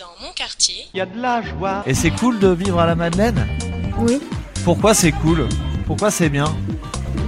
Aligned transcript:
Dans 0.00 0.26
mon 0.26 0.32
quartier, 0.32 0.86
Il 0.94 0.96
y 0.96 1.00
a 1.02 1.04
de 1.04 1.20
la 1.20 1.42
joie. 1.42 1.82
Et 1.84 1.92
c'est 1.92 2.10
cool 2.10 2.38
de 2.38 2.48
vivre 2.48 2.80
à 2.80 2.86
la 2.86 2.94
Madeleine? 2.94 3.46
Oui. 3.98 4.18
Pourquoi 4.64 4.94
c'est 4.94 5.12
cool? 5.12 5.46
Pourquoi 5.86 6.10
c'est 6.10 6.30
bien? 6.30 6.46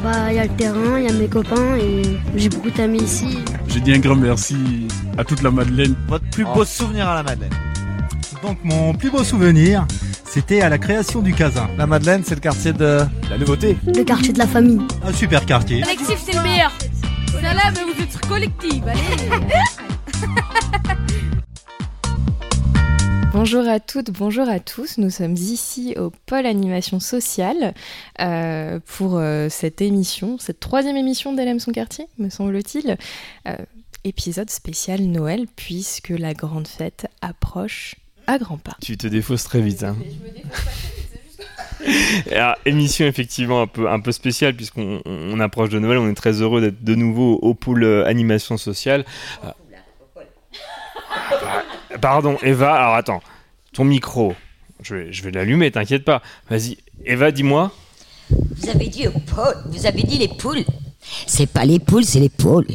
Bah, 0.02 0.30
il 0.32 0.36
y 0.36 0.38
a 0.38 0.44
le 0.44 0.56
terrain, 0.56 0.98
il 0.98 1.04
y 1.04 1.08
a 1.08 1.12
mes 1.12 1.28
copains 1.28 1.76
et 1.76 2.02
j'ai 2.34 2.48
beaucoup 2.48 2.70
d'amis 2.70 3.02
ici. 3.02 3.40
Je 3.68 3.78
dis 3.78 3.92
un 3.92 3.98
grand 3.98 4.14
merci 4.16 4.88
à 5.18 5.24
toute 5.24 5.42
la 5.42 5.50
Madeleine. 5.50 5.94
Votre 6.08 6.24
plus 6.30 6.46
beau 6.46 6.64
souvenir 6.64 7.06
à 7.10 7.16
la 7.16 7.22
Madeleine 7.22 7.52
Donc 8.42 8.56
mon 8.64 8.94
plus 8.94 9.10
beau 9.10 9.22
souvenir, 9.22 9.86
c'était 10.24 10.62
à 10.62 10.70
la 10.70 10.78
création 10.78 11.20
du 11.20 11.34
Casin. 11.34 11.68
La 11.76 11.86
Madeleine, 11.86 12.22
c'est 12.24 12.36
le 12.36 12.40
quartier 12.40 12.72
de 12.72 13.00
la 13.28 13.36
nouveauté. 13.36 13.76
Le 13.86 14.02
quartier 14.02 14.32
de 14.32 14.38
la 14.38 14.46
famille. 14.46 14.80
Un 15.04 15.12
super 15.12 15.44
quartier. 15.44 15.82
Collectif, 15.82 16.22
c'est 16.24 16.36
le 16.36 16.42
meilleur. 16.42 16.72
Salam, 17.38 17.74
vous 17.74 18.02
êtes 18.02 18.26
collectif. 18.26 18.82
Allez. 18.86 19.42
Bonjour 23.32 23.66
à 23.66 23.80
toutes, 23.80 24.10
bonjour 24.10 24.46
à 24.46 24.60
tous. 24.60 24.98
Nous 24.98 25.08
sommes 25.08 25.32
ici 25.32 25.94
au 25.96 26.10
pôle 26.26 26.44
animation 26.44 27.00
sociale 27.00 27.72
euh, 28.20 28.78
pour 28.84 29.16
euh, 29.16 29.48
cette 29.48 29.80
émission, 29.80 30.36
cette 30.38 30.60
troisième 30.60 30.98
émission 30.98 31.32
d'LM 31.32 31.58
Son 31.58 31.72
Quartier, 31.72 32.06
me 32.18 32.28
semble-t-il. 32.28 32.98
Euh, 33.48 33.56
épisode 34.04 34.50
spécial 34.50 35.00
Noël, 35.00 35.46
puisque 35.56 36.10
la 36.10 36.34
grande 36.34 36.68
fête 36.68 37.06
approche 37.22 37.94
à 38.26 38.36
grands 38.36 38.58
pas. 38.58 38.76
Tu 38.82 38.98
te 38.98 39.06
défausses 39.06 39.44
très 39.44 39.62
vite. 39.62 39.82
Hein. 39.82 39.96
Alors, 42.30 42.56
émission 42.66 43.06
effectivement 43.06 43.62
un 43.62 43.66
peu, 43.66 43.88
un 43.88 44.00
peu 44.00 44.12
spéciale 44.12 44.54
puisqu'on 44.54 45.00
on 45.06 45.40
approche 45.40 45.70
de 45.70 45.78
Noël, 45.78 45.96
on 45.96 46.08
est 46.10 46.14
très 46.14 46.42
heureux 46.42 46.60
d'être 46.60 46.84
de 46.84 46.94
nouveau 46.94 47.38
au 47.40 47.54
pôle 47.54 47.84
animation 48.04 48.58
sociale. 48.58 49.06
Euh, 49.42 49.48
ah, 51.44 51.61
Pardon, 52.00 52.38
Eva, 52.42 52.74
alors 52.74 52.94
attends, 52.94 53.22
ton 53.72 53.84
micro, 53.84 54.34
je 54.82 54.94
vais, 54.94 55.12
je 55.12 55.22
vais 55.22 55.30
l'allumer, 55.30 55.70
t'inquiète 55.70 56.04
pas. 56.04 56.22
Vas-y, 56.50 56.78
Eva, 57.04 57.30
dis-moi. 57.30 57.70
Vous 58.30 58.68
avez 58.68 58.88
dit 58.88 59.08
au 59.08 59.18
pôle, 59.18 59.56
vous 59.66 59.86
avez 59.86 60.02
dit 60.02 60.18
les 60.18 60.28
poules. 60.28 60.64
C'est 61.26 61.46
pas 61.46 61.64
les 61.64 61.78
poules, 61.78 62.04
c'est 62.04 62.20
les 62.20 62.28
pôles. 62.28 62.66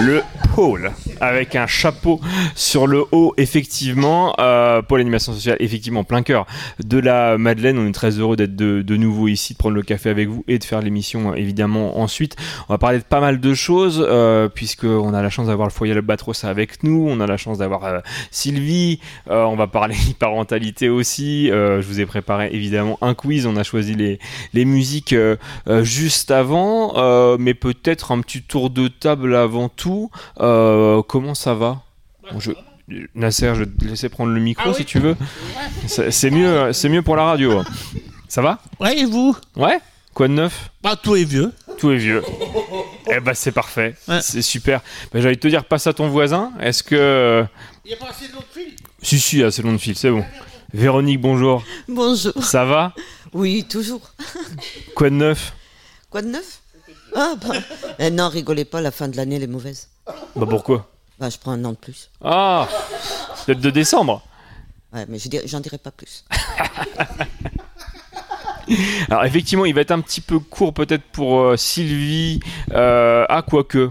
le 0.00 0.22
pôle 0.54 0.92
avec 1.20 1.56
un 1.56 1.66
chapeau 1.66 2.20
sur 2.54 2.86
le 2.86 3.04
haut 3.12 3.34
effectivement. 3.36 4.34
Euh, 4.38 4.82
pôle 4.82 5.00
animation 5.00 5.32
sociale 5.32 5.56
effectivement 5.60 6.04
plein 6.04 6.22
cœur 6.22 6.46
de 6.84 6.98
la 6.98 7.38
Madeleine. 7.38 7.78
On 7.78 7.88
est 7.88 7.92
très 7.92 8.18
heureux 8.18 8.36
d'être 8.36 8.56
de, 8.56 8.96
nouveau 8.96 9.28
ici 9.28 9.54
de 9.54 9.58
prendre 9.58 9.74
le 9.74 9.82
café 9.82 10.10
avec 10.10 10.28
vous 10.28 10.44
et 10.48 10.58
de 10.58 10.64
faire 10.64 10.82
l'émission 10.82 11.34
évidemment 11.34 11.98
ensuite. 12.00 12.36
On 12.68 12.74
va 12.74 12.78
parler 12.78 12.98
de 12.98 13.04
pas 13.04 13.20
mal 13.20 13.40
de 13.40 13.54
choses 13.54 14.04
euh, 14.06 14.48
puisque 14.48 14.84
on 14.84 15.14
a 15.14 15.22
la 15.22 15.30
chance 15.30 15.46
d'avoir 15.46 15.68
le 15.68 15.72
foyer 15.72 15.92
Albatros 15.92 16.44
avec 16.44 16.82
nous. 16.82 17.06
On 17.08 17.20
a 17.20 17.26
la 17.26 17.36
chance 17.36 17.58
d'avoir 17.58 17.84
euh, 17.84 18.00
Sylvie. 18.30 19.00
Euh, 19.30 19.44
on 19.44 19.56
va 19.56 19.66
parler 19.66 19.96
parentalité 20.18 20.88
aussi. 20.88 21.50
Euh, 21.50 21.80
je 21.80 21.86
vous 21.86 22.00
ai 22.00 22.06
préparé 22.06 22.50
évidemment 22.52 22.98
un 23.00 23.14
quiz. 23.14 23.46
On 23.46 23.56
a 23.56 23.62
choisi 23.62 23.94
les, 23.94 24.18
les 24.52 24.64
musiques 24.64 25.14
juste 25.82 26.30
avant. 26.30 27.36
Mais 27.38 27.54
peut-être 27.54 28.12
un 28.12 28.20
petit 28.20 28.42
tour 28.42 28.70
de 28.70 28.88
table 28.88 29.34
avant 29.34 29.68
tout 29.68 30.10
euh, 30.42 31.02
comment 31.02 31.34
ça 31.34 31.54
va 31.54 31.82
Bon, 32.32 32.40
je- 32.40 32.52
Nasser, 33.14 33.54
je 33.54 33.60
vais 33.64 33.66
te 33.66 33.84
laisser 33.84 34.08
prendre 34.08 34.32
le 34.32 34.40
micro 34.40 34.72
si 34.74 34.84
tu 34.84 34.98
veux. 34.98 35.16
C'est 35.86 36.30
mieux, 36.30 36.72
c'est 36.72 36.88
mieux 36.88 37.02
pour 37.02 37.16
la 37.16 37.24
radio. 37.24 37.58
hein. 37.60 37.64
Ça 38.28 38.42
va 38.42 38.58
Ouais, 38.80 38.98
et 38.98 39.04
vous 39.04 39.36
Ouais 39.56 39.78
Quoi 40.14 40.28
de 40.28 40.34
neuf 40.34 40.70
Bah, 40.82 40.96
tout 40.96 41.16
est 41.16 41.24
vieux. 41.24 41.52
Tout 41.78 41.90
est 41.90 41.96
vieux. 41.96 42.22
Eh 43.10 43.20
bah 43.20 43.34
c'est 43.34 43.52
parfait, 43.52 43.94
Ouais. 44.08 44.20
c'est 44.20 44.42
super. 44.42 44.80
Bah, 45.12 45.20
J'allais 45.20 45.36
te 45.36 45.48
dire, 45.48 45.64
passe 45.64 45.86
à 45.86 45.92
ton 45.94 46.08
voisin. 46.08 46.52
Est-ce 46.60 46.82
que... 46.82 47.44
Il 47.84 47.88
n'y 47.88 47.94
a 47.94 47.96
pas 47.96 48.10
assez 48.10 48.26
de 48.28 48.32
fil 48.52 48.74
Si, 49.00 49.18
si, 49.18 49.42
assez 49.42 49.62
long 49.62 49.72
de 49.72 49.78
fil, 49.78 49.96
c'est 49.96 50.10
bon. 50.10 50.24
Véronique, 50.74 51.20
bonjour. 51.20 51.64
Bonjour. 51.88 52.32
Ça 52.42 52.64
va 52.64 52.92
Oui, 53.32 53.64
toujours. 53.68 54.00
Quoi 54.94 55.08
de 55.10 55.14
neuf 55.14 55.54
Quoi 56.10 56.22
de 56.22 56.28
neuf 56.28 56.61
Ah, 57.14 57.34
bah. 57.40 57.54
eh 57.98 58.10
non, 58.10 58.28
rigolez 58.28 58.64
pas, 58.64 58.80
la 58.80 58.90
fin 58.90 59.08
de 59.08 59.16
l'année, 59.16 59.36
elle 59.36 59.42
est 59.42 59.46
mauvaise. 59.46 59.88
Bah 60.34 60.46
pourquoi? 60.48 60.88
Bah, 61.18 61.28
je 61.30 61.38
prends 61.38 61.52
un 61.52 61.64
an 61.64 61.72
de 61.72 61.76
plus. 61.76 62.10
Ah 62.24 62.66
Peut-être 63.46 63.60
de 63.60 63.70
décembre. 63.70 64.22
Ouais, 64.92 65.04
mais 65.08 65.18
je 65.18 65.28
dirais- 65.28 65.46
j'en 65.46 65.60
dirai 65.60 65.78
pas 65.78 65.90
plus. 65.90 66.24
Alors 69.10 69.24
effectivement, 69.24 69.64
il 69.64 69.74
va 69.74 69.80
être 69.80 69.90
un 69.90 70.00
petit 70.00 70.20
peu 70.20 70.38
court 70.38 70.72
peut-être 70.72 71.02
pour 71.12 71.40
euh, 71.40 71.56
Sylvie. 71.56 72.40
Euh, 72.72 73.24
ah, 73.28 73.42
quoique. 73.42 73.90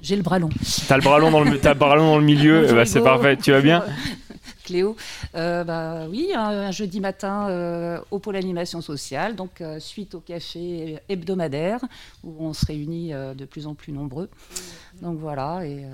J'ai 0.00 0.16
le 0.16 0.22
bras 0.22 0.38
long. 0.38 0.48
T'as 0.86 0.96
le 0.96 1.02
bras 1.02 1.18
long 1.18 1.30
dans 1.30 1.40
le, 1.42 1.58
t'as 1.58 1.72
le 1.74 1.78
bras 1.78 1.96
long 1.96 2.06
dans 2.06 2.18
le 2.18 2.24
milieu, 2.24 2.60
Bonjour, 2.60 2.70
eh 2.72 2.74
bah, 2.76 2.86
c'est 2.86 2.98
Hugo. 3.00 3.04
parfait. 3.06 3.36
Tu 3.36 3.50
vas 3.52 3.60
bien? 3.60 3.84
Cléo, 4.64 4.96
euh, 5.36 5.62
bah 5.64 6.06
oui, 6.10 6.30
un, 6.34 6.40
un 6.48 6.70
jeudi 6.72 6.98
matin 7.00 7.48
euh, 7.48 7.98
au 8.10 8.18
pôle 8.18 8.36
animation 8.36 8.80
sociale, 8.80 9.36
donc 9.36 9.60
euh, 9.60 9.78
suite 9.78 10.14
au 10.14 10.20
café 10.20 10.98
hebdomadaire 11.08 11.80
où 12.24 12.34
on 12.40 12.52
se 12.52 12.66
réunit 12.66 13.12
euh, 13.12 13.34
de 13.34 13.44
plus 13.44 13.66
en 13.66 13.74
plus 13.74 13.92
nombreux. 13.92 14.28
Donc 15.02 15.18
voilà. 15.18 15.60
Et 15.64 15.84
euh, 15.84 15.88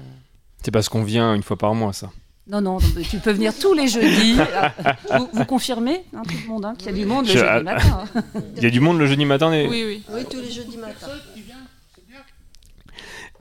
C'est 0.63 0.71
parce 0.71 0.89
qu'on 0.89 1.03
vient 1.03 1.35
une 1.35 1.43
fois 1.43 1.57
par 1.59 1.75
mois, 1.75 1.93
ça. 1.93 2.11
non, 2.47 2.61
non, 2.61 2.79
tu 3.11 3.19
peux 3.19 3.33
venir 3.33 3.53
tous 3.57 3.75
les 3.75 3.87
jeudis. 3.89 4.37
Vous, 5.19 5.29
vous 5.33 5.45
confirmez, 5.45 6.05
hein, 6.17 6.23
tout 6.27 6.35
le 6.43 6.49
monde, 6.49 6.65
hein, 6.65 6.75
qu'il 6.77 6.87
y 6.87 6.91
a 6.91 6.93
du 6.97 7.05
monde 7.05 7.27
le 7.27 7.33
Je- 7.33 7.39
jeudi 7.39 7.65
matin. 7.65 8.05
hein. 8.15 8.23
Il 8.57 8.63
y 8.63 8.67
a 8.67 8.71
du 8.71 8.81
monde 8.81 8.99
le 8.99 9.07
jeudi 9.07 9.25
matin 9.25 9.53
et- 9.53 9.69
oui. 9.69 10.03
Oui, 10.13 10.25
tous 10.31 10.41
les 10.41 10.51
jeudis 10.51 10.77
matin. 10.79 11.09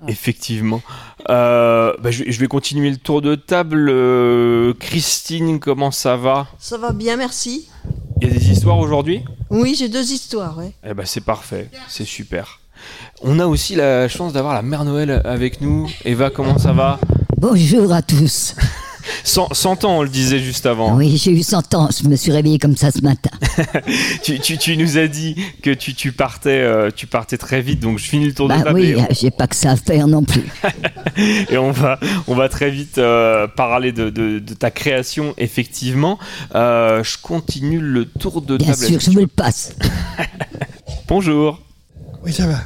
Effectivement. 0.08 0.82
Euh, 1.30 1.94
bah, 2.02 2.12
je, 2.12 2.24
je 2.28 2.40
vais 2.40 2.48
continuer 2.48 2.90
le 2.90 2.98
tour 2.98 3.22
de 3.22 3.36
table. 3.36 3.90
Euh, 3.90 4.74
Christine, 4.80 5.60
comment 5.60 5.92
ça 5.92 6.16
va? 6.16 6.48
Ça 6.58 6.78
va 6.78 6.92
bien, 6.92 7.18
merci. 7.18 7.70
Il 8.22 8.28
y 8.28 8.32
a 8.32 8.34
des 8.34 8.50
histoires 8.50 8.78
aujourd'hui? 8.78 9.24
Oui, 9.50 9.76
j'ai 9.78 9.90
deux 9.90 10.12
histoires, 10.12 10.58
ouais. 10.58 10.74
Eh 10.88 10.94
ben 10.94 11.06
c'est 11.06 11.24
parfait, 11.24 11.70
c'est 11.88 12.06
super. 12.06 12.59
On 13.22 13.40
a 13.40 13.48
aussi 13.48 13.76
la 13.76 14.08
chance 14.08 14.34
d'avoir 14.34 14.54
la 14.54 14.62
mère 14.62 14.86
Noël 14.86 15.22
avec 15.26 15.62
nous. 15.62 15.90
Eva, 16.06 16.30
comment 16.30 16.58
ça 16.58 16.72
va? 16.72 17.00
Bonjour 17.38 17.92
à 17.92 18.02
tous. 18.02 18.56
100, 19.24 19.50
100 19.53 19.86
ans, 19.86 19.97
on 20.00 20.03
le 20.03 20.09
disait 20.09 20.40
juste 20.40 20.66
avant. 20.66 20.96
Oui, 20.96 21.18
j'ai 21.18 21.31
eu 21.31 21.44
100 21.44 21.74
ans, 21.75 21.90
je 21.92 22.08
me 22.08 22.16
suis 22.16 22.31
réveillée 22.31 22.59
comme 22.59 22.75
ça 22.78 22.92
ce 22.92 23.02
matin. 23.02 23.30
Tu, 24.24 24.40
tu- 24.40 24.58
tu 24.58 24.78
nous 24.78 24.97
as 24.97 25.08
dit 25.08 25.36
que 25.64 25.72
tu, 25.72 25.94
tu 25.94 26.12
partais, 26.12 26.59
euh, 26.62 26.90
tu 26.96 27.08
partais 27.08 27.38
très 27.38 27.62
vite, 27.62 27.80
donc 27.80 27.97
je 28.00 28.06
finis 28.06 28.25
le 28.25 28.34
tour 28.34 28.47
de 28.47 28.53
Bah 28.53 28.62
table 28.64 28.80
oui, 28.80 28.90
et, 28.90 28.96
on, 28.97 29.08
j'ai 29.12 29.31
pas 29.31 29.47
que 29.47 29.56
ça 29.56 29.72
à 29.72 29.75
faire 29.75 30.08
non 30.08 30.24
plus. 30.24 30.44
et 31.50 31.58
on 31.58 31.72
va, 31.72 32.00
on 32.28 32.36
va 32.36 32.47
très 32.50 32.70
vite 32.70 32.97
euh, 32.97 33.47
parler 33.47 33.92
de, 33.92 34.09
de- 34.09 34.40
de 34.40 34.53
ta 34.53 34.72
création, 34.72 35.34
effectivement. 35.38 36.20
Euh, 36.56 37.03
je 37.03 37.18
continue 37.22 37.80
le 37.80 38.06
tour 38.06 38.41
de 38.41 38.58
Bien 38.58 38.74
table. 38.74 38.86
sûr, 38.86 39.00
je 39.00 39.12
vous 39.12 39.20
le 39.20 39.28
passe. 39.28 39.74
Bonjour. 41.08 41.59
Oui, 42.24 42.34
ça 42.34 42.47
va. 42.47 42.58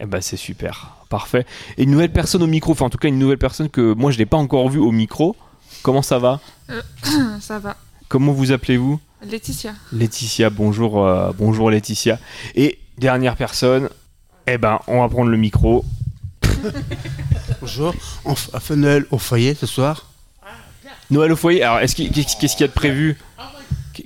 Eh 0.00 0.06
ben 0.06 0.20
c'est 0.20 0.36
super, 0.36 0.96
parfait. 1.10 1.44
Et 1.76 1.82
une 1.82 1.90
nouvelle 1.90 2.12
personne 2.12 2.42
au 2.42 2.46
micro, 2.46 2.72
enfin 2.72 2.86
en 2.86 2.90
tout 2.90 2.98
cas 2.98 3.08
une 3.08 3.18
nouvelle 3.18 3.38
personne 3.38 3.68
que 3.68 3.92
moi 3.92 4.10
je 4.10 4.18
n'ai 4.18 4.26
pas 4.26 4.38
encore 4.38 4.68
vue 4.68 4.78
au 4.80 4.92
micro. 4.92 5.36
Comment 5.82 6.02
ça 6.02 6.18
va 6.18 6.40
Ça 7.40 7.58
va. 7.58 7.76
Comment 8.08 8.32
vous 8.32 8.52
appelez-vous 8.52 9.00
Laetitia. 9.22 9.74
Laetitia, 9.92 10.50
bonjour, 10.50 11.04
euh, 11.04 11.30
bonjour 11.36 11.70
Laetitia. 11.70 12.18
Et 12.54 12.78
dernière 12.98 13.36
personne, 13.36 13.88
eh 14.46 14.56
ben 14.58 14.80
on 14.86 15.00
va 15.00 15.08
prendre 15.08 15.30
le 15.30 15.36
micro. 15.36 15.84
Bonjour. 17.60 17.94
On 18.24 18.34
fait 18.34 18.76
Noël 18.76 19.06
au 19.10 19.18
foyer 19.18 19.54
ce 19.54 19.66
soir. 19.66 20.06
Noël 21.10 21.32
au 21.32 21.36
foyer. 21.36 21.62
Alors 21.62 21.80
qu'il- 21.88 22.10
qu'est-ce 22.10 22.36
qu'il 22.36 22.60
y 22.60 22.64
a 22.64 22.68
de 22.68 22.72
prévu? 22.72 23.18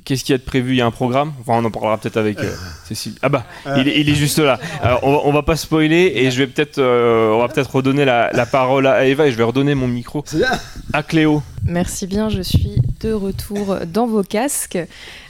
Qu'est-ce 0.05 0.25
qu'il 0.25 0.32
y 0.32 0.34
a 0.34 0.38
de 0.38 0.43
prévu? 0.43 0.72
Il 0.72 0.77
y 0.77 0.81
a 0.81 0.87
un 0.87 0.91
programme? 0.91 1.32
Enfin 1.41 1.55
on 1.55 1.65
en 1.65 1.71
parlera 1.71 1.99
peut-être 1.99 2.16
avec 2.16 2.38
euh, 2.41 2.55
Cécile. 2.84 3.15
Ah 3.22 3.28
bah 3.28 3.44
il, 3.77 3.88
est, 3.88 4.00
il 4.00 4.09
est 4.09 4.15
juste 4.15 4.38
là. 4.38 4.59
Alors, 4.82 5.00
on, 5.03 5.12
va, 5.12 5.19
on 5.25 5.32
va 5.32 5.43
pas 5.43 5.56
spoiler 5.56 6.12
et 6.16 6.31
je 6.31 6.38
vais 6.38 6.47
peut-être, 6.47 6.78
euh, 6.78 7.31
on 7.32 7.41
va 7.41 7.49
peut-être 7.49 7.75
redonner 7.75 8.05
la, 8.05 8.31
la 8.32 8.47
parole 8.47 8.87
à 8.87 9.05
Eva 9.06 9.27
et 9.27 9.32
je 9.32 9.37
vais 9.37 9.44
redonner 9.44 9.75
mon 9.75 9.88
micro 9.88 10.25
à 10.93 11.03
Cléo. 11.03 11.43
Merci 11.66 12.06
bien, 12.06 12.28
je 12.28 12.43
suis 12.43 12.77
de 13.00 13.12
retour 13.12 13.79
dans 13.87 14.06
vos 14.06 14.23
casques. 14.23 14.79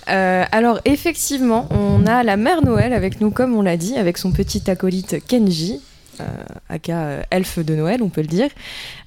Euh, 0.09 0.45
alors 0.53 0.81
effectivement, 0.85 1.69
on 1.71 2.07
a 2.07 2.23
la 2.23 2.37
mère 2.37 2.63
Noël 2.63 2.93
avec 2.93 3.21
nous, 3.21 3.31
comme 3.31 3.55
on 3.55 3.63
l'a 3.63 3.77
dit, 3.77 3.97
avec 3.97 4.19
son 4.19 4.33
petit 4.33 4.69
acolyte 4.71 5.25
Kenji, 5.27 5.81
euh, 6.21 6.25
aka 6.69 6.93
euh, 6.93 7.23
elfe 7.31 7.59
de 7.59 7.75
Noël, 7.75 8.03
on 8.03 8.09
peut 8.09 8.21
le 8.21 8.27
dire. 8.29 8.51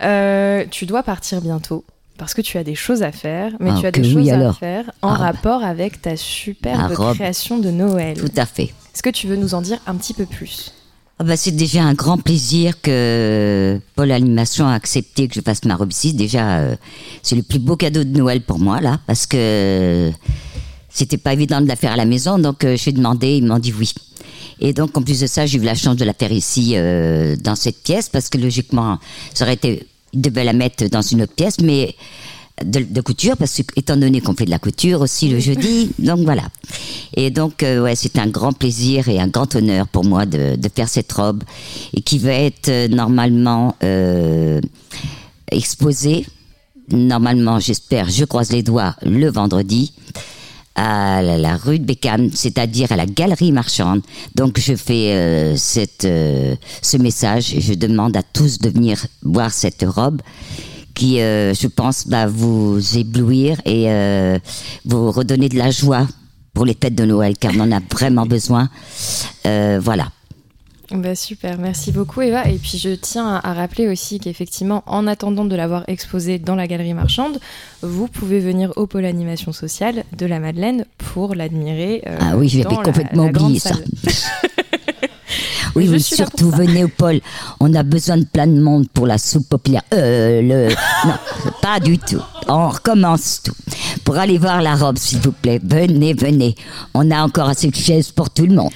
Euh, 0.04 0.66
tu 0.70 0.86
dois 0.86 1.04
partir 1.04 1.42
bientôt. 1.42 1.86
Parce 2.18 2.34
que 2.34 2.42
tu 2.42 2.58
as 2.58 2.64
des 2.64 2.76
choses 2.76 3.04
à 3.04 3.12
faire, 3.12 3.52
mais 3.60 3.70
Ah, 3.74 3.78
tu 3.80 3.86
as 3.86 3.92
des 3.92 4.02
oui, 4.02 4.28
choses 4.28 4.30
à 4.30 4.54
faire 4.54 4.92
en 5.02 5.14
rapport 5.14 5.64
avec 5.64 6.02
ta 6.02 6.18
superbe 6.18 6.94
création 7.14 7.60
de 7.60 7.70
Noël. 7.70 8.18
Tout 8.18 8.32
à 8.36 8.46
fait. 8.46 8.74
Est-ce 8.94 9.04
que 9.04 9.10
tu 9.12 9.28
veux 9.28 9.36
nous 9.36 9.54
en 9.54 9.62
dire 9.62 9.78
un 9.86 9.96
petit 9.96 10.14
peu 10.14 10.26
plus? 10.26 10.72
Ah 11.20 11.24
bah, 11.24 11.36
c'est 11.36 11.52
déjà 11.52 11.84
un 11.84 11.94
grand 11.94 12.18
plaisir 12.18 12.80
que 12.82 13.80
Paul 13.96 14.12
Animation 14.12 14.68
a 14.68 14.74
accepté 14.74 15.28
que 15.28 15.34
je 15.34 15.42
fasse 15.42 15.66
ma 15.66 15.76
robe 15.76 15.92
ici. 15.92 16.14
Déjà, 16.14 16.60
euh, 16.60 16.76
c'est 17.24 17.36
le 17.36 17.42
plus 17.42 17.58
beau 17.60 17.76
cadeau 17.76 18.04
de 18.04 18.18
Noël 18.18 18.42
pour 18.42 18.60
moi, 18.60 18.82
là, 18.82 19.00
parce 19.08 19.26
que 19.26 20.12
c'était 20.90 21.18
pas 21.18 21.34
évident 21.34 21.60
de 21.62 21.68
la 21.68 21.76
faire 21.76 21.92
à 21.92 21.96
la 21.96 22.06
maison, 22.06 22.38
donc 22.40 22.64
euh, 22.64 22.76
j'ai 22.78 22.92
demandé, 22.92 23.38
ils 23.38 23.46
m'ont 23.46 23.60
dit 23.60 23.74
oui. 23.78 23.94
Et 24.60 24.74
donc, 24.74 24.96
en 24.98 25.02
plus 25.04 25.20
de 25.20 25.28
ça, 25.28 25.46
j'ai 25.46 25.58
eu 25.60 25.62
la 25.62 25.76
chance 25.76 25.96
de 25.96 26.06
la 26.06 26.14
faire 26.14 26.32
ici, 26.32 26.74
euh, 26.76 27.36
dans 27.36 27.56
cette 27.56 27.82
pièce, 27.84 28.10
parce 28.10 28.30
que 28.30 28.38
logiquement, 28.38 28.98
ça 29.34 29.46
aurait 29.46 29.54
été, 29.56 29.88
ils 30.18 30.22
devaient 30.22 30.44
la 30.44 30.54
mettre 30.54 30.90
dans 30.90 31.02
une 31.04 31.22
autre 31.22 31.34
pièce, 31.34 31.60
mais 31.62 31.96
de, 32.64 33.02
couture, 33.02 33.38
parce 33.38 33.58
que 33.58 33.62
étant 33.76 33.98
donné 33.98 34.20
qu'on 34.20 34.34
fait 34.34 34.46
de 34.46 34.50
la 34.50 34.58
couture 34.58 35.02
aussi 35.02 35.30
le 35.30 35.40
jeudi, 35.40 35.92
donc 36.00 36.22
voilà. 36.22 36.44
Et 37.16 37.30
donc, 37.30 37.62
euh, 37.62 37.84
ouais, 37.84 37.96
c'est 37.96 38.18
un 38.18 38.28
grand 38.28 38.52
plaisir 38.52 39.10
et 39.10 39.20
un 39.20 39.28
grand 39.28 39.56
honneur 39.56 39.88
pour 39.88 40.04
moi 40.04 40.26
de, 40.26 40.56
de 40.56 40.70
faire 40.74 40.90
cette 40.90 41.12
robe 41.12 41.44
et 41.94 42.02
qui 42.02 42.18
va 42.18 42.34
être 42.34 42.70
euh, 42.70 42.88
normalement 42.88 43.76
euh, 43.84 44.60
exposée. 45.52 46.26
Normalement, 46.90 47.60
j'espère, 47.60 48.10
je 48.10 48.26
croise 48.26 48.52
les 48.52 48.64
doigts, 48.64 48.96
le 49.04 49.30
vendredi 49.30 49.94
à 50.78 51.22
la, 51.22 51.58
rue 51.58 51.80
de 51.80 51.86
Beckham, 51.86 52.30
c'est-à-dire 52.32 52.92
à 52.92 52.96
la 52.96 53.06
galerie 53.06 53.52
marchande. 53.52 54.02
Donc 54.36 54.60
je 54.60 54.76
fais 54.76 55.12
euh, 55.14 55.56
cette, 55.58 56.06
euh, 56.06 56.56
ce 56.82 56.98
message 56.98 57.54
et 57.54 57.60
je 57.60 57.74
demande 57.74 58.16
à 58.16 58.24
tous 58.24 58.60
de 58.60 58.70
venir 58.70 59.06
voir 59.24 59.52
cette 59.52 59.84
robe 59.86 60.22
qui, 60.98 61.22
euh, 61.22 61.54
je 61.54 61.68
pense, 61.68 62.08
va 62.08 62.26
vous 62.26 62.80
éblouir 62.98 63.62
et 63.66 63.86
euh, 63.88 64.40
vous 64.86 65.12
redonner 65.12 65.48
de 65.48 65.58
la 65.58 65.70
joie 65.70 66.08
pour 66.56 66.66
les 66.66 66.76
fêtes 66.82 66.96
de 66.96 67.06
Noël, 67.06 67.38
car 67.38 67.52
on 67.56 67.60
en 67.60 67.72
a 67.72 67.80
vraiment 67.92 68.26
besoin. 68.26 68.68
Euh, 69.46 69.80
voilà. 69.80 70.08
Bah 70.92 71.16
super, 71.16 71.58
merci 71.58 71.92
beaucoup 71.92 72.22
Eva. 72.22 72.48
Et 72.48 72.58
puis 72.58 72.78
je 72.78 72.90
tiens 72.96 73.42
à, 73.44 73.54
rappeler 73.54 73.88
aussi 73.90 74.20
qu'effectivement, 74.20 74.84
en 74.88 75.06
attendant 75.06 75.44
de 75.44 75.54
l'avoir 75.56 75.84
exposé 75.88 76.40
dans 76.40 76.56
la 76.56 76.66
galerie 76.66 76.94
marchande, 76.94 77.40
vous 77.82 78.08
pouvez 78.08 78.40
venir 78.40 78.72
au 78.78 78.88
pôle 78.88 79.04
animation 79.04 79.52
sociale 79.52 80.06
de 80.18 80.26
la 80.26 80.40
Madeleine 80.40 80.86
pour 80.98 81.36
l'admirer. 81.36 82.04
euh, 82.08 82.18
Ah 82.22 82.38
oui, 82.38 82.48
je 82.48 82.62
dans 82.62 82.70
vais 82.70 82.76
la- 82.78 82.84
complètement 82.84 83.24
la 83.26 83.30
oublier 83.32 83.60
ça. 83.60 83.76
Oui, 85.76 86.02
surtout 86.02 86.50
venez 86.50 86.86
au 86.86 86.88
pôle. 86.88 87.20
On 87.60 87.72
a 87.76 87.84
besoin 87.84 88.18
de 88.18 88.24
plein 88.24 88.48
de 88.48 88.60
monde 88.60 88.88
pour 88.90 89.06
la 89.06 89.20
soupe 89.20 89.48
populaire. 89.48 89.84
Euh, 89.94 90.42
le... 90.42 90.70
Non, 91.08 91.14
pas 91.62 91.80
du 91.80 92.00
tout. 92.00 92.22
On 92.48 92.70
recommence 92.70 93.42
tout. 93.44 93.54
Pour 94.04 94.18
aller 94.18 94.40
voir 94.40 94.64
la 94.64 94.74
robe, 94.76 94.98
s'il 94.98 95.20
vous 95.20 95.34
plaît. 95.34 95.60
Venez, 95.64 96.16
venez. 96.16 96.56
On 96.96 97.12
a 97.12 97.22
encore 97.22 97.50
assez 97.50 97.68
de 97.70 97.76
chaises 97.76 98.10
pour 98.12 98.32
tout 98.32 98.48
le 98.48 98.56
monde. 98.56 98.72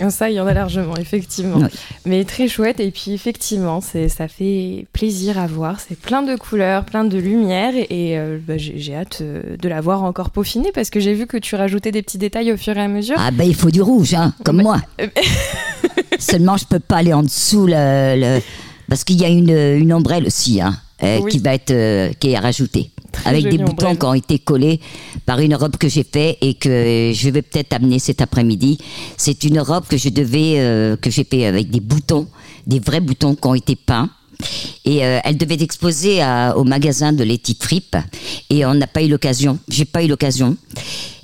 Ah, 0.00 0.10
Ça, 0.10 0.30
il 0.30 0.34
y 0.36 0.40
en 0.40 0.46
a 0.46 0.54
largement, 0.54 0.96
effectivement. 0.96 1.58
Oui. 1.58 1.68
Mais 2.06 2.24
très 2.24 2.48
chouette. 2.48 2.80
Et 2.80 2.90
puis, 2.90 3.12
effectivement, 3.12 3.80
ça 3.80 4.28
fait 4.28 4.86
plaisir 4.92 5.38
à 5.38 5.46
voir. 5.46 5.80
C'est 5.80 5.98
plein 5.98 6.22
de 6.22 6.36
couleurs, 6.36 6.84
plein 6.84 7.04
de 7.04 7.18
lumière. 7.18 7.72
Et 7.76 8.18
euh, 8.18 8.38
bah, 8.46 8.54
j'ai, 8.56 8.94
hâte 8.94 9.18
euh, 9.22 9.56
de 9.56 9.68
la 9.68 9.80
voir 9.80 10.04
encore 10.04 10.30
peaufinée 10.30 10.70
parce 10.74 10.90
que 10.90 11.00
j'ai 11.00 11.14
vu 11.14 11.26
que 11.26 11.36
tu 11.36 11.56
rajoutais 11.56 11.90
des 11.92 12.02
petits 12.02 12.18
détails 12.18 12.52
au 12.52 12.56
fur 12.56 12.76
et 12.76 12.80
à 12.82 12.88
mesure. 12.88 13.16
Ah 13.18 13.30
ben, 13.30 13.44
il 13.44 13.54
faut 13.54 13.70
du 13.70 13.82
rouge, 13.82 14.14
hein, 14.14 14.32
comme 14.44 14.58
Bah, 14.58 14.62
moi. 14.62 14.80
euh, 15.00 15.06
Seulement, 16.18 16.56
je 16.56 16.64
peux 16.64 16.80
pas 16.80 16.96
aller 16.96 17.12
en 17.12 17.22
dessous 17.22 17.66
le... 17.66 18.16
le- 18.16 18.40
Parce 18.88 19.04
qu'il 19.04 19.20
y 19.20 19.24
a 19.24 19.28
une, 19.28 19.50
une 19.50 19.92
ombrelle 19.92 20.26
aussi, 20.26 20.60
hein, 20.60 20.76
euh, 21.02 21.18
Oui. 21.22 21.30
qui 21.32 21.38
va 21.38 21.54
être... 21.54 21.70
euh, 21.70 22.10
qui 22.18 22.30
est 22.30 22.38
rajoutée. 22.38 22.90
Très 23.10 23.30
avec 23.30 23.48
des 23.48 23.56
boutons 23.58 23.96
qui 23.96 24.04
ont 24.04 24.12
été 24.14 24.38
collés 24.38 24.80
par 25.24 25.40
une 25.40 25.54
robe 25.54 25.76
que 25.78 25.88
j'ai 25.88 26.04
fait 26.04 26.36
et 26.42 26.54
que 26.54 27.10
je 27.14 27.30
vais 27.30 27.40
peut-être 27.42 27.72
amener 27.72 27.98
cet 27.98 28.20
après-midi. 28.20 28.76
C'est 29.16 29.44
une 29.44 29.60
robe 29.60 29.86
que 29.88 29.96
je 29.96 30.10
devais, 30.10 30.54
euh, 30.58 30.96
que 30.96 31.10
j'ai 31.10 31.24
fait 31.24 31.46
avec 31.46 31.70
des 31.70 31.80
boutons, 31.80 32.26
des 32.66 32.80
vrais 32.80 33.00
boutons 33.00 33.34
qui 33.34 33.46
ont 33.48 33.54
été 33.54 33.76
peints. 33.76 34.10
Et 34.84 35.04
euh, 35.04 35.18
elle 35.24 35.36
devait 35.38 35.54
être 35.54 35.62
exposée 35.62 36.20
à- 36.20 36.54
au 36.56 36.64
magasin 36.64 37.12
de 37.12 37.24
Letty 37.24 37.56
Fripp 37.58 37.96
et 38.50 38.64
on 38.66 38.74
n'a 38.74 38.86
pas 38.86 39.02
eu 39.02 39.08
l'occasion. 39.08 39.58
J'ai 39.68 39.84
pas 39.86 40.02
eu 40.04 40.06
l'occasion. 40.06 40.56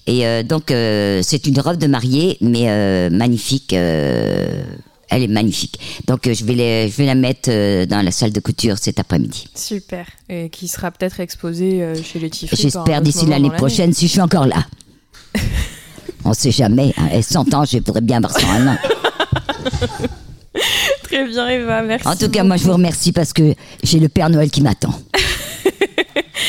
Et 0.07 0.27
euh, 0.27 0.43
donc 0.43 0.71
euh, 0.71 1.21
c'est 1.23 1.47
une 1.47 1.61
robe 1.61 1.77
de 1.77 1.87
mariée, 1.87 2.39
mais 2.41 2.65
euh, 2.69 3.11
magnifique. 3.11 3.73
Elle 5.11 5.23
est 5.23 5.29
magnifique. 5.29 5.79
Donc 6.07 6.27
euh, 6.27 6.35
je 6.35 6.45
vais, 6.45 6.55
les- 6.55 6.89
je 6.89 6.97
vais 6.97 7.07
la 7.07 7.15
mettre 7.15 7.49
euh, 7.51 7.87
dans 7.87 8.03
la 8.03 8.11
salle 8.11 8.33
de 8.33 8.41
couture 8.41 8.77
cet 8.79 8.99
après-midi. 8.99 9.47
Super. 9.55 10.07
Et 10.29 10.49
qui 10.51 10.69
sera 10.69 10.91
peut-être 10.91 11.21
exposé 11.21 11.83
euh, 11.83 11.95
chez 12.03 12.19
les 12.19 12.31
Tifri. 12.31 12.57
J'espère 12.57 13.01
d'ici 13.03 13.27
l'année 13.27 13.51
prochaine 13.51 13.93
si 13.93 14.07
je 14.07 14.13
suis 14.13 14.21
encore 14.21 14.47
là. 14.47 14.65
On 16.25 16.33
sait 16.33 16.51
jamais. 16.51 16.93
Hein. 16.97 17.09
Et 17.13 17.23
100 17.23 17.53
ans, 17.55 17.65
je 17.65 17.77
voudrais 17.79 18.01
bien 18.01 18.17
avoir 18.17 18.33
101 18.39 18.67
ans. 18.69 18.79
Très 21.05 21.27
bien, 21.29 21.49
Eva. 21.49 21.83
Merci. 21.83 22.09
En 22.09 22.17
tout 22.17 22.29
cas, 22.31 22.43
moi, 22.45 22.57
je 22.57 22.65
vous 22.65 22.73
remercie 22.73 23.13
parce 23.13 23.33
que 23.33 23.55
j'ai 23.83 23.99
le 24.01 24.09
Père 24.09 24.31
Noël 24.31 24.51
qui 24.51 24.63
m'attend. 24.63 24.95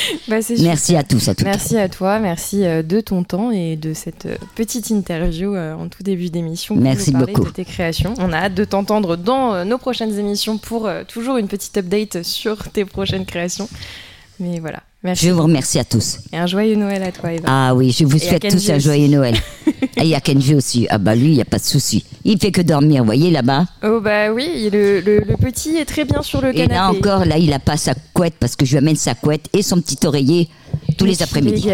Bah, 0.28 0.38
Merci 0.60 0.96
à 0.96 1.04
tous. 1.04 1.30
Merci 1.44 1.78
à 1.78 1.90
toi, 1.90 2.20
merci 2.20 2.66
euh, 2.66 2.82
de 2.82 3.00
ton 3.00 3.24
temps 3.24 3.52
et 3.52 3.76
de 3.76 3.94
cette 3.94 4.26
euh, 4.26 4.36
petite 4.56 4.90
interview 4.90 5.56
euh, 5.56 5.74
en 5.76 5.88
tout 5.88 6.04
début 6.04 6.30
d'émission. 6.30 6.76
pour 6.76 6.84
Merci 6.84 7.12
nous 7.12 7.20
parler 7.20 7.34
beaucoup. 7.34 7.48
De 7.48 7.54
tes 7.54 7.66
créations. 7.66 8.14
On 8.18 8.32
a 8.34 8.38
hâte 8.38 8.54
de 8.56 8.66
t'entendre 8.66 9.16
dans 9.18 9.66
nos 9.66 9.78
prochaines 9.78 10.18
émissions 10.18 10.58
pour 10.58 10.90
toujours 11.08 11.38
une 11.38 11.48
petite 11.48 11.78
update 11.78 12.24
sur 12.24 12.70
tes 12.70 12.86
prochaines 12.86 13.26
créations. 13.26 13.70
Mais 14.40 14.60
voilà, 14.60 14.82
merci. 15.04 15.28
Je 15.28 15.32
vous 15.32 15.44
remercie 15.44 15.80
à 15.80 15.86
tous. 15.86 16.20
Et 16.34 16.38
un 16.38 16.48
joyeux 16.48 16.76
Noël 16.76 17.04
à 17.04 17.12
toi, 17.12 17.32
Eva. 17.32 17.48
Ah 17.48 17.76
oui, 17.76 17.92
je 17.92 18.06
vous 18.06 18.18
Et 18.18 18.20
souhaite 18.20 18.50
tous 18.50 18.70
un 18.70 18.80
joyeux 18.80 19.08
Noël. 19.08 19.36
Et 19.98 20.02
il 20.02 20.08
y 20.08 20.16
a 20.16 20.20
Kenji 20.22 20.56
aussi. 20.56 20.88
Ah 20.90 20.98
bah 20.98 21.16
lui, 21.16 21.28
il 21.28 21.34
n'y 21.36 21.42
a 21.42 21.46
pas 21.46 21.58
de 21.60 21.64
souci. 21.64 22.06
Il 22.24 22.40
fait 22.40 22.52
que 22.52 22.62
dormir, 22.62 23.02
vous 23.02 23.06
voyez 23.06 23.32
là-bas. 23.32 23.66
Oh 23.84 24.00
bah 24.02 24.32
oui, 24.32 24.44
et 24.56 24.70
le, 24.70 25.00
le- 25.02 25.20
le 25.20 25.38
petit 25.38 25.76
est 25.78 25.86
très 25.86 26.06
bien 26.06 26.22
sur 26.22 26.42
le 26.42 26.50
Et 26.50 26.56
canapé. 26.68 26.74
là 26.74 26.90
encore, 26.92 27.26
là, 27.26 27.38
il 27.38 27.52
a 27.54 27.60
pas 27.60 27.78
sa 27.78 27.94
couette 28.14 28.36
parce 28.40 28.56
que 28.56 28.66
je 28.66 28.72
lui 28.72 28.78
amène 28.80 28.96
sa 28.96 29.14
couette 29.16 29.48
et 29.54 29.62
son 29.62 29.80
petit 29.82 30.06
oreiller 30.06 30.50
tous 30.98 31.06
Mais 31.06 31.12
les 31.12 31.24
après-midi. 31.24 31.68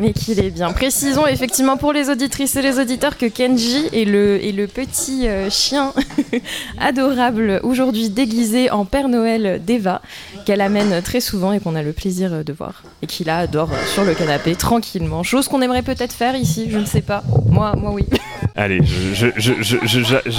mais 0.00 0.12
qu'il 0.12 0.38
est 0.40 0.50
bien. 0.50 0.72
Précisons 0.72 1.26
effectivement 1.26 1.76
pour 1.76 1.92
les 1.92 2.08
auditrices 2.08 2.56
et 2.56 2.62
les 2.62 2.78
auditeurs 2.78 3.16
que 3.18 3.26
Kenji 3.26 3.88
est 3.92 4.04
le, 4.04 4.42
est 4.44 4.52
le 4.52 4.66
petit 4.66 5.26
euh, 5.28 5.48
chien 5.50 5.92
adorable 6.80 7.60
aujourd'hui 7.62 8.08
déguisé 8.10 8.70
en 8.70 8.84
Père 8.84 9.08
Noël 9.08 9.60
d'Eva 9.64 10.02
qu'elle 10.44 10.60
amène 10.60 11.02
très 11.02 11.20
souvent 11.20 11.52
et 11.52 11.60
qu'on 11.60 11.74
a 11.74 11.82
le 11.82 11.92
plaisir 11.92 12.44
de 12.44 12.52
voir. 12.52 12.82
Et 13.02 13.06
qui 13.06 13.24
là 13.24 13.46
dort 13.46 13.70
sur 13.86 14.04
le 14.04 14.14
canapé 14.14 14.54
tranquillement. 14.54 15.22
Chose 15.22 15.48
qu'on 15.48 15.62
aimerait 15.62 15.82
peut-être 15.82 16.12
faire 16.12 16.36
ici, 16.36 16.68
je 16.70 16.78
ne 16.78 16.86
sais 16.86 17.02
pas. 17.02 17.22
Moi, 17.46 17.74
moi 17.76 17.92
oui. 17.92 18.04
Allez, 18.56 18.80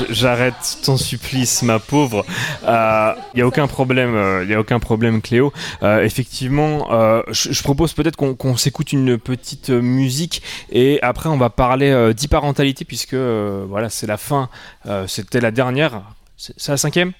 j'arrête 0.09 0.77
ton 0.85 0.95
supplice, 0.95 1.63
ma 1.63 1.79
pauvre. 1.79 2.25
Il 2.63 3.35
n'y 3.35 3.41
a 3.41 3.47
aucun 3.47 3.67
problème, 3.67 4.41
il 4.43 4.49
y 4.49 4.53
a 4.53 4.59
aucun 4.59 4.79
problème, 4.79 5.21
Cléo. 5.21 5.51
Euh, 5.83 6.01
effectivement, 6.01 6.87
euh, 6.93 7.21
je, 7.31 7.61
propose 7.61 7.93
peut-être 7.93 8.15
qu'on 8.15 8.57
s'écoute 8.57 8.93
une 8.93 9.17
petite 9.17 9.69
euh, 9.69 9.81
musique 9.81 10.41
et 10.71 10.99
après 11.01 11.29
on 11.29 11.37
va 11.37 11.49
parler 11.49 11.91
euh, 11.91 12.13
d'e-parentalité 12.13 12.85
puisque 12.85 13.13
euh, 13.13 13.65
voilà, 13.67 13.89
c'est 13.89 14.07
la 14.07 14.17
fin. 14.17 14.49
Euh, 14.85 15.07
C'était 15.07 15.41
la 15.41 15.51
dernière. 15.51 16.01
C'est 16.37 16.69
la 16.69 16.77
cinquième? 16.77 17.13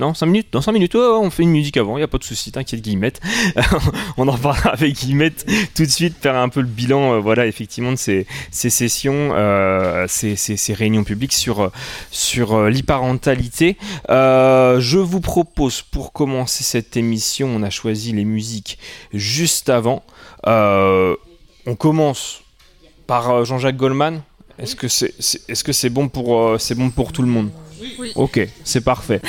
Non, 0.00 0.14
5 0.14 0.26
minutes 0.26 0.48
Dans 0.50 0.62
5 0.62 0.72
minutes, 0.72 0.94
ouais, 0.94 1.00
ouais, 1.00 1.18
on 1.20 1.30
fait 1.30 1.42
une 1.44 1.50
musique 1.50 1.76
avant, 1.76 1.96
il 1.96 2.00
n'y 2.00 2.04
a 2.04 2.08
pas 2.08 2.18
de 2.18 2.24
souci, 2.24 2.50
t'inquiète 2.50 2.80
Guillemette. 2.80 3.20
on 4.16 4.26
en 4.26 4.36
parlera 4.38 4.70
avec 4.70 4.94
Guillemette 4.94 5.46
tout 5.74 5.84
de 5.84 5.90
suite, 5.90 6.16
faire 6.20 6.36
un 6.36 6.48
peu 6.48 6.60
le 6.60 6.66
bilan, 6.66 7.14
euh, 7.14 7.18
voilà, 7.20 7.46
effectivement, 7.46 7.92
de 7.92 7.96
ces, 7.96 8.26
ces 8.50 8.70
sessions, 8.70 9.30
euh, 9.34 10.06
ces, 10.08 10.34
ces- 10.36 10.56
ces 10.56 10.72
réunions 10.74 11.04
publiques 11.04 11.34
sur, 11.34 11.60
euh, 11.60 11.68
sur 12.10 12.54
euh, 12.54 12.70
je 14.80 14.98
vous 14.98 15.20
propose, 15.20 15.82
pour 15.82 16.12
commencer 16.12 16.64
cette 16.64 16.96
émission, 16.96 17.48
on 17.48 17.62
a 17.62 17.70
choisi 17.70 18.12
les 18.12 18.24
musiques 18.24 18.78
juste 19.12 19.68
avant. 19.68 20.02
On 20.46 21.74
commence 21.76 22.42
par 23.06 23.44
Jean-Jacques 23.44 23.76
Goldman. 23.76 24.22
Est-ce 24.58 24.76
que 24.76 24.88
bon 25.90 26.08
pour 26.08 26.56
c'est 26.58 26.74
bon 26.74 26.90
pour 26.90 27.12
tout 27.12 27.22
le 27.22 27.28
monde? 27.28 27.50
Oui. 27.98 28.12
Ok, 28.14 28.40
c'est 28.64 28.82
parfait. 28.82 29.20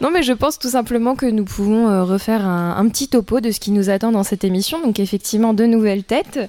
Non, 0.00 0.10
mais 0.10 0.22
je 0.22 0.32
pense 0.32 0.58
tout 0.58 0.70
simplement 0.70 1.14
que 1.14 1.26
nous 1.26 1.44
pouvons 1.44 1.88
euh, 1.88 2.04
refaire 2.04 2.44
un, 2.46 2.76
un 2.76 2.88
petit 2.88 3.08
topo 3.08 3.40
de 3.40 3.50
ce 3.50 3.60
qui 3.60 3.70
nous 3.70 3.90
attend 3.90 4.12
dans 4.12 4.24
cette 4.24 4.44
émission. 4.44 4.80
Donc, 4.80 5.00
effectivement, 5.00 5.54
de 5.54 5.64
nouvelles 5.66 6.04
têtes. 6.04 6.40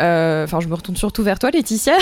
Euh, 0.00 0.44
Enfin, 0.46 0.60
je 0.60 0.68
me 0.68 0.74
retourne 0.74 0.96
surtout 0.96 1.24
vers 1.24 1.40
toi, 1.40 1.50
Laetitia. 1.50 1.98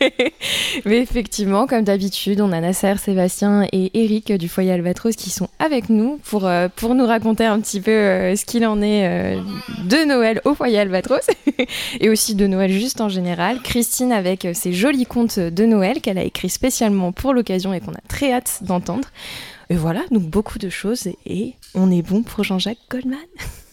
mais 0.84 0.98
effectivement, 0.98 1.66
comme 1.66 1.82
d'habitude, 1.82 2.40
on 2.40 2.52
a 2.52 2.60
Nasser, 2.60 2.94
Sébastien 2.98 3.66
et 3.72 3.90
Eric 3.94 4.32
du 4.32 4.48
foyer 4.48 4.72
Albatros 4.72 5.16
qui 5.16 5.30
sont 5.30 5.48
avec 5.58 5.88
nous 5.88 6.20
pour, 6.24 6.46
euh, 6.46 6.68
pour 6.74 6.94
nous 6.94 7.06
raconter 7.06 7.44
un 7.44 7.60
petit 7.60 7.80
peu 7.80 7.90
euh, 7.90 8.36
ce 8.36 8.44
qu'il 8.44 8.64
en 8.66 8.80
est 8.80 9.08
euh, 9.08 9.40
de 9.88 10.06
Noël 10.06 10.40
au 10.44 10.54
foyer 10.54 10.78
Albatros 10.78 11.26
et 12.00 12.08
aussi 12.08 12.34
de 12.34 12.46
Noël 12.46 12.70
juste 12.70 13.00
en 13.00 13.08
général. 13.08 13.60
Christine 13.62 14.12
avec 14.12 14.46
ses 14.52 14.72
jolis 14.72 15.06
contes 15.06 15.38
de 15.38 15.64
Noël 15.64 16.00
qu'elle 16.00 16.18
a 16.18 16.24
écrit 16.24 16.50
spécialement 16.50 17.12
pour 17.12 17.34
l'occasion 17.34 17.74
et 17.74 17.80
qu'on 17.80 17.92
a 17.92 18.02
très 18.08 18.32
d'entendre. 18.62 19.08
Et 19.70 19.76
voilà, 19.76 20.04
donc 20.10 20.24
beaucoup 20.24 20.58
de 20.58 20.68
choses 20.68 21.08
et 21.26 21.54
on 21.74 21.90
est 21.90 22.02
bon 22.02 22.22
pour 22.22 22.44
Jean-Jacques 22.44 22.78
Goldman. 22.90 23.18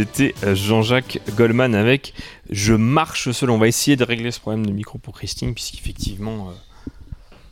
C'était 0.00 0.34
euh, 0.44 0.54
Jean-Jacques 0.54 1.20
Goldman 1.36 1.74
avec 1.74 2.14
Je 2.48 2.72
marche 2.72 3.30
seul. 3.32 3.50
On 3.50 3.58
va 3.58 3.68
essayer 3.68 3.98
de 3.98 4.04
régler 4.04 4.30
ce 4.30 4.40
problème 4.40 4.64
de 4.64 4.72
micro 4.72 4.96
pour 4.96 5.14
Christine, 5.14 5.52
puisqu'effectivement, 5.52 6.48
euh, 6.48 6.92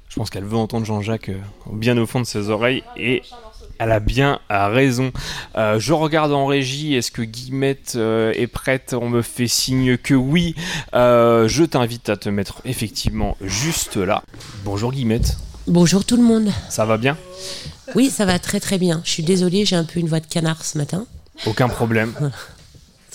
je 0.08 0.16
pense 0.16 0.30
qu'elle 0.30 0.46
veut 0.46 0.56
entendre 0.56 0.86
Jean-Jacques 0.86 1.28
euh, 1.28 1.40
bien 1.70 1.98
au 1.98 2.06
fond 2.06 2.20
de 2.20 2.24
ses 2.24 2.48
oreilles 2.48 2.84
et 2.96 3.20
elle 3.78 3.92
a 3.92 4.00
bien 4.00 4.40
raison. 4.48 5.12
Euh, 5.58 5.78
je 5.78 5.92
regarde 5.92 6.32
en 6.32 6.46
régie, 6.46 6.94
est-ce 6.94 7.10
que 7.10 7.20
Guillemette 7.20 7.96
euh, 7.96 8.32
est 8.34 8.46
prête? 8.46 8.96
On 8.98 9.10
me 9.10 9.20
fait 9.20 9.46
signe 9.46 9.98
que 9.98 10.14
oui. 10.14 10.54
Euh, 10.94 11.48
je 11.48 11.64
t'invite 11.64 12.08
à 12.08 12.16
te 12.16 12.30
mettre 12.30 12.62
effectivement 12.64 13.36
juste 13.42 13.98
là. 13.98 14.22
Bonjour 14.64 14.90
Guillemette. 14.90 15.36
Bonjour 15.66 16.02
tout 16.06 16.16
le 16.16 16.22
monde. 16.22 16.48
Ça 16.70 16.86
va 16.86 16.96
bien? 16.96 17.18
Oui, 17.94 18.08
ça 18.08 18.24
va 18.24 18.38
très 18.38 18.58
très 18.58 18.78
bien. 18.78 19.02
Je 19.04 19.10
suis 19.10 19.22
désolée, 19.22 19.66
j'ai 19.66 19.76
un 19.76 19.84
peu 19.84 20.00
une 20.00 20.08
voix 20.08 20.20
de 20.20 20.26
canard 20.26 20.64
ce 20.64 20.78
matin. 20.78 21.06
Aucun 21.46 21.68
problème. 21.68 22.12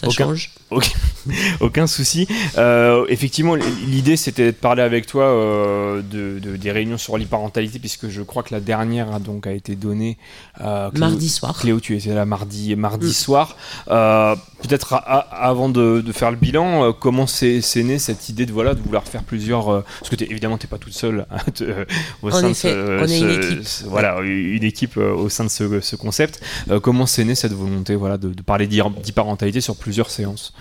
Ça 0.04 0.10
aucun, 0.10 0.26
change. 0.26 0.52
Aucun, 0.70 0.90
aucun 1.60 1.88
souci. 1.88 2.28
Euh, 2.58 3.06
effectivement, 3.10 3.56
l'idée 3.56 4.18
c'était 4.18 4.48
de 4.48 4.52
parler 4.52 4.84
avec 4.84 5.06
toi 5.06 5.26
euh, 5.26 6.02
de, 6.02 6.40
de, 6.40 6.56
des 6.58 6.72
réunions 6.72 6.98
sur 6.98 7.18
l'hyparentalité, 7.18 7.80
puisque 7.80 8.10
je 8.10 8.22
crois 8.22 8.44
que 8.44 8.54
la 8.54 8.60
dernière 8.60 9.14
a 9.14 9.20
donc 9.20 9.48
a 9.48 9.52
été 9.52 9.76
donnée 9.76 10.18
euh, 10.62 10.90
Cléo, 10.92 11.00
mardi 11.00 11.30
soir. 11.30 11.58
Cléo, 11.60 11.80
tu 11.80 11.96
étais 11.96 12.14
là 12.14 12.26
mardi, 12.26 12.76
mardi 12.76 13.08
mm. 13.08 13.14
soir. 13.14 13.56
Euh, 13.90 14.36
peut-être 14.62 14.94
avant 14.94 15.70
de, 15.70 16.02
de, 16.02 16.12
faire 16.12 16.32
le 16.32 16.38
bilan, 16.38 16.86
euh, 16.86 16.92
comment 16.98 17.28
c'est 17.28 17.62
né 17.84 18.00
cette 18.00 18.30
idée 18.30 18.46
de 18.46 18.54
voilà 18.54 18.74
de 18.74 18.82
vouloir 18.82 19.04
faire 19.04 19.24
plusieurs 19.24 19.70
euh, 19.70 19.82
Parce 20.00 20.10
que 20.10 20.24
es, 20.24 20.28
évidemment 20.32 20.58
t'es 20.58 20.68
pas 20.68 20.78
toute 20.78 20.94
seule 20.94 21.26
hein, 21.32 21.38
au 22.22 22.32
sein 22.32 22.50
effet, 22.50 22.74
de 22.74 22.86
ce, 22.86 23.04
on 23.04 23.08
est 23.08 23.20
une 23.20 23.32
équipe. 23.32 23.88
voilà 23.88 24.22
une 24.22 24.64
équipe 24.64 24.98
au 24.98 25.30
sein 25.30 25.44
de 25.44 25.50
ce, 25.50 25.82
ce 25.82 25.96
concept. 25.96 26.42
comment 26.82 27.06
c'est 27.06 27.26
né 27.26 27.36
cette 27.36 27.54
volonté 27.54 27.96
voilà 27.96 28.18
de, 28.18 28.30
de 28.30 28.42
parler 28.42 28.68
d'hyparentalité 28.68 29.60
sur 29.60 29.76
plusieurs 29.76 29.93
séances 30.10 30.54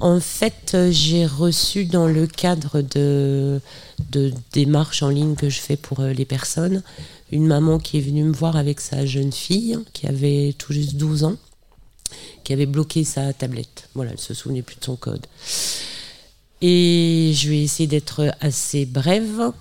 en 0.00 0.18
fait, 0.18 0.76
j'ai 0.90 1.24
reçu 1.24 1.84
dans 1.84 2.06
le 2.06 2.26
cadre 2.26 2.80
de, 2.80 3.60
de 4.10 4.32
démarches 4.52 5.02
en 5.02 5.08
ligne 5.08 5.36
que 5.36 5.48
je 5.48 5.60
fais 5.60 5.76
pour 5.76 6.02
les 6.02 6.24
personnes, 6.24 6.82
une 7.30 7.46
maman 7.46 7.78
qui 7.78 7.98
est 7.98 8.00
venue 8.00 8.24
me 8.24 8.32
voir 8.32 8.56
avec 8.56 8.80
sa 8.80 9.06
jeune 9.06 9.32
fille, 9.32 9.78
qui 9.92 10.06
avait 10.06 10.54
tout 10.58 10.72
juste 10.72 10.96
12 10.96 11.24
ans, 11.24 11.36
qui 12.42 12.52
avait 12.52 12.66
bloqué 12.66 13.04
sa 13.04 13.32
tablette. 13.32 13.88
Voilà, 13.94 14.12
elle 14.12 14.18
se 14.18 14.34
souvenait 14.34 14.62
plus 14.62 14.76
de 14.76 14.84
son 14.84 14.96
code. 14.96 15.26
Et 16.60 17.32
je 17.34 17.50
vais 17.50 17.62
essayer 17.62 17.86
d'être 17.86 18.34
assez 18.40 18.86
brève. 18.86 19.52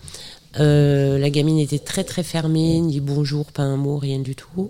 Euh, 0.60 1.18
la 1.18 1.30
gamine 1.30 1.60
était 1.60 1.80
très 1.80 2.04
très 2.04 2.24
fermée, 2.24 2.80
ni 2.80 3.00
bonjour, 3.00 3.46
pas 3.52 3.64
un 3.64 3.78
mot, 3.78 3.98
rien 3.98 4.20
du 4.20 4.36
tout 4.36 4.70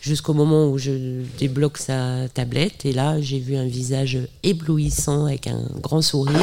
jusqu'au 0.00 0.32
moment 0.32 0.68
où 0.68 0.78
je 0.78 1.22
débloque 1.38 1.78
sa 1.78 2.28
tablette. 2.32 2.84
Et 2.84 2.92
là, 2.92 3.20
j'ai 3.20 3.38
vu 3.38 3.56
un 3.56 3.66
visage 3.66 4.18
éblouissant 4.42 5.26
avec 5.26 5.46
un 5.46 5.62
grand 5.80 6.02
sourire, 6.02 6.40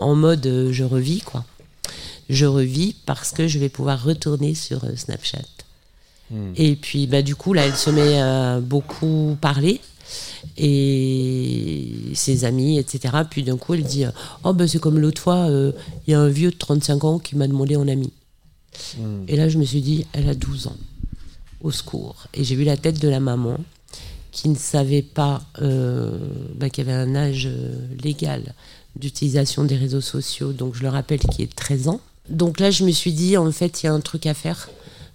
en 0.00 0.14
mode 0.14 0.46
euh, 0.46 0.72
je 0.72 0.84
revis, 0.84 1.20
quoi. 1.20 1.44
Je 2.28 2.46
revis 2.46 2.96
parce 3.06 3.30
que 3.30 3.46
je 3.46 3.58
vais 3.58 3.68
pouvoir 3.68 4.02
retourner 4.02 4.54
sur 4.54 4.84
euh, 4.84 4.96
Snapchat. 4.96 5.38
Hmm. 6.30 6.52
Et 6.56 6.74
puis, 6.74 7.06
bah, 7.06 7.22
du 7.22 7.36
coup, 7.36 7.52
là, 7.52 7.66
elle 7.66 7.76
se 7.76 7.90
met 7.90 8.18
à 8.18 8.60
beaucoup 8.60 9.36
parler. 9.40 9.80
Et 10.56 12.12
ses 12.14 12.44
amis, 12.44 12.78
etc. 12.78 13.14
Puis 13.28 13.42
d'un 13.42 13.56
coup, 13.56 13.74
elle 13.74 13.82
dit 13.82 14.04
Oh, 14.44 14.52
ben 14.52 14.68
c'est 14.68 14.78
comme 14.78 15.00
l'autre 15.00 15.20
fois, 15.20 15.46
il 15.48 15.52
euh, 15.52 15.72
y 16.06 16.14
a 16.14 16.20
un 16.20 16.28
vieux 16.28 16.52
de 16.52 16.56
35 16.56 17.04
ans 17.04 17.18
qui 17.18 17.34
m'a 17.34 17.48
demandé 17.48 17.74
en 17.74 17.88
ami. 17.88 18.12
Hmm. 18.96 19.24
Et 19.26 19.36
là, 19.36 19.48
je 19.48 19.58
me 19.58 19.64
suis 19.64 19.80
dit 19.80 20.06
Elle 20.12 20.28
a 20.28 20.34
12 20.34 20.68
ans 20.68 20.76
au 21.62 21.70
secours. 21.70 22.26
Et 22.34 22.44
j'ai 22.44 22.54
vu 22.54 22.64
la 22.64 22.76
tête 22.76 23.00
de 23.00 23.08
la 23.08 23.20
maman 23.20 23.58
qui 24.32 24.48
ne 24.48 24.56
savait 24.56 25.02
pas 25.02 25.42
euh, 25.62 26.18
bah, 26.54 26.68
qu'il 26.68 26.86
y 26.86 26.90
avait 26.90 26.98
un 26.98 27.14
âge 27.14 27.46
euh, 27.46 27.74
légal 28.02 28.54
d'utilisation 28.96 29.64
des 29.64 29.76
réseaux 29.76 30.00
sociaux. 30.00 30.52
Donc 30.52 30.74
je 30.74 30.82
le 30.82 30.88
rappelle 30.88 31.20
qui 31.20 31.42
est 31.42 31.54
13 31.54 31.88
ans. 31.88 32.00
Donc 32.28 32.60
là, 32.60 32.70
je 32.70 32.84
me 32.84 32.90
suis 32.90 33.12
dit, 33.12 33.36
en 33.36 33.50
fait, 33.52 33.82
il 33.82 33.86
y 33.86 33.88
a 33.88 33.92
un 33.92 34.00
truc 34.00 34.26
à 34.26 34.34
faire. 34.34 34.68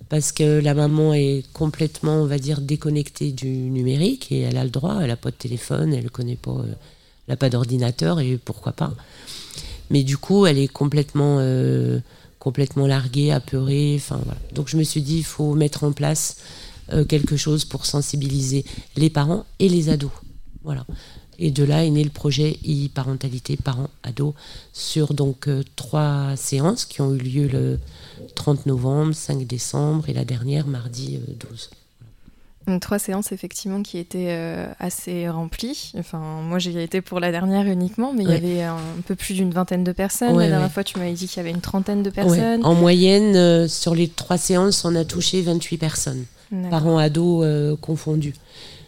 Parce 0.10 0.34
que 0.34 0.60
la 0.60 0.74
maman 0.74 1.14
est 1.14 1.46
complètement, 1.54 2.16
on 2.16 2.26
va 2.26 2.38
dire, 2.38 2.60
déconnectée 2.60 3.32
du 3.32 3.48
numérique 3.48 4.30
et 4.32 4.42
elle 4.42 4.58
a 4.58 4.66
le 4.66 4.70
droit, 4.70 4.98
elle 5.00 5.08
n'a 5.08 5.16
pas 5.16 5.32
de 5.32 5.36
téléphone, 5.38 5.94
elle 5.94 6.10
connaît 6.12 6.36
pas, 6.36 6.52
euh, 6.52 6.64
elle 6.66 7.34
n'a 7.34 7.38
pas 7.38 7.50
d'ordinateur 7.50 8.20
et 8.20 8.38
pourquoi 8.38 8.74
pas. 8.74 8.94
Mais 9.90 10.04
du 10.04 10.18
coup, 10.18 10.46
elle 10.46 10.58
est 10.58 10.68
complètement 10.68 11.38
euh, 11.40 12.00
complètement 12.42 12.88
largué, 12.88 13.32
apeuré. 13.32 13.96
Enfin. 13.96 14.20
Donc 14.54 14.68
je 14.68 14.76
me 14.76 14.84
suis 14.84 15.02
dit, 15.02 15.20
il 15.20 15.24
faut 15.24 15.54
mettre 15.54 15.84
en 15.84 15.92
place 15.92 16.38
euh, 16.92 17.06
quelque 17.06 17.38
chose 17.38 17.64
pour 17.66 17.86
sensibiliser 17.86 18.66
les 18.98 19.12
parents 19.12 19.46
et 19.60 19.70
les 19.70 19.90
ados. 19.90 20.12
Voilà. 20.64 20.86
Et 21.38 21.52
de 21.52 21.64
là 21.64 21.86
est 21.86 21.90
né 21.92 22.04
le 22.04 22.10
projet 22.10 22.58
e-parentalité 22.66 23.58
parents-ados 23.58 24.34
sur 24.74 25.14
donc 25.14 25.48
euh, 25.48 25.64
trois 25.76 26.36
séances 26.36 26.86
qui 26.86 27.02
ont 27.02 27.14
eu 27.14 27.20
lieu 27.20 27.48
le 27.48 27.80
30 28.36 28.66
novembre, 28.66 29.14
5 29.14 29.46
décembre 29.46 30.10
et 30.10 30.14
la 30.14 30.26
dernière 30.26 30.66
mardi 30.66 31.18
euh, 31.18 31.34
12. 31.50 31.70
Donc, 32.68 32.82
trois 32.82 33.00
séances 33.00 33.32
effectivement 33.32 33.82
qui 33.82 33.98
étaient 33.98 34.28
euh, 34.30 34.68
assez 34.80 35.28
remplies. 35.28 35.94
Enfin, 35.98 36.20
moi 36.44 36.60
j'y 36.60 36.78
ai 36.78 36.84
été 36.84 37.02
pour 37.02 37.20
la 37.20 37.32
dernière 37.32 37.66
uniquement, 37.66 38.14
mais 38.14 38.24
il 38.24 38.30
y 38.30 38.34
avait 38.34 38.62
un, 38.62 38.78
peu 39.06 39.16
plus 39.16 39.34
d'une 39.34 39.52
vingtaine 39.52 39.84
de 39.84 39.92
personnes. 39.92 40.36
Ouais, 40.36 40.44
la 40.44 40.50
dernière 40.50 40.68
ouais. 40.68 40.74
fois, 40.74 40.84
tu 40.84 41.00
m'avais 41.00 41.14
dit 41.14 41.28
qu'il 41.28 41.38
y 41.38 41.40
avait 41.40 41.50
une 41.50 41.62
trentaine 41.62 42.04
de 42.04 42.10
personnes. 42.12 42.64
En 42.64 42.76
moyenne, 42.76 43.36
euh, 43.36 43.68
sur 43.68 43.96
les 43.96 44.08
trois 44.08 44.38
séances, 44.38 44.86
on 44.86 44.96
a 44.96 45.04
touché 45.06 45.42
28 45.42 45.78
personnes, 45.78 46.26
parents 46.70 47.00
ados 47.00 47.44
euh, 47.44 47.76
confondus. 47.76 48.36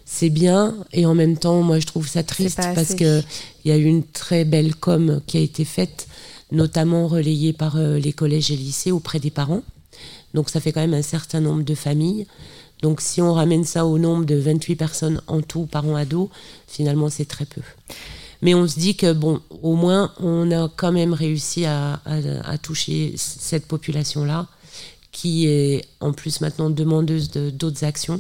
C'est 0.06 0.30
bien 0.30 0.76
et 0.92 1.08
en 1.08 1.16
même 1.16 1.38
temps, 1.38 1.64
moi 1.64 1.80
je 1.80 1.88
trouve 1.88 2.08
ça 2.08 2.22
triste 2.22 2.58
parce 2.58 2.78
assez. 2.78 2.96
que 2.96 3.22
il 3.66 3.70
y 3.70 3.72
a 3.72 3.78
eu 3.78 3.86
une 3.86 4.04
très 4.04 4.46
belle 4.46 4.76
com 4.76 5.22
qui 5.26 5.38
a 5.38 5.40
été 5.40 5.66
faite, 5.66 6.08
notamment 6.52 7.08
relayée 7.08 7.54
par 7.54 7.78
les 7.78 8.14
collèges 8.14 8.52
et 8.52 8.56
lycées 8.56 8.92
auprès 8.92 9.20
des 9.20 9.32
parents. 9.32 9.64
Donc 10.36 10.50
ça 10.50 10.60
fait 10.60 10.72
quand 10.72 10.82
même 10.82 10.94
un 10.94 11.02
certain 11.02 11.40
nombre 11.40 11.64
de 11.64 11.74
familles. 11.74 12.28
Donc 12.84 13.02
si 13.02 13.22
on 13.22 13.34
ramène 13.34 13.64
ça 13.64 13.86
au 13.88 13.98
nombre 13.98 14.26
de 14.26 14.36
28 14.36 14.76
personnes 14.76 15.22
en 15.28 15.42
tout, 15.42 15.66
parents 15.66 15.96
ados, 15.96 16.30
finalement 16.68 17.10
c'est 17.10 17.26
très 17.26 17.46
peu. 17.46 17.62
Mais 18.42 18.54
on 18.54 18.68
se 18.68 18.78
dit 18.78 18.96
que 18.98 19.14
bon, 19.14 19.40
au 19.62 19.76
moins 19.76 20.12
on 20.20 20.52
a 20.52 20.70
quand 20.76 20.92
même 20.92 21.14
réussi 21.14 21.66
à, 21.66 22.02
à, 22.06 22.16
à 22.44 22.58
toucher 22.58 23.14
cette 23.16 23.66
population-là, 23.68 24.48
qui 25.14 25.48
est 25.48 25.86
en 26.02 26.12
plus 26.12 26.42
maintenant 26.42 26.70
demandeuse 26.70 27.32
de- 27.32 27.50
d'autres 27.52 27.86
actions. 27.86 28.20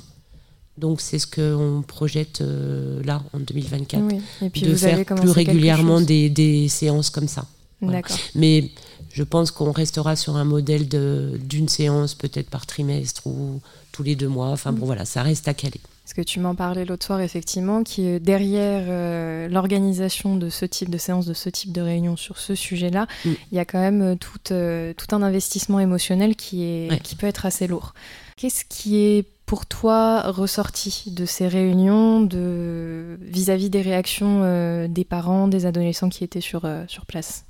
Donc 0.77 1.01
c'est 1.01 1.20
ce 1.20 1.27
qu'on 1.27 1.84
projette 1.86 2.39
euh, 2.41 3.03
là 3.03 3.22
en 3.34 3.39
2024, 3.39 4.01
Oui. 4.01 4.22
Et 4.41 4.50
puis 4.50 4.62
de 4.62 4.72
vous 4.72 4.77
faire 4.77 4.96
avez 4.96 5.03
plus 5.05 5.29
régulièrement 5.29 6.00
des, 6.01 6.29
des 6.29 6.67
séances 6.70 7.10
comme 7.10 7.27
ça. 7.27 7.46
Voilà. 7.82 7.98
D'accord. 8.01 8.17
Mais 8.36 8.72
je 9.12 9.24
pense 9.24 9.51
qu'on 9.51 9.72
restera 9.72 10.15
sur 10.15 10.36
un 10.38 10.43
modèle 10.45 10.88
d'une 10.88 11.67
séance 11.69 12.13
peut-être 12.15 12.50
par 12.50 12.65
trimestre 12.65 13.27
ou 13.27 13.60
tous 13.91 14.03
les 14.03 14.15
deux 14.15 14.27
mois. 14.27 14.48
Enfin 14.50 14.72
bon 14.72 14.83
Mm. 14.83 14.86
voilà, 14.86 15.05
ça 15.05 15.22
reste 15.24 15.48
à 15.48 15.53
caler. 15.53 15.79
Parce 16.03 16.13
que 16.15 16.22
tu 16.22 16.41
m'en 16.41 16.53
parlais 16.53 16.83
l'autre 16.83 17.05
soir, 17.05 17.22
effectivement, 17.22 17.81
qui 17.83 18.05
est 18.05 18.19
derrière 18.19 18.83
euh, 18.89 19.48
l'organisation 19.48 20.36
de 20.36 20.50
ce 20.50 20.65
type 20.65 20.89
de 20.89 20.98
séance, 20.98 21.25
de 21.25 21.33
ce 21.33 21.48
type 21.50 21.72
de 21.72 21.79
réunion 21.81 22.17
sur 22.17 22.39
ce 22.39 22.55
sujet-là, 22.55 23.07
Mm. 23.24 23.29
il 23.51 23.55
y 23.55 23.60
a 23.60 23.65
quand 23.65 23.79
même 23.79 24.01
euh, 24.01 24.15
tout, 24.15 24.51
euh, 24.51 24.93
tout 24.97 25.15
un 25.15 25.21
investissement 25.21 25.80
émotionnel 25.80 26.36
qui, 26.36 26.63
est, 26.63 26.89
Ouais. 26.91 26.99
qui 26.99 27.15
peut 27.15 27.27
être 27.27 27.45
assez 27.45 27.67
lourd. 27.67 27.93
Qu'est-ce 28.36 28.65
qui 28.67 28.97
est 28.97 29.25
pour 29.45 29.65
toi 29.65 30.21
ressorti 30.32 31.12
de 31.12 31.25
ces 31.25 31.47
réunions 31.47 32.21
de 32.21 33.17
vis-à-vis 33.21 33.69
des 33.69 33.82
réactions 33.82 34.41
euh, 34.43 34.88
des 34.89 35.04
parents, 35.06 35.47
des 35.47 35.65
adolescents 35.65 36.10
qui 36.10 36.23
étaient 36.23 36.41
sur, 36.41 36.67
sur 36.88 37.06
place? 37.06 37.45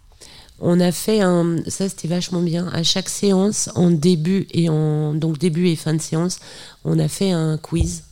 On 0.59 0.79
a 0.79 0.91
fait 0.91 1.21
un, 1.21 1.57
ça 1.67 1.89
c'était 1.89 2.07
vachement 2.07 2.41
bien. 2.41 2.67
À 2.67 2.83
chaque 2.83 3.09
séance, 3.09 3.69
en 3.75 3.89
début 3.91 4.47
et 4.51 4.69
en 4.69 5.13
donc 5.13 5.37
début 5.37 5.67
et 5.67 5.75
fin 5.75 5.93
de 5.93 6.01
séance, 6.01 6.39
on 6.85 6.99
a 6.99 7.07
fait 7.07 7.31
un 7.31 7.57
quiz 7.57 8.03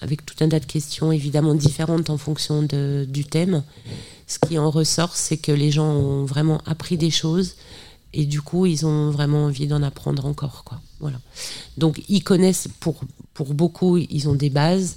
avec 0.00 0.24
tout 0.24 0.36
un 0.40 0.48
tas 0.48 0.60
de 0.60 0.66
questions 0.66 1.10
évidemment 1.12 1.54
différentes 1.54 2.10
en 2.10 2.18
fonction 2.18 2.62
de- 2.62 3.06
du 3.08 3.24
thème. 3.24 3.62
Ce 4.26 4.38
qui 4.38 4.58
en 4.58 4.70
ressort, 4.70 5.16
c'est 5.16 5.36
que 5.36 5.52
les 5.52 5.70
gens 5.70 5.88
ont 5.88 6.24
vraiment 6.24 6.60
appris 6.66 6.96
des 6.96 7.10
choses 7.10 7.54
et 8.12 8.24
du 8.24 8.40
coup, 8.40 8.66
ils 8.66 8.86
ont 8.86 9.10
vraiment 9.10 9.44
envie 9.44 9.66
d'en 9.66 9.82
apprendre 9.82 10.24
encore, 10.26 10.64
quoi. 10.64 10.80
Voilà. 11.00 11.18
Donc, 11.76 12.02
ils 12.08 12.22
connaissent 12.24 12.68
pour 12.80 13.52
beaucoup, 13.54 13.98
ils 13.98 14.28
ont 14.28 14.34
des 14.34 14.48
bases, 14.50 14.96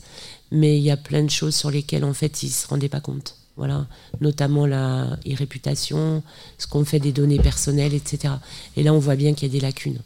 mais 0.52 0.78
il 0.78 0.84
y 0.84 0.92
a 0.92 0.98
plein 0.98 1.24
de 1.24 1.30
choses 1.30 1.56
sur 1.56 1.70
lesquelles 1.70 2.06
en 2.06 2.14
fait, 2.14 2.44
ils 2.44 2.50
se 2.50 2.66
rendaient 2.68 2.88
pas 2.90 3.02
compte. 3.02 3.36
Voilà, 3.60 3.88
notamment 4.22 4.66
la 4.66 5.18
e-réputation, 5.28 6.24
ce 6.58 6.66
qu'on 6.66 6.86
fait 6.86 7.00
des 7.00 7.12
données 7.12 7.40
personnelles, 7.40 7.94
etc. 7.94 8.36
Et 8.78 8.84
là, 8.84 8.94
on 8.94 9.00
voit 9.00 9.18
bien 9.18 9.34
qu'il 9.34 9.50
y 9.50 9.52
a 9.52 9.54
des 9.54 9.60
lacunes. 9.60 10.00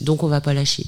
Donc, 0.00 0.22
on 0.22 0.28
va 0.28 0.40
pas 0.40 0.54
lâcher. 0.54 0.86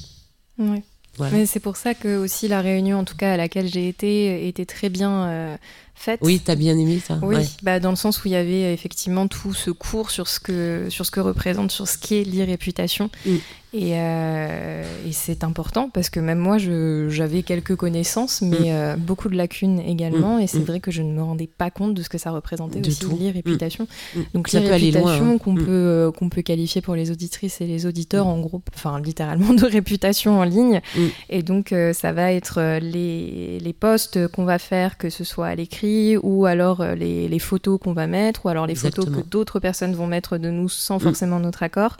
Oui. 0.57 0.81
Voilà. 1.17 1.35
Mais 1.35 1.45
c'est 1.45 1.59
pour 1.59 1.75
ça 1.75 1.93
que 1.93 2.17
aussi 2.17 2.47
la 2.47 2.61
réunion, 2.61 2.99
en 2.99 3.03
tout 3.03 3.17
cas 3.17 3.33
à 3.33 3.37
laquelle 3.37 3.67
j'ai 3.67 3.89
été, 3.89 4.47
était 4.47 4.65
très 4.65 4.87
bien, 4.87 5.25
euh, 5.27 5.57
faite. 5.93 6.21
Oui, 6.23 6.39
t'as 6.39 6.55
bien 6.55 6.77
aimé 6.77 7.01
ça 7.05 7.19
Oui, 7.21 7.35
ouais. 7.35 7.45
bah, 7.63 7.81
dans 7.81 7.89
le 7.89 7.97
sens 7.97 8.23
où 8.23 8.29
il 8.29 8.31
y 8.31 8.35
avait 8.35 8.73
effectivement 8.73 9.27
tout 9.27 9.53
ce 9.53 9.71
cours 9.71 10.09
sur 10.09 10.29
ce 10.29 10.39
que, 10.39 10.87
sur 10.89 11.05
ce 11.05 11.11
que 11.11 11.19
représente, 11.19 11.69
sur 11.71 11.85
ce 11.85 11.97
qu'est 11.97 12.23
l'irréputation. 12.23 13.09
Mm. 13.25 13.35
Et, 13.73 13.93
euh, 13.95 14.83
et 15.07 15.13
c'est 15.13 15.45
important 15.45 15.89
parce 15.89 16.09
que 16.09 16.19
même 16.19 16.39
moi, 16.39 16.57
j'avais 16.57 17.41
quelques 17.41 17.75
connaissances, 17.77 18.41
mais 18.41 18.57
Mm. 18.59 18.65
euh, 18.67 18.95
beaucoup 18.97 19.29
de 19.29 19.37
lacunes 19.37 19.79
également. 19.79 20.37
Mm. 20.37 20.41
Et 20.41 20.47
c'est 20.47 20.59
Mm. 20.59 20.63
vrai 20.65 20.79
que 20.81 20.91
je 20.91 21.01
ne 21.01 21.13
me 21.13 21.23
rendais 21.23 21.47
pas 21.47 21.71
compte 21.71 21.93
de 21.93 22.01
ce 22.03 22.09
que 22.09 22.17
ça 22.17 22.31
représentait 22.31 22.81
Du 22.81 22.89
aussi, 22.89 23.05
l'irréputation. 23.17 23.87
Donc 24.33 24.49
Ça 24.49 24.59
l'irréputation 24.59 25.35
hein. 25.35 25.37
qu'on 25.37 25.55
peut, 25.55 25.65
euh, 25.69 26.11
qu'on 26.11 26.27
peut 26.27 26.41
qualifier 26.41 26.81
pour 26.81 26.95
les 26.95 27.11
auditrices 27.11 27.61
et 27.61 27.65
les 27.65 27.85
auditeurs 27.85 28.27
en 28.27 28.39
gros, 28.41 28.61
enfin 28.75 28.99
littéralement 28.99 29.53
de 29.53 29.65
réputation 29.65 30.37
en 30.39 30.43
ligne. 30.43 30.81
Et 31.29 31.41
donc 31.41 31.73
ça 31.93 32.11
va 32.11 32.33
être 32.33 32.79
les, 32.81 33.57
les 33.59 33.73
posts 33.73 34.27
qu'on 34.27 34.43
va 34.43 34.59
faire, 34.59 34.97
que 34.97 35.09
ce 35.09 35.23
soit 35.23 35.47
à 35.47 35.55
l'écrit 35.55 36.17
ou 36.17 36.45
alors 36.45 36.83
les, 36.95 37.29
les 37.29 37.39
photos 37.39 37.79
qu'on 37.81 37.93
va 37.93 38.07
mettre 38.07 38.45
ou 38.45 38.49
alors 38.49 38.67
les 38.67 38.75
photos 38.75 39.05
que 39.05 39.21
d'autres 39.21 39.59
personnes 39.61 39.93
vont 39.93 40.07
mettre 40.07 40.37
de 40.37 40.49
nous 40.49 40.67
sans 40.67 40.99
forcément 40.99 41.39
notre 41.39 41.63
accord 41.63 41.95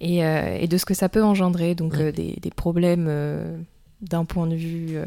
et, 0.00 0.18
et 0.18 0.68
de 0.68 0.78
ce 0.78 0.84
que 0.84 0.94
ça 1.00 1.08
peut 1.08 1.24
engendrer. 1.24 1.74
Donc 1.74 1.94
Ouais. 1.94 2.02
euh, 2.08 2.12
des, 2.12 2.38
des 2.40 2.50
problèmes 2.50 3.06
euh, 3.08 3.56
d'un 4.02 4.24
point 4.24 4.46
de 4.46 4.54
vue 4.54 4.92
euh, 4.94 5.04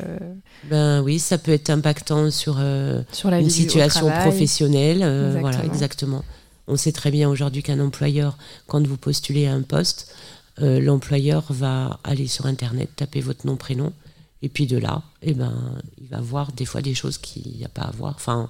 Ben 0.70 1.02
oui, 1.02 1.20
ça 1.20 1.38
peut 1.38 1.52
être 1.52 1.70
impactant 1.70 2.30
sur, 2.32 2.58
euh, 2.60 3.02
sur 3.12 3.30
la 3.32 3.40
une 3.40 3.50
situation 3.50 4.10
professionnelle. 4.10 5.02
euh, 5.04 5.28
Exactement. 5.28 5.42
voilà, 5.52 5.66
exactement. 5.66 6.24
On 6.68 6.76
sait 6.78 6.92
très 6.94 7.12
bien 7.12 7.30
aujourd'hui 7.30 7.62
qu'un 7.64 7.80
employeur, 7.80 8.38
quand 8.68 8.86
vous 8.88 8.98
postulez 8.98 9.46
à 9.48 9.54
un 9.54 9.62
poste, 9.64 10.00
l'employeur 10.60 11.44
va 11.50 12.00
aller 12.04 12.28
sur 12.28 12.46
Internet, 12.46 12.90
taper 12.96 13.22
votre 13.22 13.46
nom, 13.48 13.56
prénom, 13.58 13.92
et 14.44 14.50
puis 14.50 14.66
de 14.68 14.78
là, 14.78 15.02
eh 15.24 15.34
ben, 15.34 15.54
il 16.02 16.08
va 16.08 16.22
voir 16.22 16.52
des 16.54 16.66
fois 16.66 16.82
des 16.82 16.94
choses 16.94 17.18
qu'il 17.18 17.52
n'y 17.58 17.66
a 17.66 17.70
pas 17.70 17.82
à 17.82 17.92
voir, 17.92 18.14
enfin, 18.16 18.50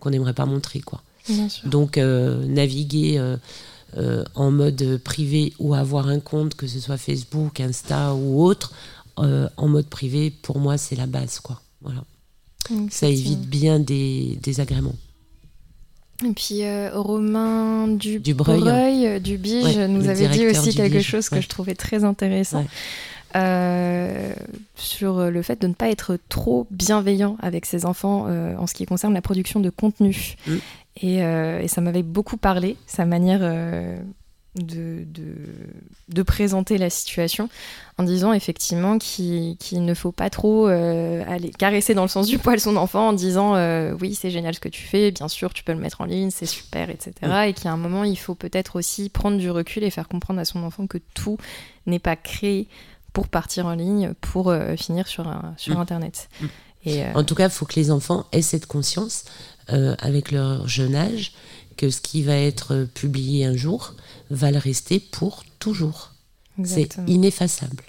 qu'on 0.00 0.10
n'aimerait 0.10 0.32
pas 0.34 0.46
montrer. 0.46 0.80
Quoi. 0.80 1.02
Bien 1.28 1.48
sûr. 1.48 1.68
Donc, 1.68 1.98
naviguer 1.98 3.18
euh, 3.96 4.24
en 4.34 4.50
mode 4.50 4.98
privé 5.04 5.52
ou 5.58 5.74
avoir 5.74 6.08
un 6.08 6.20
compte, 6.20 6.54
que 6.54 6.66
ce 6.66 6.80
soit 6.80 6.96
Facebook, 6.96 7.60
Insta 7.60 8.14
ou 8.14 8.42
autre, 8.42 8.72
euh, 9.18 9.48
en 9.56 9.68
mode 9.68 9.86
privé, 9.86 10.30
pour 10.30 10.58
moi, 10.58 10.78
c'est 10.78 10.96
la 10.96 11.06
base. 11.06 11.40
Quoi. 11.40 11.60
Voilà. 11.82 12.02
Donc, 12.70 12.92
Ça 12.92 13.08
évite 13.08 13.40
bien 13.48 13.78
des 13.80 14.38
désagréments. 14.42 14.94
Et 16.24 16.32
puis 16.32 16.62
euh, 16.62 16.90
Romain 16.94 17.88
Dubreuil. 17.88 18.20
Dubreuil, 18.58 19.06
euh, 19.06 19.18
du 19.18 19.38
Bige 19.38 19.76
Ouais, 19.76 19.88
nous 19.88 20.08
avait 20.08 20.28
dit 20.28 20.46
aussi 20.46 20.70
du 20.70 20.76
quelque 20.76 20.98
Bige, 20.98 21.06
chose 21.06 21.28
que 21.28 21.40
je 21.40 21.48
trouvais 21.48 21.74
très 21.74 22.04
intéressant 22.04 22.60
Ouais. 22.60 22.66
euh, 23.36 24.32
sur 24.76 25.30
le 25.30 25.42
fait 25.42 25.60
de 25.60 25.66
ne 25.66 25.72
pas 25.74 25.88
être 25.88 26.18
trop 26.28 26.66
bienveillant 26.70 27.36
avec 27.40 27.66
ses 27.66 27.84
enfants 27.86 28.26
euh, 28.28 28.54
en 28.56 28.66
ce 28.68 28.74
qui 28.74 28.86
concerne 28.86 29.14
la 29.14 29.22
production 29.22 29.58
de 29.58 29.70
contenu. 29.70 30.36
Mm. 30.46 30.52
Et, 30.96 31.22
euh, 31.22 31.60
et 31.60 31.68
ça 31.68 31.80
m'avait 31.80 32.02
beaucoup 32.02 32.36
parlé, 32.36 32.76
sa 32.86 33.06
manière 33.06 33.40
euh, 33.42 33.96
de, 34.56 35.04
de, 35.06 35.34
de 36.10 36.22
présenter 36.22 36.76
la 36.76 36.90
situation 36.90 37.48
en 37.96 38.02
disant 38.02 38.34
effectivement 38.34 38.98
qu'il 38.98 39.56
ne 39.72 39.94
faut 39.94 40.12
pas 40.12 40.28
trop 40.28 40.68
euh, 40.68 41.24
aller 41.26 41.50
caresser 41.50 41.94
dans 41.94 42.02
le 42.02 42.08
sens 42.08 42.26
du 42.26 42.36
poil 42.36 42.60
son 42.60 42.76
enfant 42.76 43.08
en 43.08 43.12
disant 43.14 43.56
euh, 43.56 43.96
oui 44.02 44.14
c'est 44.14 44.30
génial 44.30 44.54
ce 44.54 44.60
que 44.60 44.68
tu 44.68 44.82
fais, 44.82 45.10
bien 45.10 45.28
sûr 45.28 45.54
tu 45.54 45.64
peux 45.64 45.72
le 45.72 45.78
mettre 45.78 46.02
en 46.02 46.04
ligne, 46.04 46.28
c'est 46.30 46.44
super, 46.44 46.90
etc. 46.90 47.12
Et 47.48 47.54
qu'à 47.54 47.70
un 47.72 47.78
moment 47.78 48.04
il 48.04 48.18
faut 48.18 48.34
peut-être 48.34 48.76
aussi 48.76 49.08
prendre 49.08 49.38
du 49.38 49.50
recul 49.50 49.84
et 49.84 49.90
faire 49.90 50.08
comprendre 50.08 50.40
à 50.40 50.44
son 50.44 50.62
enfant 50.62 50.86
que 50.86 50.98
tout 51.14 51.38
n'est 51.86 51.98
pas 51.98 52.16
créé 52.16 52.68
pour 53.14 53.28
partir 53.28 53.64
en 53.64 53.74
ligne, 53.74 54.12
pour 54.20 54.50
euh, 54.50 54.76
finir 54.76 55.06
sur, 55.08 55.26
un- 55.28 55.54
sur 55.56 55.76
Mm. 55.78 55.80
Internet. 55.80 56.28
Mm. 56.42 56.46
Et, 56.84 57.04
euh, 57.04 57.12
En 57.14 57.22
tout 57.24 57.34
cas, 57.36 57.44
il 57.44 57.50
faut 57.50 57.64
que 57.64 57.76
les 57.76 57.90
enfants 57.92 58.26
aient 58.32 58.42
cette 58.42 58.66
conscience, 58.66 59.24
euh, 59.72 59.94
avec 59.98 60.30
leur 60.30 60.68
jeune 60.68 60.94
âge, 60.94 61.32
que 61.76 61.90
ce 61.90 62.00
qui 62.00 62.22
va 62.22 62.36
être 62.36 62.86
publié 62.94 63.44
un 63.44 63.56
jour 63.56 63.94
va 64.30 64.50
le 64.50 64.58
rester 64.58 65.00
pour 65.00 65.44
toujours. 65.58 66.12
C'est 66.64 66.98
ineffaçable. 67.06 67.82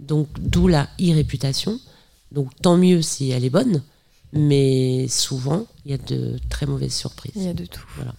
Donc, 0.00 0.28
d'où 0.38 0.66
la 0.68 0.88
irréputation. 0.98 1.78
Donc, 2.32 2.50
tant 2.62 2.76
mieux 2.76 3.02
si 3.02 3.30
elle 3.30 3.44
est 3.44 3.50
bonne, 3.50 3.82
mais 4.32 5.08
souvent, 5.08 5.66
il 5.84 5.90
y 5.90 5.94
a 5.94 5.98
de 5.98 6.38
très 6.48 6.66
mauvaises 6.66 6.94
surprises. 6.94 7.32
il 7.36 7.42
y 7.42 7.48
a 7.48 7.54
de 7.54 7.66
tout. 7.66 7.84
Voilà. 7.96 8.14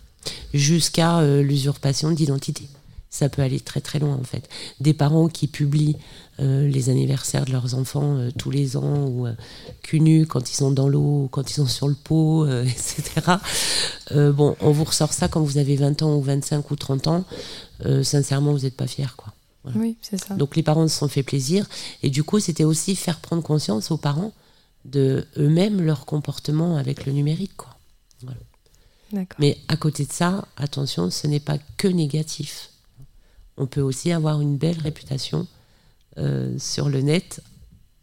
Jusqu'à 0.53 1.19
euh, 1.19 1.41
l'usurpation 1.41 2.11
d'identité. 2.11 2.67
Ça 3.11 3.27
peut 3.27 3.41
aller 3.41 3.59
très 3.59 3.81
très 3.81 3.97
loin 3.97 4.15
en 4.15 4.23
fait. 4.23 4.47
Des 4.79 4.93
parents 4.93 5.29
qui 5.29 5.47
publient 5.47 5.97
euh, 6.39 6.67
les 6.67 6.89
anniversaires 6.89 7.45
de 7.45 7.51
leurs 7.51 7.73
enfants 7.73 8.17
euh, 8.17 8.29
tous 8.37 8.51
les 8.51 8.77
ans 8.77 9.07
ou 9.07 9.25
euh, 9.25 9.33
cul 9.81 9.99
nu 9.99 10.27
quand 10.27 10.51
ils 10.51 10.55
sont 10.55 10.69
dans 10.69 10.87
l'eau, 10.87 11.27
quand 11.31 11.49
ils 11.49 11.55
sont 11.55 11.65
sur 11.65 11.87
le 11.87 11.95
pot, 11.95 12.45
euh, 12.45 12.63
etc. 12.65 13.21
Bon, 14.11 14.55
on 14.61 14.71
vous 14.71 14.83
ressort 14.83 15.13
ça 15.13 15.27
quand 15.27 15.41
vous 15.41 15.57
avez 15.57 15.75
20 15.75 16.03
ans 16.03 16.15
ou 16.15 16.21
25 16.21 16.69
ou 16.69 16.75
30 16.75 17.07
ans. 17.07 17.25
Sincèrement, 18.03 18.51
vous 18.51 18.59
n'êtes 18.59 18.75
pas 18.75 18.87
fiers 18.87 19.15
quoi. 19.17 19.33
Voilà. 19.63 19.79
Oui, 19.79 19.97
c'est 20.01 20.17
ça. 20.17 20.35
Donc 20.35 20.55
les 20.55 20.63
parents 20.63 20.87
se 20.87 20.97
sont 20.97 21.07
fait 21.07 21.23
plaisir 21.23 21.65
et 22.03 22.09
du 22.09 22.23
coup 22.23 22.39
c'était 22.39 22.63
aussi 22.63 22.95
faire 22.95 23.19
prendre 23.19 23.41
conscience 23.41 23.91
aux 23.91 23.97
parents 23.97 24.33
de 24.85 25.25
eux-mêmes 25.37 25.81
leur 25.81 26.05
comportement 26.05 26.77
avec 26.77 27.05
le 27.05 27.11
numérique 27.11 27.55
quoi. 27.57 27.75
Voilà. 28.21 28.39
D'accord. 29.11 29.37
Mais 29.39 29.57
à 29.67 29.75
côté 29.75 30.05
de 30.05 30.13
ça, 30.13 30.45
attention, 30.57 31.09
ce 31.09 31.27
n'est 31.27 31.39
pas 31.39 31.57
que 31.77 31.87
négatif. 31.87 32.69
On 33.59 33.67
peut 33.67 33.81
aussi 33.81 34.11
avoir 34.11 34.41
une 34.41 34.57
belle 34.57 34.79
réputation 34.79 35.45
euh, 36.17 36.55
sur 36.57 36.89
le 36.89 37.01
net 37.01 37.41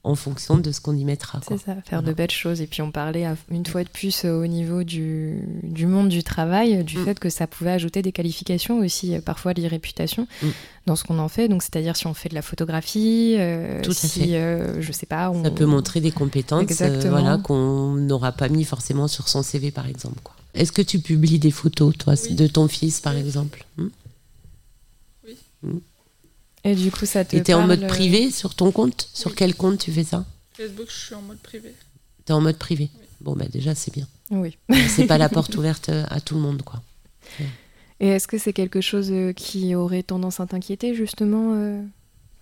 en 0.05 0.14
fonction 0.14 0.57
de 0.57 0.71
ce 0.71 0.81
qu'on 0.81 0.95
y 0.95 1.05
mettra. 1.05 1.40
C'est 1.49 1.59
ça, 1.59 1.75
faire 1.85 2.01
de 2.01 2.12
belles 2.12 2.31
choses. 2.31 2.61
Et 2.61 2.69
puis 2.69 2.81
on 2.81 2.92
parlait 2.92 3.25
à- 3.25 3.37
une 3.51 3.66
fois 3.66 3.83
de 3.83 3.88
plus 3.88 4.25
euh, 4.25 4.40
au 4.40 4.47
niveau 4.47 4.85
du, 4.85 5.40
du 5.64 5.87
monde 5.87 6.09
du 6.11 6.23
travail, 6.23 6.85
du 6.85 6.99
Mm. 6.99 7.05
fait 7.05 7.19
que 7.19 7.29
ça 7.29 7.49
pouvait 7.49 7.73
ajouter 7.73 8.03
des 8.03 8.12
qualifications 8.12 8.79
aussi, 8.79 9.16
euh, 9.16 9.21
parfois 9.21 9.53
l'irréputation, 9.53 10.29
Mm. 10.42 10.47
dans 10.87 10.95
ce 10.95 11.03
qu'on 11.03 11.19
en 11.19 11.27
fait. 11.29 11.49
Donc 11.49 11.64
c'est-à-dire 11.64 11.97
si 11.97 12.07
on 12.07 12.14
fait 12.14 12.29
de 12.29 12.37
la 12.37 12.42
photographie, 12.42 13.35
euh, 13.38 13.83
Tout 13.83 13.90
à 13.90 13.95
si, 13.95 14.21
fait. 14.21 14.37
euh, 14.37 14.81
je 14.81 14.92
sais 14.92 15.07
pas, 15.07 15.29
on... 15.31 15.42
Ça 15.42 15.51
peut 15.51 15.66
montrer 15.66 16.01
des 16.01 16.12
compétences 16.12 16.81
euh, 16.83 17.01
voilà, 17.11 17.38
qu'on 17.38 17.95
n'aura 17.95 18.31
pas 18.31 18.49
mis 18.49 18.62
forcément 18.64 19.09
sur 19.09 19.29
son 19.29 19.42
CV, 19.42 19.73
par 19.73 19.88
exemple. 19.88 20.19
Est-ce 20.55 20.71
que 20.71 20.83
tu 20.83 21.01
publies 21.01 21.40
des 21.40 21.51
photos, 21.51 21.92
toi, 21.99 22.14
de 22.31 22.47
ton 22.47 22.69
fils, 22.69 23.01
par 23.01 23.16
exemple? 23.16 23.64
Hmm? 23.77 23.88
Et 26.65 26.75
du 26.75 26.91
coup 26.91 27.07
ça 27.07 27.25
te 27.25 27.37
Et 27.37 27.43
t'es 27.43 27.55
en 27.55 27.67
mode 27.67 27.85
euh, 27.85 27.89
privé 27.89 28.31
sur 28.31 28.55
ton 28.55 28.73
compte? 28.73 29.09
Sur 29.15 29.35
quel 29.35 29.55
compte 29.55 29.79
tu 29.79 29.93
fais 29.93 30.05
ça? 30.05 30.25
Facebook, 30.55 30.87
je 30.91 31.07
suis 31.07 31.15
en 31.15 31.23
mode 31.23 31.39
privé. 31.39 31.75
T'es 32.25 32.33
en 32.33 32.41
mode 32.41 32.57
privé? 32.59 32.91
Bon, 33.21 33.35
bah 33.35 33.47
déjà, 33.51 33.75
c'est 33.75 33.93
bien. 33.95 34.07
Oui. 34.31 34.57
c'est 34.89 35.07
pas 35.07 35.17
la 35.19 35.29
porte 35.37 35.55
ouverte 35.57 35.89
à 35.91 36.21
tout 36.21 36.35
le 36.35 36.41
monde, 36.41 36.63
quoi. 36.63 36.83
Et 38.01 38.09
est-ce 38.09 38.27
que 38.29 38.37
c'est 38.39 38.53
quelque 38.53 38.81
chose 38.81 39.11
euh, 39.11 39.33
qui 39.33 39.75
aurait 39.75 40.03
tendance 40.03 40.41
à 40.41 40.47
t'inquiéter 40.47 40.95
justement 40.95 41.53
euh, 41.55 41.83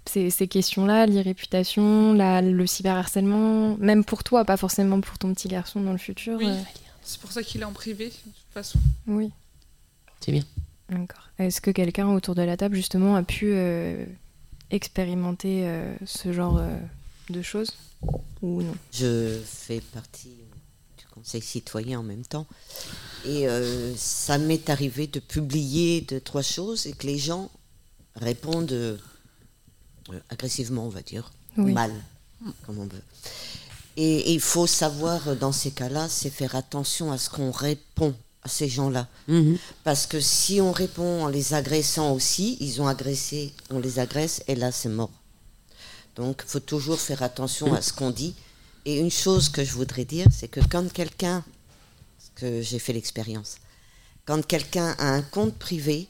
ces, 0.06 0.30
ces 0.30 0.48
questions-là, 0.48 1.06
l'irréputation, 1.06 2.14
le 2.14 2.66
cyberharcèlement, 2.66 3.76
même 3.78 4.04
pour 4.04 4.24
toi, 4.24 4.44
pas 4.44 4.56
forcément 4.56 5.00
pour 5.00 5.18
ton 5.18 5.32
petit 5.34 5.48
garçon 5.48 5.80
dans 5.80 5.92
le 5.92 5.98
futur 5.98 6.38
Oui. 6.38 6.46
euh, 6.48 6.60
C'est 7.02 7.20
pour 7.20 7.30
ça 7.30 7.42
qu'il 7.42 7.60
est 7.60 7.64
en 7.64 7.72
privé, 7.72 8.06
de 8.06 8.10
toute 8.10 8.52
façon. 8.52 8.78
Oui. 9.06 9.30
C'est 10.20 10.32
bien. 10.32 10.42
D'accord. 10.90 11.28
Est-ce 11.38 11.60
que 11.60 11.70
quelqu'un 11.70 12.08
autour 12.08 12.34
de 12.34 12.42
la 12.42 12.56
table 12.56 12.76
justement 12.76 13.16
a 13.16 13.22
pu 13.22 13.46
euh, 13.52 14.04
expérimenter 14.70 15.66
euh, 15.66 15.94
ce 16.04 16.32
genre 16.32 16.58
euh, 16.58 16.76
de 17.30 17.42
choses 17.42 17.72
ou 18.42 18.62
non? 18.62 18.74
Je 18.92 19.40
fais 19.44 19.80
partie 19.80 20.36
du 20.98 21.04
conseil 21.12 21.40
citoyen 21.40 22.00
en 22.00 22.02
même 22.02 22.24
temps. 22.24 22.46
Et 23.24 23.48
euh, 23.48 23.94
ça 23.96 24.36
m'est 24.38 24.68
arrivé 24.68 25.06
de 25.06 25.20
publier 25.20 26.02
deux, 26.02 26.20
trois 26.20 26.42
choses 26.42 26.86
et 26.86 26.92
que 26.92 27.06
les 27.06 27.18
gens 27.18 27.50
répondent 28.16 28.98
agressivement, 30.28 30.84
on 30.84 30.90
va 30.90 31.00
dire, 31.00 31.32
Oui. 31.56 31.72
mal, 31.72 31.90
comme 32.66 32.78
on 32.78 32.86
veut. 32.86 33.02
Et, 33.96 34.32
il 34.34 34.40
faut 34.40 34.66
savoir, 34.66 35.34
dans 35.36 35.52
ces 35.52 35.70
cas-là, 35.70 36.08
c'est 36.10 36.28
faire 36.28 36.56
attention 36.56 37.10
à 37.12 37.16
ce 37.18 37.30
qu'on 37.30 37.50
répond 37.52 38.14
à 38.44 38.48
ces 38.48 38.68
gens-là. 38.68 39.08
Mhm. 39.26 39.58
Parce 39.82 40.06
que 40.06 40.20
si 40.20 40.60
on 40.60 40.72
répond 40.72 41.24
en 41.24 41.28
les 41.28 41.54
agressant 41.54 42.12
aussi, 42.12 42.56
ils 42.60 42.80
ont 42.80 42.86
agressé, 42.86 43.52
on 43.70 43.78
les 43.78 43.98
agresse, 43.98 44.42
et 44.46 44.54
là, 44.54 44.70
c'est 44.70 44.88
mort. 44.90 45.10
Donc, 46.16 46.42
il 46.46 46.50
faut 46.50 46.60
toujours 46.60 47.00
faire 47.00 47.22
attention 47.22 47.74
à 47.74 47.82
ce 47.82 47.92
qu'on 47.92 48.10
dit. 48.10 48.34
Et 48.84 48.98
une 48.98 49.10
chose 49.10 49.48
que 49.48 49.64
je 49.64 49.72
voudrais 49.72 50.04
dire, 50.04 50.26
c'est 50.30 50.48
que 50.48 50.60
quand 50.60 50.92
quelqu'un, 50.92 51.42
parce 52.18 52.30
que 52.36 52.62
j'ai 52.62 52.78
fait 52.78 52.92
l'expérience, 52.92 53.56
quand 54.26 54.46
quelqu'un 54.46 54.94
a 54.98 55.08
un 55.08 55.22
compte 55.22 55.54
privé 55.54 56.06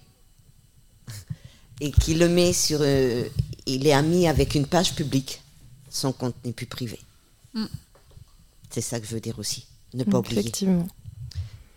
et 1.80 1.92
qu'il 1.92 2.18
le 2.18 2.28
met 2.28 2.52
sur, 2.52 2.80
euh, 2.82 3.28
il 3.66 3.86
est 3.86 3.92
ami 3.92 4.26
avec 4.26 4.56
une 4.56 4.66
page 4.66 4.94
publique, 4.94 5.40
son 5.88 6.12
compte 6.12 6.34
n'est 6.44 6.52
plus 6.52 6.66
privé. 6.66 7.00
Mm. 7.54 7.66
C'est 8.70 8.80
ça 8.80 8.98
que 8.98 9.06
je 9.06 9.14
veux 9.14 9.20
dire 9.20 9.38
aussi. 9.38 9.66
Ne 9.94 10.02
pas 10.02 10.18
oublier. 10.18 10.50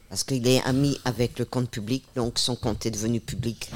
Parce 0.09 0.23
qu'il 0.23 0.47
est 0.47 0.61
ami 0.63 0.97
avec 1.05 1.37
le 1.39 1.45
compte 1.45 1.69
public, 1.69 2.03
donc 2.15 2.39
son 2.39 2.55
compte 2.55 2.85
est 2.85 2.91
devenu 2.91 3.19
public. 3.19 3.69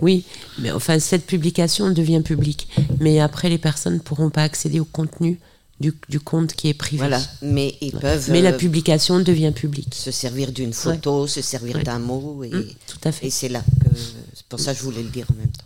Oui, 0.00 0.24
mais 0.58 0.70
enfin, 0.70 0.98
cette 0.98 1.26
publication 1.26 1.90
devient 1.90 2.22
publique. 2.24 2.68
Mais 3.00 3.20
après, 3.20 3.48
les 3.48 3.58
personnes 3.58 3.94
ne 3.94 3.98
pourront 3.98 4.30
pas 4.30 4.42
accéder 4.42 4.80
au 4.80 4.84
contenu 4.84 5.38
du, 5.80 5.92
du 6.08 6.20
compte 6.20 6.52
qui 6.54 6.68
est 6.68 6.74
privé. 6.74 6.98
Voilà, 6.98 7.20
mais 7.42 7.74
ils 7.80 7.92
peuvent. 7.92 8.28
Mais 8.30 8.40
la 8.42 8.50
euh, 8.52 8.56
publication 8.58 9.20
devient 9.20 9.52
publique. 9.54 9.94
Se 9.94 10.10
servir 10.10 10.52
d'une 10.52 10.72
photo, 10.72 11.26
se 11.26 11.40
servir 11.42 11.76
Ouais. 11.76 11.82
d'un 11.82 11.98
mot. 11.98 12.44
Et, 12.44 12.50
Mm, 12.50 12.64
tout 12.86 12.98
à 13.04 13.12
fait. 13.12 13.26
Et 13.26 13.30
c'est 13.30 13.48
là 13.48 13.60
que. 13.80 13.96
C'est 14.34 14.46
pour 14.46 14.60
ça 14.60 14.72
que 14.72 14.78
je 14.78 14.84
voulais 14.84 15.02
le 15.02 15.08
dire 15.10 15.26
en 15.30 15.34
même 15.34 15.50
temps. 15.50 15.64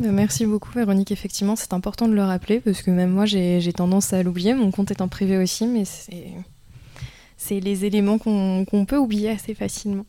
Bah, 0.00 0.08
merci 0.12 0.44
beaucoup 0.44 0.70
Véronique, 0.74 1.10
effectivement 1.12 1.56
c'est 1.56 1.72
important 1.72 2.06
de 2.06 2.12
le 2.12 2.22
rappeler 2.22 2.60
parce 2.60 2.82
que 2.82 2.90
même 2.90 3.08
moi 3.10 3.24
j'ai 3.24 3.62
j'ai 3.62 3.72
tendance 3.72 4.12
à 4.12 4.22
l'oublier, 4.22 4.52
mon 4.52 4.70
compte 4.70 4.90
étant 4.90 5.08
privé 5.08 5.38
aussi, 5.38 5.66
mais 5.66 5.86
c'est 5.86 6.26
c'est 7.44 7.60
les 7.60 7.84
éléments 7.84 8.18
qu'on 8.18 8.84
peut 8.86 8.96
oublier 8.96 9.30
assez 9.30 9.54
facilement. 9.54 10.06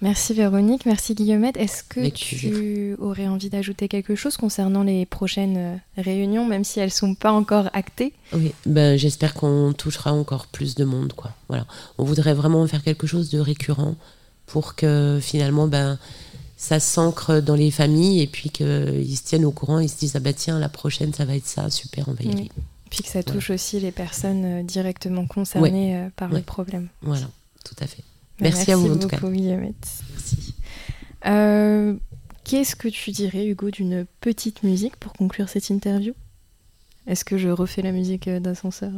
Merci 0.00 0.32
Véronique, 0.32 0.86
merci 0.86 1.14
Guillemette. 1.14 1.56
Est-ce 1.56 1.82
que 1.82 2.08
tu 2.08 2.94
aurais 3.00 3.26
envie 3.26 3.50
d'ajouter 3.50 3.88
quelque 3.88 4.14
chose 4.14 4.36
concernant 4.36 4.84
les 4.84 5.04
prochaines 5.06 5.56
euh, 5.56 5.76
réunions, 5.96 6.46
même 6.46 6.62
si 6.62 6.78
elles 6.78 6.92
sont 6.92 7.14
pas 7.16 7.32
encore 7.32 7.68
actées? 7.72 8.12
Oui, 8.32 8.52
ben, 8.64 8.96
j'espère 8.96 9.34
qu'on 9.34 9.72
touchera 9.76 10.12
encore 10.12 10.46
plus 10.46 10.76
de 10.76 10.84
monde. 10.84 11.12
Quoi. 11.14 11.32
Voilà. 11.48 11.66
On 11.98 12.04
voudrait 12.04 12.34
vraiment 12.34 12.64
faire 12.68 12.84
quelque 12.84 13.08
chose 13.08 13.28
de 13.30 13.40
récurrent 13.40 13.96
pour 14.46 14.76
que 14.76 15.18
finalement 15.20 15.66
ben, 15.66 15.98
ça 16.56 16.78
s'ancre 16.80 17.40
dans 17.40 17.54
les 17.56 17.70
familles 17.72 18.22
et 18.22 18.26
puis 18.28 18.50
qu'ils 18.50 19.16
se 19.16 19.24
tiennent 19.24 19.44
au 19.44 19.50
courant, 19.52 19.80
ils 19.80 19.88
se 19.88 19.98
disent 19.98 20.14
ah 20.16 20.20
bah 20.20 20.32
tiens 20.32 20.58
la 20.60 20.68
prochaine 20.68 21.12
ça 21.12 21.24
va 21.24 21.34
être 21.36 21.46
ça, 21.46 21.70
super 21.70 22.08
on 22.08 22.12
va 22.12 22.22
y 22.24 22.28
Oui. 22.28 22.32
aller. 22.34 22.50
Puis 22.90 23.02
que 23.02 23.08
ça 23.08 23.22
touche 23.22 23.50
aussi 23.50 23.78
les 23.80 23.92
personnes 23.92 24.44
euh, 24.44 24.62
directement 24.62 25.26
concernées 25.26 25.96
euh, 25.96 26.08
par 26.16 26.30
Ouais. 26.30 26.36
les 26.38 26.42
problèmes. 26.42 26.88
Voilà, 27.02 27.28
tout 27.64 27.74
à 27.80 27.86
fait. 27.86 28.02
Bah, 28.40 28.48
Merci, 28.50 28.70
à 28.72 28.76
vous 28.76 28.92
en 28.94 28.98
tout 28.98 29.08
cas. 29.08 29.18
beaucoup, 29.18 29.32
Guillemette. 29.32 29.74
Merci. 30.12 30.54
Euh, 31.26 31.94
Qu'est-ce 32.44 32.76
que 32.76 32.88
tu 32.88 33.10
dirais, 33.10 33.46
Hugo, 33.46 33.70
d'une 33.70 34.06
petite 34.22 34.62
musique 34.62 34.96
pour 34.96 35.12
conclure 35.12 35.48
cette 35.50 35.68
interview? 35.68 36.14
Est-ce 37.06 37.24
que 37.24 37.36
je 37.36 37.48
refais 37.50 37.82
la 37.82 37.92
musique 37.92 38.28
d'ascenseur 38.28 38.90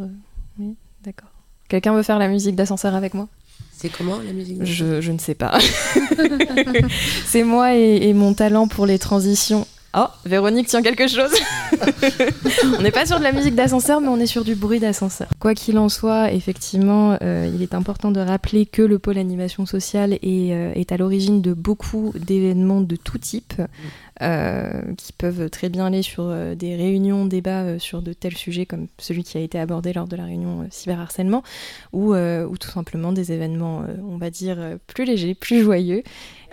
Oui, 0.58 0.76
d'accord. 1.02 1.30
Quelqu'un 1.68 1.92
veut 1.94 2.02
faire 2.04 2.18
la 2.20 2.28
musique 2.28 2.54
d'ascenseur 2.54 2.94
avec 2.94 3.12
moi? 3.14 3.28
C'est 3.76 3.88
comment 3.88 4.18
la 4.18 4.32
musique 4.32 4.62
je, 4.64 5.00
je 5.00 5.10
ne 5.10 5.18
sais 5.18 5.34
pas. 5.34 5.58
C'est 7.26 7.44
moi 7.44 7.74
et, 7.76 8.08
et 8.08 8.14
mon 8.14 8.34
talent 8.34 8.68
pour 8.68 8.86
les 8.86 8.98
transitions. 8.98 9.66
Oh, 9.96 10.06
Véronique 10.24 10.68
tient 10.68 10.82
quelque 10.82 11.08
chose. 11.08 11.32
on 12.78 12.82
n'est 12.82 12.92
pas 12.92 13.06
sur 13.06 13.18
de 13.18 13.24
la 13.24 13.32
musique 13.32 13.56
d'ascenseur, 13.56 14.00
mais 14.00 14.06
on 14.06 14.18
est 14.18 14.26
sur 14.26 14.44
du 14.44 14.54
bruit 14.54 14.78
d'ascenseur. 14.78 15.26
Quoi 15.40 15.54
qu'il 15.54 15.78
en 15.78 15.88
soit, 15.88 16.30
effectivement, 16.30 17.18
euh, 17.22 17.50
il 17.52 17.60
est 17.60 17.74
important 17.74 18.12
de 18.12 18.20
rappeler 18.20 18.66
que 18.66 18.82
le 18.82 19.00
pôle 19.00 19.18
animation 19.18 19.66
sociale 19.66 20.12
est, 20.22 20.52
euh, 20.52 20.84
à 20.88 20.96
l'origine 20.96 21.42
de 21.42 21.54
beaucoup 21.54 22.12
d'événements 22.14 22.80
de 22.80 22.94
tout 22.94 23.18
type, 23.18 23.54
euh, 24.22 24.80
qui 24.96 25.12
peuvent 25.12 25.50
très 25.50 25.68
bien 25.68 25.86
aller 25.86 26.02
sur 26.02 26.32
des 26.54 26.76
réunions, 26.76 27.24
débats 27.24 27.80
sur 27.80 28.00
de 28.02 28.12
tels 28.12 28.36
sujets 28.36 28.66
comme 28.66 28.86
celui 28.98 29.24
qui 29.24 29.38
a 29.38 29.40
été 29.40 29.58
abordé 29.58 29.92
lors 29.92 30.06
de 30.06 30.14
la 30.14 30.24
réunion 30.24 30.68
cyberharcèlement, 30.70 31.42
ou, 31.92 32.14
ou 32.14 32.58
tout 32.58 32.70
simplement 32.70 33.12
des 33.12 33.32
événements, 33.32 33.84
on 34.08 34.18
va 34.18 34.30
dire, 34.30 34.58
plus 34.86 35.04
légers, 35.04 35.34
plus 35.34 35.62
joyeux. 35.62 36.02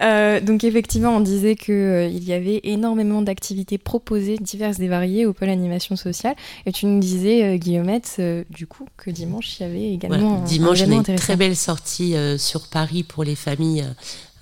Euh, 0.01 0.39
donc 0.39 0.63
effectivement, 0.63 1.15
on 1.15 1.19
disait 1.19 1.55
qu'il 1.55 2.23
y 2.23 2.33
avait 2.33 2.62
énormément 2.63 3.21
d'activités 3.21 3.77
proposées, 3.77 4.38
diverses 4.38 4.79
et 4.79 4.88
variées 4.88 5.25
au 5.25 5.33
pôle 5.33 5.49
animation 5.49 5.95
sociale. 5.95 6.36
Et 6.65 6.71
tu 6.71 6.86
nous 6.86 6.99
disais, 6.99 7.43
euh, 7.43 7.57
Guillaumette, 7.57 8.15
euh, 8.19 8.43
du 8.49 8.67
coup, 8.67 8.86
que 8.97 9.10
dimanche, 9.10 9.60
il 9.60 9.63
y 9.63 9.65
avait 9.65 9.93
également 9.93 10.17
Voilà. 10.17 10.41
un 10.41 10.45
Dimanche, 10.45 10.81
on 10.88 10.91
a 10.91 10.95
une 10.95 11.15
très 11.17 11.36
belle 11.36 11.55
sortie 11.55 12.15
euh, 12.15 12.38
sur 12.38 12.67
Paris 12.67 13.03
pour 13.03 13.23
les 13.23 13.36
familles 13.36 13.81
euh, 13.81 13.93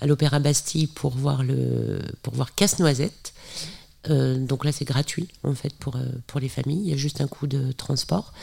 à 0.02 0.08
l'Opéra 0.08 0.40
Bastille 0.40 0.88
pour 0.88 1.12
voir, 1.12 1.44
le, 1.44 2.00
pour 2.22 2.34
voir 2.34 2.54
Casse-Noisette. 2.54 3.34
Euh, 4.10 4.38
donc 4.38 4.66
là, 4.66 4.72
c'est 4.72 4.86
gratuit 4.86 5.28
en 5.44 5.56
fait 5.56 5.74
pour, 5.74 5.96
euh, 5.96 6.02
pour 6.28 6.40
les 6.40 6.50
familles. 6.50 6.82
Il 6.84 6.90
y 6.90 6.94
a 6.94 6.98
juste 6.98 7.22
un 7.22 7.28
coût 7.28 7.48
de 7.48 7.72
transport. 7.72 8.34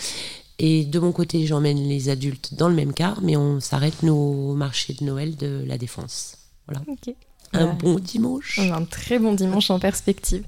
Et 0.59 0.85
de 0.85 0.99
mon 0.99 1.13
côté, 1.13 1.47
j'emmène 1.47 1.79
les 1.89 2.09
adultes 2.09 2.55
dans 2.55 2.69
le 2.69 2.75
même 2.75 2.93
car, 2.93 3.21
mais 3.23 3.37
on 3.37 3.59
s'arrête 3.61 4.03
au 4.05 4.55
marché 4.55 4.95
de 4.95 5.05
Noël 5.05 5.37
de 5.37 5.63
la 5.67 5.79
Défense. 5.79 6.37
Voilà. 6.67 6.81
Ok. 6.89 7.15
Un 7.55 7.67
Ouais. 7.67 7.73
bon 7.79 7.97
dimanche. 7.99 8.59
Un 8.59 8.85
très 8.85 9.19
bon 9.19 9.35
dimanche 9.35 9.71
en 9.71 9.79
perspective. 9.79 10.43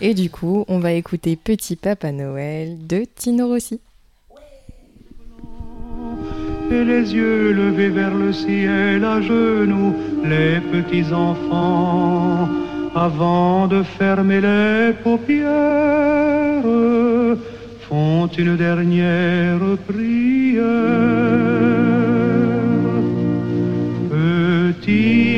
Et 0.00 0.12
du 0.14 0.28
coup, 0.30 0.64
on 0.68 0.78
va 0.80 0.92
écouter 0.92 1.36
Petit 1.36 1.76
Papa 1.76 2.10
Noël 2.12 2.76
de 2.86 3.04
Tino 3.16 3.46
Rossi. 3.48 3.80
et 6.70 6.84
les 6.84 7.14
yeux 7.14 7.52
levés 7.52 7.88
vers 7.88 8.14
le 8.14 8.30
ciel 8.30 9.02
à 9.02 9.22
genoux, 9.22 9.94
les 10.22 10.60
petits 10.60 11.10
enfants, 11.14 12.46
avant 12.94 13.66
de 13.66 13.82
fermer 13.82 14.42
les 14.42 14.92
paupières, 15.02 15.48
font 17.88 18.26
une 18.26 18.56
dernière 18.58 19.60
prière. 19.86 20.64
Petit 24.10 25.37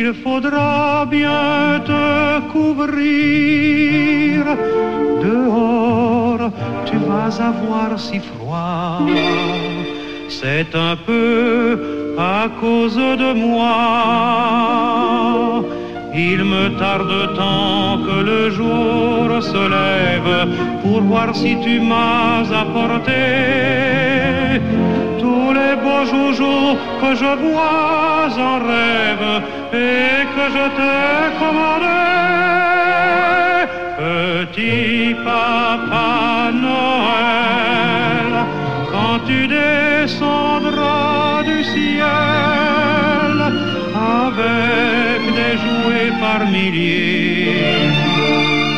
il 0.00 0.14
faudra 0.24 1.04
bien 1.06 1.80
te 1.90 2.40
couvrir. 2.52 4.44
Dehors, 5.24 6.44
tu 6.88 6.96
vas 7.08 7.34
avoir 7.52 7.90
si 8.06 8.18
froid. 8.30 9.00
C'est 10.28 10.72
un 10.90 10.96
peu 11.08 12.16
à 12.18 12.40
cause 12.60 13.02
de 13.24 13.30
moi. 13.46 13.74
Il 16.14 16.40
me 16.54 16.64
tarde 16.82 17.16
tant 17.40 17.98
que 18.06 18.16
le 18.30 18.42
jour 18.58 19.24
se 19.52 19.62
lève 19.78 20.34
pour 20.82 21.00
voir 21.10 21.28
si 21.34 21.52
tu 21.64 21.74
m'as 21.90 22.46
apporté 22.62 23.22
tous 25.48 25.54
les 25.54 25.76
beaux 25.76 26.04
joujoux 26.04 26.76
que 27.00 27.10
je 27.14 27.30
vois 27.44 28.28
en 28.50 28.56
rêve 28.72 29.28
et 29.72 30.16
que 30.34 30.44
je 30.54 30.64
t'ai 30.76 31.20
commandé. 31.42 32.00
Petit 33.98 35.14
papa 35.24 36.50
Noël, 36.66 38.32
quand 38.92 39.18
tu 39.26 39.40
descendras 39.46 41.42
du 41.50 41.58
ciel 41.64 43.36
avec 44.20 45.20
des 45.38 45.54
jouets 45.64 46.12
par 46.20 46.40
milliers, 46.46 47.90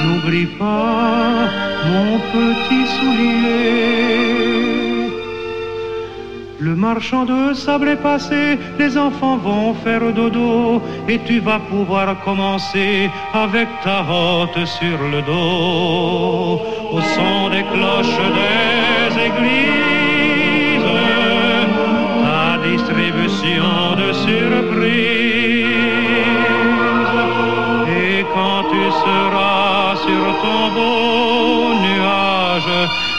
n'oublie 0.04 0.50
pas 0.62 1.48
mon 1.90 2.12
petit 2.34 2.79
marchand 6.80 7.26
de 7.26 7.52
sable 7.52 7.88
est 7.88 8.02
passé, 8.10 8.58
les 8.78 8.96
enfants 8.96 9.36
vont 9.36 9.74
faire 9.84 10.12
dodo 10.14 10.80
et 11.06 11.18
tu 11.26 11.38
vas 11.38 11.58
pouvoir 11.58 12.06
commencer 12.24 13.10
avec 13.34 13.68
ta 13.84 13.98
hotte 14.00 14.64
sur 14.78 14.98
le 15.12 15.20
dos 15.30 16.62
au 16.96 17.00
son 17.14 17.50
des 17.54 17.64
cloches 17.72 18.22
des 18.38 19.08
églises, 19.28 20.90
ta 22.24 22.46
distribution 22.70 23.72
de 24.00 24.08
surprises. 24.26 25.60
Et 28.02 28.24
quand 28.34 28.62
tu 28.72 28.82
seras 29.04 29.96
sur 30.06 30.24
ton 30.42 30.62
beau 30.76 31.74
nuage, 31.84 32.74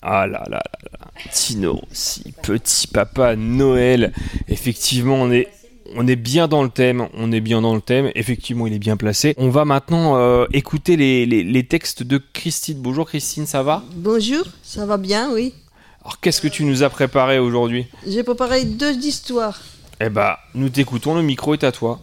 Ah 0.00 0.26
là 0.26 0.44
là 0.48 0.60
là 0.60 0.60
là. 0.92 1.08
Tino, 1.32 1.80
si 1.92 2.32
petit 2.42 2.86
papa 2.86 3.34
Noël. 3.36 4.12
Effectivement, 4.48 5.16
on 5.16 5.30
est 5.30 5.48
on 5.96 6.06
est 6.06 6.16
bien 6.16 6.48
dans 6.48 6.62
le 6.62 6.68
thème, 6.68 7.08
on 7.14 7.32
est 7.32 7.40
bien 7.40 7.62
dans 7.62 7.74
le 7.74 7.80
thème, 7.80 8.10
effectivement 8.14 8.66
il 8.66 8.74
est 8.74 8.78
bien 8.78 8.96
placé. 8.98 9.34
On 9.38 9.48
va 9.48 9.64
maintenant 9.64 10.16
euh, 10.18 10.44
écouter 10.52 10.96
les, 10.96 11.24
les- 11.24 11.42
les 11.42 11.64
textes 11.66 12.02
de 12.02 12.18
Christine. 12.34 12.78
Bonjour 12.80 13.06
Christine, 13.08 13.46
ça 13.46 13.62
va? 13.62 13.82
Bonjour, 13.96 14.44
ça 14.62 14.84
va 14.84 14.98
bien, 14.98 15.30
oui. 15.32 15.54
Alors 16.02 16.20
qu'est-ce 16.20 16.42
que 16.42 16.48
tu 16.48 16.64
nous 16.64 16.82
as 16.82 16.90
préparé 16.90 17.38
aujourd'hui? 17.38 17.86
J'ai 18.06 18.22
préparé 18.22 18.64
deux 18.66 18.94
histoires. 18.98 19.58
Eh 20.00 20.10
bah, 20.10 20.38
nous 20.54 20.68
t'écoutons, 20.68 21.14
le 21.14 21.22
micro 21.22 21.54
est 21.54 21.64
à 21.64 21.72
toi. 21.72 22.00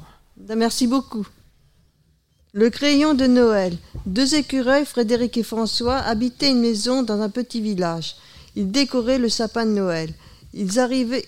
Merci 0.55 0.86
beaucoup. 0.88 1.25
Le 2.53 2.69
crayon 2.69 3.13
de 3.13 3.25
Noël. 3.25 3.77
Deux 4.05 4.36
écureuils, 4.36 4.86
Frédéric 4.86 5.38
et 5.38 5.43
François, 5.43 5.97
habitaient 5.97 6.51
une 6.51 6.60
maison 6.60 7.03
dans 7.03 7.21
un 7.21 7.29
petit 7.29 7.62
village. 7.62 8.15
Ils 8.55 8.71
décoraient 8.71 9.19
le 9.19 9.29
sapin 9.29 9.65
de 9.65 9.71
Noël. 9.71 10.13
Ils 10.53 10.79
avaient 10.79 11.23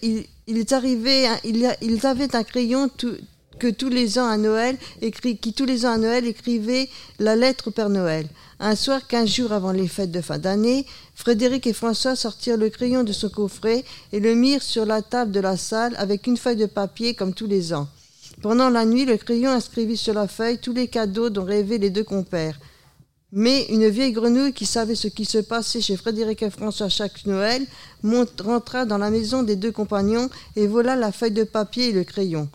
un 2.36 2.44
crayon 2.44 2.90
que 3.60 3.70
tous 3.70 3.90
les 3.90 4.20
ans 4.20 4.28
à 4.28 4.38
Noël, 4.38 4.78
qui 5.42 5.54
tous 5.54 5.66
les 5.66 5.86
ans 5.86 5.92
à 5.94 5.98
Noël 5.98 6.26
écrivait 6.26 6.90
la 7.20 7.36
lettre 7.36 7.70
au 7.70 7.72
Père 7.72 7.90
Noël. 7.90 8.28
Un 8.60 8.76
soir, 8.76 9.06
quinze 9.06 9.30
jours 9.30 9.52
avant 9.52 9.72
les 9.72 9.88
fêtes 9.88 10.12
de 10.12 10.20
fin 10.20 10.40
d'année, 10.40 10.88
Frédéric 11.14 11.68
et 11.68 11.74
François 11.74 12.16
sortirent 12.16 12.58
le 12.58 12.70
crayon 12.70 13.04
de 13.04 13.14
son 13.14 13.30
coffret 13.30 13.86
et 14.12 14.20
le 14.20 14.34
mirent 14.34 14.64
sur 14.64 14.84
la 14.84 15.04
table 15.04 15.32
de 15.32 15.40
la 15.40 15.58
salle 15.58 15.94
avec 15.98 16.26
une 16.26 16.38
feuille 16.38 16.56
de 16.56 16.66
papier 16.66 17.14
comme 17.14 17.36
tous 17.36 17.46
les 17.46 17.72
ans. 17.72 17.88
Pendant 18.42 18.72
la 18.72 18.84
nuit, 18.84 19.06
le 19.06 19.18
crayon 19.18 19.52
inscrivit 19.52 19.96
sur 19.96 20.16
la 20.16 20.28
feuille 20.28 20.58
tous 20.58 20.74
les 20.74 20.88
cadeaux 20.88 21.30
dont 21.30 21.44
rêvaient 21.44 21.78
les 21.78 21.92
deux 21.92 22.04
compères. 22.04 22.60
Mais 23.32 23.66
une 23.66 23.90
vieille 23.90 24.12
grenouille 24.12 24.54
qui 24.54 24.66
savait 24.66 24.96
ce 24.96 25.08
qui 25.08 25.26
se 25.26 25.38
passait 25.38 25.82
chez 25.82 25.96
Frédéric 25.96 26.42
et 26.42 26.50
François 26.50 26.90
chaque 26.90 27.28
Noël 27.28 27.64
rentra 28.44 28.86
dans 28.86 28.98
la 28.98 29.12
maison 29.12 29.44
des 29.44 29.56
deux 29.56 29.72
compagnons 29.72 30.32
et 30.56 30.66
vola 30.66 30.96
la 30.96 31.12
feuille 31.12 31.32
de 31.32 31.44
papier 31.44 31.90
et 31.90 31.92
le 31.92 32.04
crayon. 32.04 32.50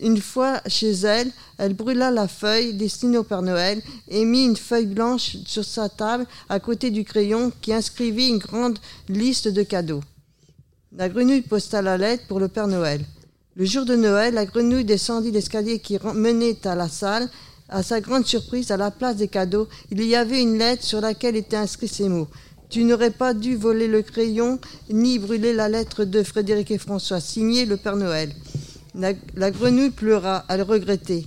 Une 0.00 0.20
fois 0.20 0.60
chez 0.66 0.90
elle, 0.90 1.30
elle 1.58 1.74
brûla 1.74 2.10
la 2.10 2.26
feuille 2.26 2.74
destinée 2.74 3.18
au 3.18 3.22
Père 3.22 3.42
Noël 3.42 3.80
et 4.08 4.24
mit 4.24 4.44
une 4.44 4.56
feuille 4.56 4.86
blanche 4.86 5.36
sur 5.46 5.64
sa 5.64 5.88
table 5.88 6.26
à 6.48 6.58
côté 6.58 6.90
du 6.90 7.04
crayon 7.04 7.52
qui 7.62 7.72
inscrivit 7.72 8.28
une 8.28 8.38
grande 8.38 8.78
liste 9.08 9.46
de 9.46 9.62
cadeaux. 9.62 10.02
La 10.96 11.08
grenouille 11.08 11.42
posta 11.42 11.82
la 11.82 11.96
lettre 11.96 12.26
pour 12.26 12.40
le 12.40 12.48
Père 12.48 12.66
Noël. 12.66 13.04
Le 13.54 13.64
jour 13.64 13.84
de 13.84 13.94
Noël, 13.94 14.34
la 14.34 14.44
grenouille 14.44 14.84
descendit 14.84 15.30
l'escalier 15.30 15.78
qui 15.78 15.98
menait 16.14 16.66
à 16.66 16.74
la 16.74 16.88
salle. 16.88 17.30
À 17.68 17.82
sa 17.82 18.00
grande 18.00 18.26
surprise, 18.26 18.70
à 18.70 18.76
la 18.76 18.90
place 18.90 19.16
des 19.16 19.28
cadeaux, 19.28 19.68
il 19.90 20.02
y 20.04 20.14
avait 20.16 20.42
une 20.42 20.58
lettre 20.58 20.84
sur 20.84 21.00
laquelle 21.00 21.36
étaient 21.36 21.56
inscrits 21.56 21.88
ces 21.88 22.08
mots. 22.08 22.28
Tu 22.68 22.84
n'aurais 22.84 23.12
pas 23.12 23.34
dû 23.34 23.56
voler 23.56 23.86
le 23.86 24.02
crayon 24.02 24.58
ni 24.90 25.18
brûler 25.18 25.52
la 25.52 25.68
lettre 25.68 26.04
de 26.04 26.22
Frédéric 26.22 26.72
et 26.72 26.78
François, 26.78 27.20
signé 27.20 27.64
le 27.66 27.76
Père 27.76 27.96
Noël. 27.96 28.32
La, 28.96 29.50
grenouille 29.50 29.90
pleura, 29.90 30.44
elle 30.48 30.62
regrettait. 30.62 31.24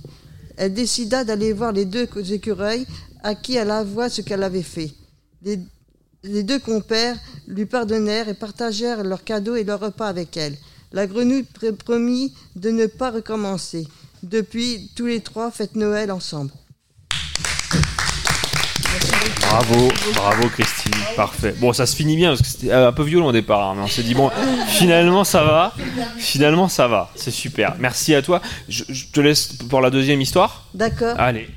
Elle 0.56 0.74
décida 0.74 1.24
d'aller 1.24 1.52
voir 1.52 1.72
les 1.72 1.84
deux 1.84 2.08
écureuils 2.30 2.86
à 3.22 3.34
qui 3.34 3.54
elle 3.54 3.70
avoua 3.70 4.08
ce 4.08 4.22
qu'elle 4.22 4.42
avait 4.42 4.62
fait. 4.62 4.90
Les, 5.42 6.42
deux 6.42 6.58
compères 6.58 7.16
lui 7.46 7.66
pardonnèrent 7.66 8.28
et 8.28 8.34
partagèrent 8.34 9.04
leurs 9.04 9.24
cadeaux 9.24 9.54
et 9.54 9.64
leurs 9.64 9.80
repas 9.80 10.08
avec 10.08 10.36
elle. 10.36 10.56
La 10.92 11.06
grenouille 11.06 11.46
pr- 11.60 11.72
promit 11.74 12.34
de 12.56 12.70
ne 12.70 12.86
pas 12.86 13.10
recommencer. 13.10 13.86
Depuis, 14.22 14.90
tous 14.96 15.06
les 15.06 15.20
trois 15.20 15.50
fêtent 15.50 15.76
Noël 15.76 16.10
ensemble. 16.10 16.50
Bravo, 19.50 19.88
bravo 20.14 20.48
Christine, 20.48 20.94
parfait. 21.16 21.54
Bon, 21.58 21.72
ça 21.72 21.84
se 21.84 21.96
finit 21.96 22.14
bien 22.14 22.28
parce 22.30 22.40
que 22.40 22.46
c'était 22.46 22.70
euh, 22.70 22.86
un 22.88 22.92
peu 22.92 23.02
violent 23.02 23.26
au 23.26 23.32
départ, 23.32 23.70
hein, 23.70 23.74
mais 23.76 23.82
on 23.82 23.88
s'est 23.88 24.04
dit 24.04 24.14
bon, 24.14 24.30
finalement 24.68 25.24
ça 25.24 25.42
va, 25.42 25.74
finalement 26.18 26.68
ça 26.68 26.86
va, 26.86 27.10
c'est 27.16 27.32
super. 27.32 27.74
Merci 27.80 28.14
à 28.14 28.22
toi. 28.22 28.40
Je, 28.68 28.84
je 28.88 29.06
te 29.06 29.20
laisse 29.20 29.54
pour 29.68 29.80
la 29.80 29.90
deuxième 29.90 30.20
histoire. 30.20 30.68
D'accord 30.72 31.16
Allez. 31.18 31.48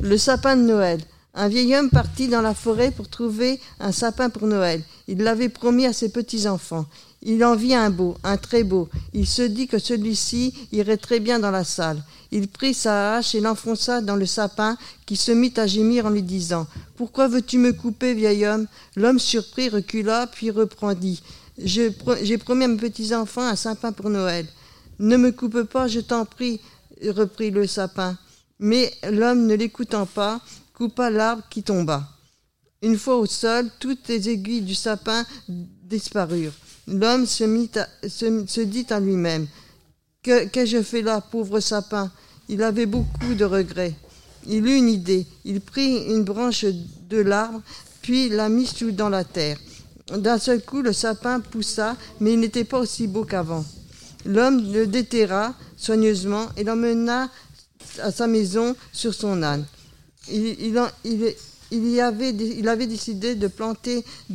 Le 0.00 0.16
sapin 0.16 0.56
de 0.56 0.62
Noël. 0.62 1.00
Un 1.34 1.48
vieil 1.48 1.74
homme 1.74 1.90
partit 1.90 2.28
dans 2.28 2.40
la 2.40 2.54
forêt 2.54 2.92
pour 2.92 3.08
trouver 3.08 3.60
un 3.80 3.90
sapin 3.90 4.30
pour 4.30 4.46
Noël. 4.46 4.80
Il 5.08 5.18
l'avait 5.18 5.48
promis 5.48 5.86
à 5.86 5.92
ses 5.92 6.10
petits-enfants. 6.10 6.86
Il 7.28 7.44
en 7.44 7.56
vit 7.56 7.74
un 7.74 7.90
beau, 7.90 8.16
un 8.22 8.36
très 8.36 8.62
beau. 8.62 8.88
Il 9.12 9.26
se 9.26 9.42
dit 9.42 9.66
que 9.66 9.80
celui-ci 9.80 10.54
irait 10.70 10.96
très 10.96 11.18
bien 11.18 11.40
dans 11.40 11.50
la 11.50 11.64
salle. 11.64 12.00
Il 12.30 12.46
prit 12.46 12.72
sa 12.72 13.16
hache 13.16 13.34
et 13.34 13.40
l'enfonça 13.40 14.00
dans 14.00 14.14
le 14.14 14.26
sapin, 14.26 14.78
qui 15.06 15.16
se 15.16 15.32
mit 15.32 15.52
à 15.56 15.66
gémir 15.66 16.06
en 16.06 16.10
lui 16.10 16.22
disant 16.22 16.68
Pourquoi 16.94 17.26
veux-tu 17.26 17.58
me 17.58 17.72
couper, 17.72 18.14
vieil 18.14 18.46
homme? 18.46 18.68
L'homme 18.94 19.18
surpris 19.18 19.68
recula, 19.68 20.28
puis 20.28 20.52
reprendit 20.52 21.20
J'ai 21.58 21.90
promis 22.38 22.64
à 22.64 22.68
mes 22.68 22.76
petits-enfants 22.76 23.42
un 23.48 23.56
sapin 23.56 23.90
pour 23.90 24.08
Noël. 24.08 24.46
Ne 25.00 25.16
me 25.16 25.32
coupe 25.32 25.64
pas, 25.64 25.88
je 25.88 25.98
t'en 25.98 26.26
prie, 26.26 26.60
reprit 27.04 27.50
le 27.50 27.66
sapin. 27.66 28.16
Mais 28.60 28.92
l'homme, 29.10 29.46
ne 29.46 29.54
l'écoutant 29.56 30.06
pas, 30.06 30.40
coupa 30.74 31.10
l'arbre 31.10 31.42
qui 31.50 31.64
tomba. 31.64 32.08
Une 32.82 32.96
fois 32.96 33.16
au 33.16 33.26
sol, 33.26 33.68
toutes 33.80 34.06
les 34.06 34.28
aiguilles 34.28 34.62
du 34.62 34.76
sapin 34.76 35.24
disparurent. 35.48 36.52
L'homme 36.86 37.26
se, 37.26 38.60
dit 38.62 38.86
à 38.90 39.00
lui-même 39.00 39.46
qu'ai-je 40.22 40.82
fait 40.82 41.02
là, 41.02 41.20
pauvre 41.20 41.60
sapin? 41.60 42.10
Il 42.48 42.62
avait 42.62 42.86
beaucoup 42.86 43.34
de 43.34 43.44
regrets. 43.44 43.94
Il 44.46 44.66
eut 44.66 44.76
une 44.76 44.88
idée. 44.88 45.26
Il 45.44 45.60
prit 45.60 46.04
une 46.08 46.22
branche 46.22 46.64
de 46.64 47.18
l'arbre, 47.18 47.60
puis 48.02 48.28
la 48.28 48.48
mit 48.48 48.66
sous 48.66 48.92
dans 48.92 49.08
la 49.08 49.24
terre. 49.24 49.58
D'un 50.16 50.38
seul 50.38 50.62
coup, 50.62 50.82
le 50.82 50.92
sapin 50.92 51.40
poussa, 51.40 51.96
mais 52.20 52.34
il 52.34 52.40
n'était 52.40 52.64
pas 52.64 52.78
aussi 52.78 53.08
beau 53.08 53.24
qu'avant. 53.24 53.64
L'homme 54.24 54.72
le 54.72 54.86
déterra 54.86 55.54
soigneusement 55.76 56.46
et 56.56 56.62
l'emmena 56.62 57.28
à 58.00 58.12
sa 58.12 58.26
maison 58.28 58.76
sur 58.92 59.14
son 59.14 59.42
âne. 59.42 59.64
Il- 60.30 60.76
il 61.70 62.00
avait, 62.00 62.32
décidé 62.32 63.34
de, 63.34 63.50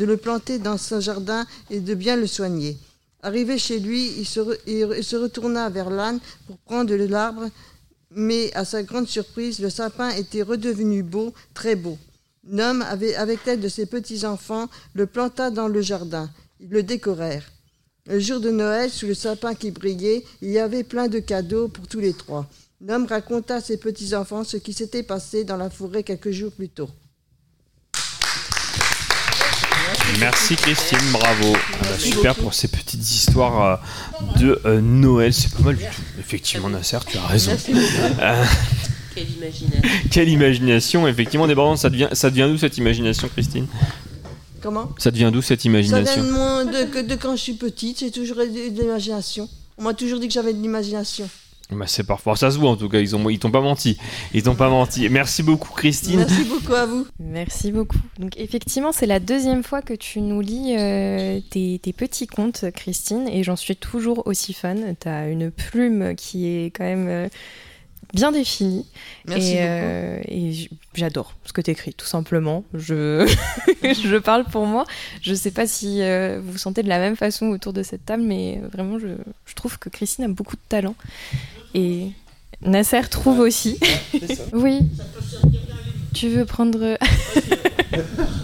le 0.06 0.18
planter 0.18 0.60
dans 0.60 0.78
son 0.78 1.00
jardin 1.00 1.46
et 1.70 1.80
de 1.80 1.94
bien 1.94 2.16
le 2.16 2.28
soigner. 2.28 2.78
Arrivé 3.24 3.58
chez 3.58 3.80
lui, 3.80 4.12
il 4.18 4.26
se, 4.26 5.16
retourna 5.16 5.70
vers 5.70 5.90
l'âne 5.90 6.20
pour 6.48 6.58
prendre 6.58 6.94
l'arbre, 6.96 7.50
mais 8.10 8.52
à 8.54 8.66
sa 8.66 8.84
grande 8.84 9.08
surprise, 9.08 9.60
le 9.60 9.70
sapin 9.70 10.10
était 10.10 10.42
redevenu 10.42 11.04
beau, 11.04 11.34
très 11.54 11.76
beau. 11.76 11.98
Avait- 12.50 13.16
avec 13.16 13.46
l'aide 13.46 13.60
de 13.60 13.70
ses 13.70 13.86
petits-enfants, 13.86 14.68
le 14.94 15.06
planta 15.06 15.52
dans 15.52 15.68
le 15.68 15.82
jardin. 15.82 16.30
Ils 16.60 16.70
le 16.70 16.84
décorèrent. 16.84 17.52
Le 18.08 18.20
jour 18.20 18.40
de 18.40 18.50
Noël, 18.50 18.90
sous 18.90 19.06
le 19.06 19.14
sapin 19.14 19.54
qui 19.54 19.70
brillait, 19.70 20.26
il 20.42 20.50
y 20.50 20.58
avait 20.58 20.84
plein 20.84 21.08
de 21.08 21.20
cadeaux 21.20 21.68
pour 21.68 21.88
tous 21.88 22.00
les 22.00 22.14
trois. 22.14 22.50
L'homme 22.82 23.06
raconta 23.06 23.58
à 23.58 23.62
ses 23.62 23.78
petits-enfants 23.78 24.44
ce 24.44 24.58
qui 24.58 24.74
s'était 24.74 25.04
passé 25.04 25.44
dans 25.44 25.58
la 25.58 25.70
forêt 25.70 26.02
quelques 26.02 26.32
jours 26.32 26.52
plus 26.52 26.70
tôt. 26.70 26.90
Merci 30.20 30.56
Christine, 30.56 31.00
bravo. 31.12 31.54
Ah 31.56 31.78
bah, 31.82 31.88
super 31.98 32.36
pour 32.36 32.54
ces 32.54 32.68
petites 32.68 33.02
histoires 33.10 33.82
euh, 34.36 34.40
de 34.40 34.62
euh, 34.66 34.82
Noël, 34.82 35.34
c'est 35.34 35.52
pas 35.52 35.64
mal 35.64 35.76
du 35.78 35.84
tout. 35.84 36.02
Effectivement, 36.20 36.70
Nasser, 36.70 36.98
tu 37.08 37.18
as 37.18 37.26
raison. 37.28 37.52
Euh, 38.20 38.46
Quelle 39.16 39.30
imagination. 39.32 39.82
quelle 40.12 40.30
imagination, 40.30 41.08
effectivement. 41.08 41.48
Des 41.48 41.56
ça 41.78 41.90
devient, 41.90 42.10
ça 42.14 42.30
devient 42.30 42.48
d'où 42.52 42.58
cette 42.58 42.78
imagination, 42.78 43.30
Christine? 43.30 43.68
Comment? 44.62 44.90
Ça 44.98 45.12
devient 45.12 45.32
d'où 45.34 45.42
cette 45.42 45.62
Ça 45.64 45.70
vient 45.70 45.80
imagination 45.80 46.24
de, 46.66 46.72
de, 46.72 46.84
que- 46.86 47.00
de 47.02 47.16
quand 47.16 47.36
je 47.36 47.42
suis 47.42 47.54
petite, 47.54 48.00
j'ai 48.00 48.12
toujours 48.12 48.40
eu 48.42 48.72
de 48.72 48.82
l'imagination. 48.82 49.50
On 49.78 49.84
m'a 49.84 49.94
toujours 49.94 50.20
dit 50.20 50.28
que 50.28 50.34
j'avais 50.34 50.54
de 50.54 50.62
l'imagination. 50.62 51.28
Bah, 51.72 51.86
C'est 51.88 52.04
parfois, 52.04 52.36
ça 52.36 52.52
se 52.52 52.58
voit 52.58 52.70
en 52.70 52.76
tout 52.76 52.90
cas, 52.90 53.00
ils 53.00 53.16
ont, 53.16 53.30
ils 53.30 53.40
t'ont 53.40 53.52
pas 53.52 53.62
menti. 53.62 53.98
Ils 54.34 54.44
t'ont 54.44 54.56
pas 54.56 54.70
menti. 54.70 55.08
Merci 55.10 55.44
beaucoup 55.44 55.74
Christine. 55.74 56.18
Merci 56.18 56.44
beaucoup 56.44 56.74
à 56.74 56.86
vous. 56.86 57.08
Merci 57.20 57.72
beaucoup. 57.72 58.00
Donc 58.20 58.38
effectivement, 58.38 58.92
c'est 58.92 59.06
la 59.06 59.20
deuxième 59.20 59.64
fois 59.64 59.82
que 59.82 59.94
tu 59.94 60.22
nous 60.22 60.42
lis 60.42 60.76
euh, 60.78 61.40
tes, 61.50 61.80
tes 61.80 61.94
petits 61.94 62.28
contes, 62.28 62.66
Christine, 62.76 63.28
et 63.28 63.44
j'en 63.44 63.56
suis 63.56 63.76
toujours 63.76 64.28
aussi 64.28 64.54
fan. 64.54 64.96
Tu 65.00 65.08
as 65.08 65.28
une 65.30 65.52
plume 65.52 66.16
qui 66.16 66.48
est 66.48 66.66
quand 66.66 66.84
même 66.84 67.08
euh, 67.08 67.28
bien 68.14 68.32
définie. 68.32 68.86
Merci 69.26 69.54
et, 69.54 69.58
euh, 69.62 70.20
et 70.28 70.70
j'adore 70.94 71.36
ce 71.46 71.54
que 71.54 71.62
tu 71.62 71.72
écris, 71.72 71.94
tout 71.94 72.06
simplement. 72.06 72.64
Je... 72.74 73.28
je 73.84 74.18
parle 74.18 74.46
pour 74.46 74.66
moi. 74.66 74.86
Je 75.22 75.34
sais 75.34 75.52
pas 75.52 75.68
si 75.68 76.02
euh, 76.02 76.40
vous 76.42 76.54
vous 76.54 76.58
sentez 76.58 76.84
de 76.84 76.90
la 76.90 77.00
même 77.00 77.16
façon 77.16 77.48
autour 77.48 77.74
de 77.74 77.84
cette 77.84 78.06
table, 78.06 78.24
mais 78.24 78.62
vraiment, 78.72 79.00
je, 79.00 79.08
je 79.46 79.56
trouve 79.56 79.80
que 79.80 79.90
Christine 79.90 80.26
a 80.26 80.28
beaucoup 80.28 80.56
de 80.56 80.62
talent. 80.68 80.96
Et 81.74 82.12
Nasser 82.62 83.02
trouve 83.10 83.40
aussi. 83.40 83.80
oui. 84.54 84.80
Tu 86.14 86.30
veux 86.30 86.46
prendre. 86.46 86.98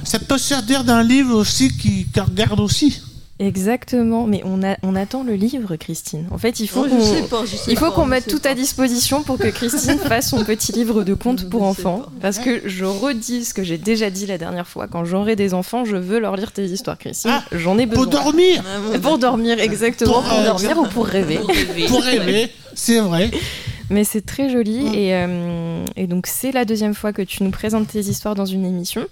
Ça 0.03 0.19
peut 0.19 0.37
servir 0.37 0.83
d'un 0.83 1.03
livre 1.03 1.35
aussi 1.35 1.75
qui, 1.77 2.05
qui 2.05 2.19
regarde 2.19 2.59
aussi. 2.59 3.01
Exactement, 3.39 4.26
mais 4.26 4.41
on, 4.45 4.63
a, 4.63 4.78
on 4.82 4.95
attend 4.95 5.23
le 5.23 5.34
livre, 5.34 5.76
Christine. 5.76 6.28
En 6.32 6.39
fait, 6.39 6.60
il 6.60 6.67
faut 6.67 6.86
Oh, 6.86 6.89
qu'on 6.89 7.43
il 7.67 7.78
faut 7.78 8.06
mette 8.06 8.28
tout 8.28 8.41
à 8.45 8.56
disposition 8.56 9.21
pour 9.21 9.38
que 9.38 9.47
Christine 9.50 10.00
fasse 10.08 10.30
son 10.30 10.43
petit 10.43 10.71
livre 10.71 11.04
de 11.04 11.13
contes 11.13 11.47
pour 11.47 11.62
enfants. 11.63 12.04
Parce 12.19 12.39
que 12.39 12.67
je 12.67 12.84
redis 12.86 13.45
ce 13.45 13.54
que 13.54 13.63
j'ai 13.63 13.78
déjà 13.78 14.10
dit 14.10 14.26
la 14.26 14.39
dernière 14.39 14.67
fois. 14.67 14.88
Quand 14.88 15.06
j'aurai 15.06 15.36
des 15.36 15.54
enfants, 15.54 15.86
je 15.86 15.97
veux 15.97 16.19
leur 16.19 16.36
lire 16.36 16.52
tes 16.52 16.65
histoires, 16.65 16.97
Christine. 16.97 17.32
Ah, 17.34 17.43
J'en 17.52 17.78
ai 17.78 17.86
besoin. 17.86 18.06
pour 18.06 18.12
dormir 18.12 18.63
Pour 19.02 19.17
dormir, 19.19 19.60
exactement. 19.60 20.21
Pour, 20.23 20.34
euh, 20.34 20.43
dormir 20.45 20.78
ou 20.80 20.86
pour 20.88 21.06
rêver. 21.06 21.39
Pour 21.88 22.02
rêver, 22.02 22.50
c'est 22.73 23.00
vrai. 23.00 23.30
Mais 23.89 24.04
c'est 24.04 24.26
très 24.26 24.50
joli 24.50 24.86
et, 24.88 25.13
euh, 25.15 25.86
et 25.95 26.08
donc 26.08 26.28
c'est 26.28 26.52
la 26.52 26.65
deuxième 26.65 26.93
fois 26.93 27.13
que 27.13 27.21
tu 27.21 27.41
nous 27.43 27.52
présentes 27.52 27.88
tes 27.88 28.02
histoires 28.02 28.36
dans 28.36 28.45
une 28.45 28.65
émission. 28.65 29.06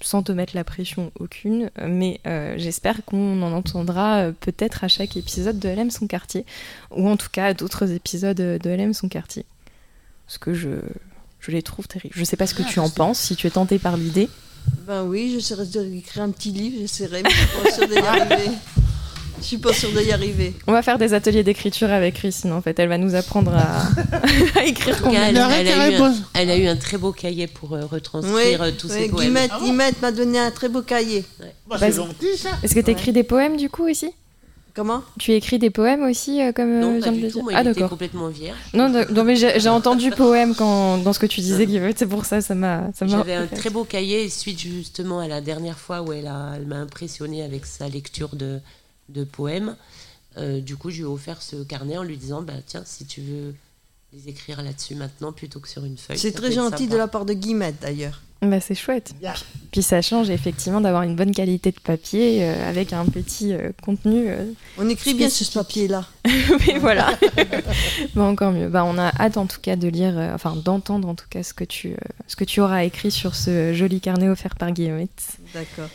Sans 0.00 0.22
te 0.22 0.32
mettre 0.32 0.56
la 0.56 0.64
pression 0.64 1.12
aucune, 1.20 1.70
mais 1.86 2.20
euh, 2.26 2.54
j'espère 2.58 3.04
qu'on 3.04 3.42
en 3.42 3.52
entendra 3.52 4.16
euh, 4.18 4.32
peut-être 4.32 4.84
à 4.84 4.88
chaque 4.88 5.16
épisode 5.16 5.58
de 5.58 5.68
LM 5.68 5.90
son 5.90 6.06
quartier, 6.06 6.44
ou 6.90 7.08
en 7.08 7.16
tout 7.16 7.28
cas 7.30 7.46
à 7.46 7.54
d'autres 7.54 7.92
épisodes 7.92 8.36
de 8.36 8.70
LM 8.70 8.92
son 8.92 9.08
quartier. 9.08 9.44
Parce 10.26 10.38
que 10.38 10.52
je, 10.52 10.80
je 11.40 11.50
les 11.52 11.62
trouve 11.62 11.86
terribles. 11.86 12.14
Je 12.16 12.24
sais 12.24 12.36
pas 12.36 12.46
ce 12.46 12.54
que 12.54 12.62
tu 12.62 12.80
en 12.80 12.90
penses, 12.90 13.20
si 13.20 13.36
tu 13.36 13.46
es 13.46 13.50
tenté 13.50 13.78
par 13.78 13.96
l'idée. 13.96 14.28
Ben 14.86 15.04
oui, 15.04 15.30
j'essaierai 15.32 15.66
d'écrire 15.66 16.22
un 16.22 16.30
petit 16.30 16.50
livre, 16.50 16.76
j'essaierai, 16.80 17.22
mais 17.22 17.30
je 17.30 17.36
suis 17.36 17.72
sûre 17.72 17.88
d'y 17.88 17.98
arriver. 17.98 18.50
Je 19.44 19.48
suis 19.48 19.58
pas 19.58 19.72
sûre 19.74 19.90
d'y 19.90 20.10
arriver. 20.10 20.54
On 20.66 20.72
va 20.72 20.80
faire 20.82 20.96
des 20.98 21.12
ateliers 21.12 21.42
d'écriture 21.42 21.90
avec 21.90 22.14
Christine 22.14 22.52
en 22.52 22.62
fait. 22.62 22.78
Elle 22.78 22.88
va 22.88 22.96
nous 22.98 23.14
apprendre 23.14 23.52
à, 23.54 23.82
à 24.58 24.64
écrire 24.64 25.00
combien 25.02 25.26
elle, 25.26 25.36
elle 25.36 25.68
a 25.68 25.90
eu 25.90 25.94
un, 26.02 26.14
elle 26.32 26.50
a 26.50 26.56
eu 26.56 26.66
un 26.66 26.76
très 26.76 26.96
beau 26.96 27.12
cahier 27.12 27.46
pour 27.46 27.74
euh, 27.74 27.84
retranscrire 27.84 28.62
euh, 28.62 28.70
tous 28.76 28.88
ses 28.88 29.08
poèmes. 29.08 29.36
Guillemette 29.60 30.00
m'a 30.00 30.12
donné 30.12 30.38
un 30.38 30.50
très 30.50 30.68
beau 30.70 30.80
cahier. 30.82 31.24
Bah, 31.68 31.76
Vas-y. 31.76 32.00
Est-ce 32.62 32.74
que 32.74 32.80
tu 32.80 32.90
écris 32.90 33.12
des 33.12 33.22
poèmes 33.22 33.56
du 33.58 33.68
coup 33.68 33.86
aussi? 33.88 34.10
Comment? 34.74 35.02
Tu 35.20 35.32
écris 35.32 35.60
des 35.60 35.70
poèmes 35.70 36.02
aussi 36.02 36.42
euh, 36.42 36.50
comme 36.52 36.80
Non, 36.80 36.96
euh, 36.96 37.00
pas 37.00 37.10
du 37.10 37.20
le 37.20 37.28
tout. 37.30 37.34
dire? 37.34 37.44
Moi, 37.44 37.52
Ah 37.54 37.62
d'accord. 37.62 37.90
complètement 37.90 38.26
vierge. 38.26 38.56
Non, 38.72 38.90
de- 38.90 39.06
non, 39.12 39.22
mais 39.22 39.36
j'ai 39.36 39.68
entendu 39.68 40.10
poème 40.10 40.54
quand, 40.56 40.98
dans 40.98 41.12
ce 41.12 41.20
que 41.20 41.26
tu 41.26 41.40
disais, 41.42 41.64
Guillaume. 41.66 41.92
C'est 41.94 42.08
pour 42.08 42.24
ça, 42.24 42.40
ça 42.40 42.56
m'a. 42.56 42.90
ça 42.92 43.04
m'a- 43.04 43.10
J'avais 43.18 43.34
un 43.34 43.46
très 43.46 43.70
beau 43.70 43.84
cahier 43.84 44.28
suite 44.30 44.58
justement 44.58 45.20
à 45.20 45.28
la 45.28 45.40
dernière 45.40 45.78
fois 45.78 46.02
où 46.02 46.12
elle 46.12 46.26
a- 46.26 46.54
elle 46.56 46.66
m'a 46.66 46.78
impressionné 46.78 47.44
avec 47.44 47.66
sa 47.66 47.88
lecture 47.88 48.30
de, 48.34 48.58
de 49.08 49.24
poèmes. 49.24 49.76
Euh, 50.36 50.60
du 50.60 50.76
coup, 50.76 50.90
je 50.90 50.96
lui 50.96 51.02
ai 51.02 51.06
offert 51.06 51.42
ce 51.42 51.56
carnet 51.62 51.96
en 51.96 52.02
lui 52.02 52.16
disant 52.16 52.42
bah, 52.42 52.54
Tiens, 52.66 52.82
si 52.84 53.04
tu 53.06 53.20
veux 53.20 53.54
les 54.12 54.28
écrire 54.28 54.62
là-dessus 54.62 54.94
maintenant 54.94 55.32
plutôt 55.32 55.60
que 55.60 55.68
sur 55.68 55.84
une 55.84 55.96
feuille. 55.98 56.18
C'est 56.18 56.32
très 56.32 56.52
gentil 56.52 56.86
de 56.88 56.96
la 56.96 57.08
part 57.08 57.24
de 57.24 57.32
Guillemette 57.34 57.76
d'ailleurs. 57.82 58.20
Bah, 58.42 58.60
c'est 58.60 58.74
chouette. 58.74 59.14
Puis 59.72 59.82
ça 59.82 60.02
change 60.02 60.28
effectivement 60.28 60.80
d'avoir 60.82 61.02
une 61.02 61.16
bonne 61.16 61.32
qualité 61.32 61.70
de 61.72 61.80
papier 61.80 62.44
euh, 62.44 62.68
avec 62.68 62.92
un 62.92 63.06
petit 63.06 63.54
euh, 63.54 63.70
contenu. 63.82 64.28
euh, 64.28 64.44
On 64.76 64.86
écrit 64.88 65.14
bien 65.14 65.30
sur 65.30 65.46
ce 65.46 65.52
papier-là. 65.58 66.06
Mais 66.66 66.78
voilà. 66.78 67.18
bah, 68.14 68.22
encore 68.24 68.52
mieux. 68.52 68.68
Bah, 68.68 68.84
on 68.84 68.98
a 68.98 69.08
hâte 69.18 69.38
en 69.38 69.46
tout 69.46 69.60
cas 69.62 69.76
de 69.76 69.88
lire, 69.88 70.12
euh, 70.18 70.34
enfin 70.34 70.56
d'entendre 70.56 71.08
en 71.08 71.14
tout 71.14 71.26
cas 71.30 71.42
ce 71.42 71.54
que 71.54 71.64
tu, 71.64 71.92
euh, 71.92 71.96
ce 72.26 72.36
que 72.36 72.44
tu 72.44 72.60
auras 72.60 72.84
écrit 72.84 73.10
sur 73.10 73.34
ce 73.34 73.72
joli 73.72 74.00
carnet 74.00 74.28
offert 74.28 74.56
par 74.56 74.72
Guillemette. 74.72 75.38
D'accord. 75.54 75.88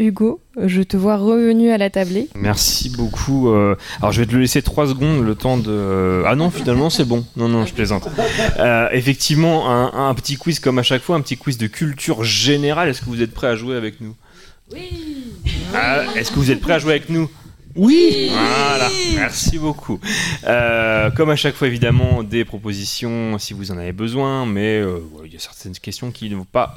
Hugo, 0.00 0.40
je 0.64 0.82
te 0.82 0.96
vois 0.96 1.16
revenu 1.16 1.70
à 1.70 1.78
la 1.78 1.90
tablée. 1.90 2.28
Merci 2.34 2.88
beaucoup. 2.88 3.50
euh, 3.50 3.76
alors 4.00 4.12
je 4.12 4.20
vais 4.20 4.26
te 4.26 4.32
le 4.32 4.40
laisser 4.40 4.62
3 4.62 4.86
secondes, 4.88 5.22
le 5.24 5.34
temps 5.34 5.58
de... 5.58 6.22
Ah 6.26 6.34
non, 6.34 6.50
finalement 6.50 6.88
c'est 6.90 7.04
bon. 7.04 7.24
Non, 7.36 7.48
non, 7.48 7.66
je 7.66 7.74
plaisante. 7.74 8.08
Euh, 8.58 8.88
effectivement, 8.92 9.70
un, 9.70 10.08
un 10.08 10.14
petit 10.14 10.36
quiz 10.36 10.58
comme 10.58 10.78
à 10.78 10.82
chaque 10.82 11.02
fois, 11.02 11.16
un 11.16 11.20
petit 11.20 11.36
quiz 11.36 11.58
de 11.58 11.66
culture 11.66 12.24
générale. 12.24 12.88
Est-ce 12.88 13.00
que 13.02 13.06
vous 13.10 13.20
êtes 13.22 13.34
prêts 13.34 13.48
à 13.48 13.56
jouer 13.56 13.76
avec 13.76 14.00
nous? 14.00 14.14
Ah, 15.74 16.02
Est-ce 16.16 16.30
que 16.30 16.36
vous 16.36 16.50
êtes 16.50 16.60
prêts 16.60 16.72
à 16.74 16.78
jouer 16.78 16.92
avec 16.94 17.10
nous? 17.10 17.28
Oui 17.80 18.28
Voilà, 18.30 18.90
merci 19.14 19.58
beaucoup. 19.58 19.98
Euh, 20.44 21.10
comme 21.12 21.30
à 21.30 21.36
chaque 21.36 21.54
fois, 21.54 21.66
évidemment, 21.66 22.22
des 22.22 22.44
propositions 22.44 23.38
si 23.38 23.54
vous 23.54 23.70
en 23.72 23.78
avez 23.78 23.92
besoin, 23.92 24.44
mais 24.44 24.78
euh, 24.78 24.98
il 25.24 25.32
y 25.32 25.36
a 25.36 25.38
certaines 25.38 25.72
questions 25.72 26.10
qui 26.10 26.28
ne 26.28 26.36
vont 26.36 26.44
pas 26.44 26.74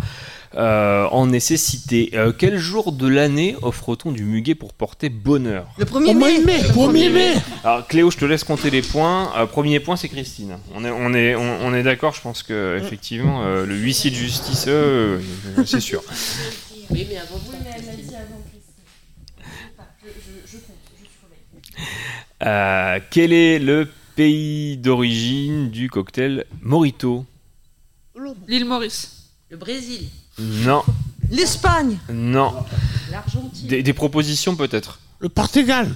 euh, 0.56 1.04
en 1.08 1.28
nécessiter. 1.28 2.12
Euh, 2.14 2.32
quel 2.32 2.58
jour 2.58 2.94
de 2.94 3.06
l'année 3.10 3.58
offre-t-on 3.62 4.14
du 4.14 4.24
muguet 4.24 4.56
pour 4.56 4.72
porter 4.74 5.10
bonheur? 5.10 5.66
Le 5.78 5.84
1er 5.84 6.12
Au 6.12 6.14
mois 6.14 6.30
mai. 6.30 6.40
mai, 6.40 6.60
1er 6.62 7.10
mai. 7.12 7.34
Alors 7.66 7.86
Cléo, 7.86 8.10
je 8.10 8.18
te 8.18 8.24
laisse 8.24 8.46
compter 8.46 8.70
les 8.70 8.82
points. 8.82 9.30
Euh, 9.36 9.46
premier 9.46 9.82
point, 9.82 9.98
c'est 9.98 10.08
Christine. 10.08 10.58
On 10.74 10.86
est, 10.86 10.90
on 10.90 11.14
est, 11.14 11.36
on, 11.36 11.66
on 11.66 11.74
est 11.74 11.84
d'accord. 11.84 12.14
Je 12.14 12.22
pense 12.22 12.44
que 12.44 12.80
effectivement, 12.82 13.42
euh, 13.44 13.66
le 13.66 13.76
huissier 13.76 14.10
de 14.10 14.16
justice, 14.16 14.70
c'est 15.66 15.80
sûr. 15.82 16.02
Oui, 16.90 17.08
mais 17.10 17.18
avant 17.18 17.40
Euh, 22.46 23.00
quel 23.10 23.32
est 23.34 23.60
le 23.60 23.90
pays 24.16 24.78
d'origine 24.78 25.70
du 25.70 25.90
cocktail 25.90 26.46
Morito 26.62 27.26
L'île 28.48 28.66
Maurice. 28.66 29.28
Le 29.50 29.58
Brésil. 29.58 30.08
Non, 30.40 30.84
L'Espagne. 31.30 31.98
non. 32.12 32.54
L'Argentine. 33.12 33.68
Des, 33.68 33.84
des 33.84 33.94
propositions 33.94 34.56
peut-être 34.56 35.00
Le 35.20 35.30
Portugal. 35.30 35.90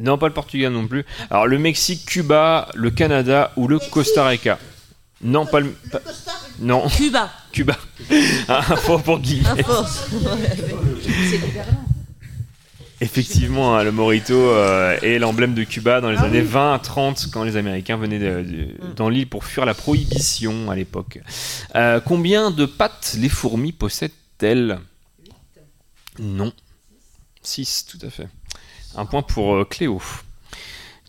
Non, 0.00 0.18
pas 0.18 0.26
le 0.28 0.34
Portugal 0.34 0.72
non 0.72 0.86
plus. 0.88 1.04
Alors 1.30 1.46
le 1.46 1.58
Mexique, 1.58 2.04
Cuba, 2.06 2.68
le 2.74 2.90
Canada 2.90 3.52
ou 3.56 3.68
le 3.68 3.78
Costa 3.78 4.26
Rica 4.26 4.58
Non, 5.22 5.46
pas 5.46 5.60
le. 5.60 5.70
pas- 5.90 6.00
Non, 6.60 6.88
Cuba. 6.88 7.30
Cuba. 7.52 7.76
Un 8.48 8.76
point 8.76 8.98
pour 8.98 9.18
Guy. 9.20 9.42
À 9.46 9.56
force. 9.62 10.08
Effectivement, 13.04 13.76
hein, 13.76 13.84
le 13.84 13.92
Morito 13.92 14.34
euh, 14.34 14.96
est 15.02 15.18
l'emblème 15.18 15.54
de 15.54 15.62
Cuba 15.64 16.00
dans 16.00 16.10
les 16.10 16.16
Ah 16.18 16.24
années 16.24 16.40
oui. 16.40 16.46
20 16.46 16.74
à 16.74 16.78
30 16.78 17.26
quand 17.32 17.44
les 17.44 17.56
Américains 17.56 17.96
venaient 17.96 18.18
de- 18.18 18.42
de- 18.42 18.94
dans 18.96 19.08
l'île 19.08 19.28
pour 19.28 19.44
fuir 19.44 19.66
la 19.66 19.74
prohibition 19.74 20.70
à 20.70 20.74
l'époque. 20.76 21.18
Euh, 21.74 22.00
combien 22.00 22.50
de 22.50 22.64
pattes 22.66 23.16
les 23.18 23.28
fourmis 23.28 23.72
possèdent-elles? 23.72 24.78
Non. 26.18 26.52
6, 27.42 27.86
tout 27.90 27.98
à 28.06 28.10
fait. 28.10 28.28
Un 28.96 29.04
point 29.04 29.22
pour 29.22 29.54
euh, 29.54 29.64
Cléo. 29.64 30.00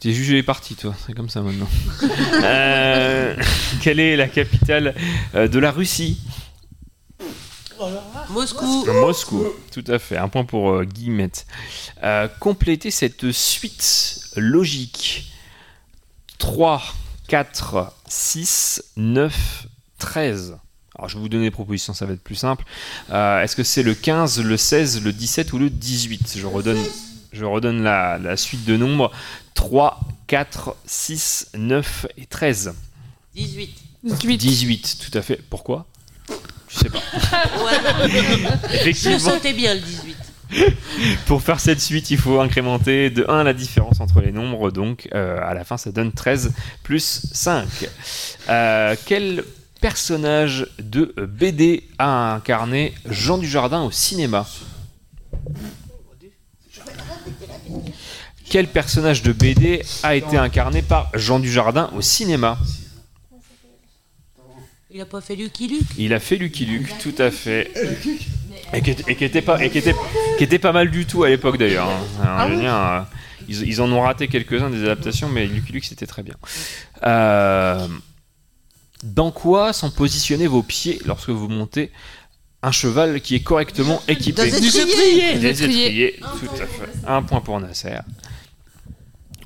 Tu 0.02 0.10
es 0.10 0.14
jugé 0.14 0.34
les 0.34 0.44
parties, 0.44 0.76
toi. 0.76 0.94
C'est 1.06 1.14
comme 1.14 1.30
ça 1.30 1.42
maintenant. 1.42 1.70
Euh, 2.44 3.36
quelle 3.82 4.00
est 4.00 4.16
la 4.18 4.28
capitale 4.28 4.94
de 5.34 5.60
la 5.60 5.72
Russie? 5.72 6.20
Moscou. 8.30 8.86
Moscou, 8.94 9.46
tout 9.72 9.84
à 9.88 10.00
fait. 10.00 10.18
Un 10.18 10.28
point 10.28 10.46
pour 10.46 10.72
euh, 10.72 10.84
Guillemette. 10.84 11.46
Euh, 12.04 12.28
complétez 12.40 12.92
cette 12.92 13.32
suite 13.32 14.30
logique. 14.36 15.32
3, 16.38 16.82
4, 17.28 17.94
6, 18.08 18.84
9, 18.98 19.68
13. 20.00 20.58
Alors 20.98 21.10
je 21.10 21.16
vais 21.16 21.22
vous 21.22 21.30
donner 21.30 21.46
des 21.46 21.52
propositions, 21.52 21.94
ça 21.94 22.06
va 22.06 22.14
être 22.14 22.24
plus 22.24 22.36
simple. 22.36 22.64
Euh, 23.10 23.42
Est-ce 23.42 23.56
que 23.56 23.64
c'est 23.64 23.84
le 23.84 23.94
15, 23.94 24.42
le 24.42 24.56
16, 24.58 25.04
le 25.04 25.12
17 25.12 25.52
ou 25.54 25.58
le 25.58 25.70
18 25.70 26.38
Je 26.38 26.46
redonne, 26.46 26.82
je 27.34 27.44
redonne 27.44 27.84
la, 27.84 28.18
la 28.18 28.38
suite 28.38 28.64
de 28.66 28.78
nombres. 28.78 29.12
3, 29.56 30.00
4, 30.28 30.76
6, 30.86 31.50
9 31.56 32.08
et 32.18 32.26
13. 32.26 32.74
18. 33.36 33.76
18. 34.04 34.38
18, 34.38 34.98
tout 35.10 35.18
à 35.18 35.22
fait. 35.22 35.42
Pourquoi? 35.50 35.86
Je 36.76 36.80
sais 36.80 36.90
pas. 36.90 37.00
Je 38.86 39.18
sentais 39.18 39.54
bien 39.54 39.74
le 39.76 39.80
18. 39.80 40.18
Pour 41.26 41.42
faire 41.42 41.60
cette 41.60 41.82
suite, 41.82 42.12
il 42.12 42.18
faut 42.18 42.40
incrémenter 42.40 43.10
de 43.10 43.26
1 43.28 43.44
la 43.44 43.54
différence 43.54 44.00
entre 44.00 44.22
les 44.22 44.32
nombres, 44.32 44.72
donc 44.72 45.08
euh, 45.14 45.38
à 45.42 45.54
la 45.54 45.64
fin 45.64 45.78
ça 45.78 45.92
donne 45.92 46.12
13 46.12 46.54
plus 46.84 47.28
5. 47.34 47.68
Euh, 48.50 48.96
quel 49.06 49.44
personnage 49.82 50.68
de 50.80 51.14
BD 51.18 51.84
a 51.98 52.34
incarné 52.36 52.94
Jean 53.10 53.38
Dujardin 53.38 53.84
au 53.84 53.92
cinéma? 53.92 54.48
Quel 58.50 58.68
personnage 58.68 59.24
de 59.24 59.32
BD 59.32 59.84
a 60.04 60.16
été 60.16 60.38
incarné 60.38 60.82
par 60.82 61.10
Jean 61.16 61.40
Dujardin 61.40 61.90
au 61.96 62.02
cinéma? 62.02 62.58
Il 64.96 65.02
a 65.02 65.06
pas 65.06 65.20
fait 65.20 65.36
Lucky 65.36 65.68
Luke. 65.68 65.88
Il 65.98 66.14
a 66.14 66.22
fait 66.22 66.38
Lucky 66.38 66.66
Luke, 66.66 66.88
tout 67.00 67.14
à 67.18 67.30
fait. 67.30 67.70
Et 68.74 68.82
qui, 68.82 68.96
et 69.10 69.16
qui 69.18 69.26
était 69.26 69.42
pas, 69.42 69.62
et 69.62 69.70
qui 69.70 69.80
était, 69.80 69.94
qui 70.38 70.44
était 70.46 70.58
pas 70.58 70.72
mal 70.72 70.90
du 70.90 71.06
tout 71.06 71.26
à 71.26 71.30
l'époque 71.30 71.58
d'ailleurs. 71.58 71.90
hein. 71.90 72.24
Alors, 72.26 72.58
dire, 72.58 72.74
euh, 72.74 73.02
ils, 73.50 73.68
ils 73.68 73.82
en 73.82 73.92
ont 73.92 74.00
raté 74.00 74.30
quelques-uns 74.30 74.70
des 74.70 74.84
adaptations, 74.84 75.28
mais 75.28 75.48
Lucky 75.48 75.74
Luke 75.74 75.84
c'était 75.84 76.06
très 76.06 76.24
bien. 76.24 76.36
Euh, 77.06 77.86
dans 79.04 79.32
quoi 79.32 79.74
sont 79.74 79.92
positionnés 79.92 80.48
vos 80.48 80.64
pieds 80.64 81.02
lorsque 81.06 81.28
vous 81.30 81.50
montez 81.50 81.92
un 82.64 82.72
cheval 82.72 83.20
qui 83.20 83.36
est 83.36 83.44
correctement 83.44 84.02
équipé? 84.08 84.50
Des 84.50 84.66
étriers. 84.66 85.40
Des 85.40 85.62
étriers. 85.62 86.08
étriers, 86.08 86.20
tout 86.40 86.56
à 86.56 86.66
fait. 86.68 86.90
Un 87.06 87.22
point 87.22 87.42
pour 87.42 87.60
Nasser. 87.60 87.98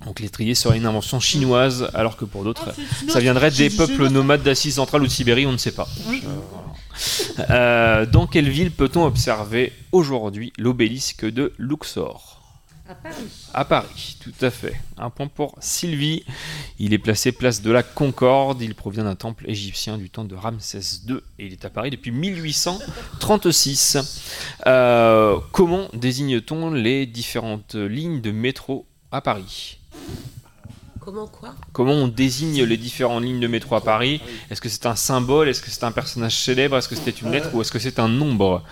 Donc 0.10 0.22
l'étrier 0.22 0.56
serait 0.56 0.78
une 0.78 0.88
invention 0.88 1.20
chinoise, 1.20 1.92
alors 1.94 2.18
que 2.18 2.26
pour 2.26 2.44
d'autres, 2.44 2.74
ça 3.08 3.20
viendrait 3.20 3.52
des 3.52 3.70
peuples 3.70 4.08
nomades 4.08 4.42
d'Asie 4.42 4.72
centrale 4.72 5.04
ou 5.04 5.06
de 5.06 5.12
Sibérie, 5.12 5.46
on 5.46 5.52
ne 5.52 5.58
sait 5.58 5.72
pas. 5.72 5.88
Voilà. 6.04 7.52
Euh, 7.52 8.06
dans 8.08 8.26
quelle 8.26 8.50
ville 8.50 8.72
peut-on 8.72 9.06
observer 9.06 9.72
aujourd'hui 9.92 10.52
l'obélisque 10.58 11.26
de 11.26 11.54
Luxor? 11.60 12.42
À 12.90 12.96
Paris. 12.96 13.50
À 13.54 13.66
Paris, 13.66 14.18
tout 14.20 14.34
à 14.42 14.50
fait. 14.50 14.74
Un 14.98 15.12
point 15.12 15.28
pour 15.28 15.56
Sylvie. 15.60 16.24
Il 16.80 16.92
est 16.92 16.98
placé 16.98 17.32
place 17.32 17.62
de 17.62 17.70
la 17.70 17.84
Concorde. 17.84 18.64
Il 18.64 18.74
provient 18.74 19.04
d'un 19.04 19.14
temple 19.14 19.48
égyptien 19.48 20.00
du 20.00 20.10
temps 20.10 20.26
de 20.26 20.34
Ramsès 20.34 21.04
II 21.08 21.18
et 21.38 21.46
il 21.46 21.54
est 21.54 21.66
à 21.66 21.70
Paris 21.70 21.92
depuis 21.92 22.10
1836. 22.10 24.00
Euh, 24.66 25.38
comment 25.52 25.88
désigne-t-on 25.94 26.72
les 26.72 27.06
différentes 27.06 27.76
lignes 27.76 28.22
de 28.22 28.32
métro 28.32 28.88
à 29.12 29.22
Paris? 29.22 29.79
Comment 31.00 31.28
quoi 31.28 31.56
Comment 31.72 31.94
on 31.94 32.08
désigne 32.08 32.64
les 32.64 32.78
différentes 32.78 33.24
lignes 33.24 33.40
de 33.40 33.48
métro 33.48 33.76
à 33.76 33.82
Paris 33.84 34.22
Est-ce 34.52 34.62
que 34.62 34.70
c'est 34.70 34.86
un 34.86 34.96
symbole 34.96 35.48
Est-ce 35.50 35.62
que 35.62 35.70
c'est 35.72 35.84
un 35.86 35.92
personnage 35.92 36.36
célèbre 36.38 36.78
Est-ce 36.78 36.88
que 36.90 36.96
c'était 36.96 37.12
une 37.12 37.32
lettre 37.32 37.50
Ou 37.54 37.62
est-ce 37.62 37.72
que 37.72 37.80
c'est 37.80 38.00
un 38.00 38.08
nombre 38.10 38.64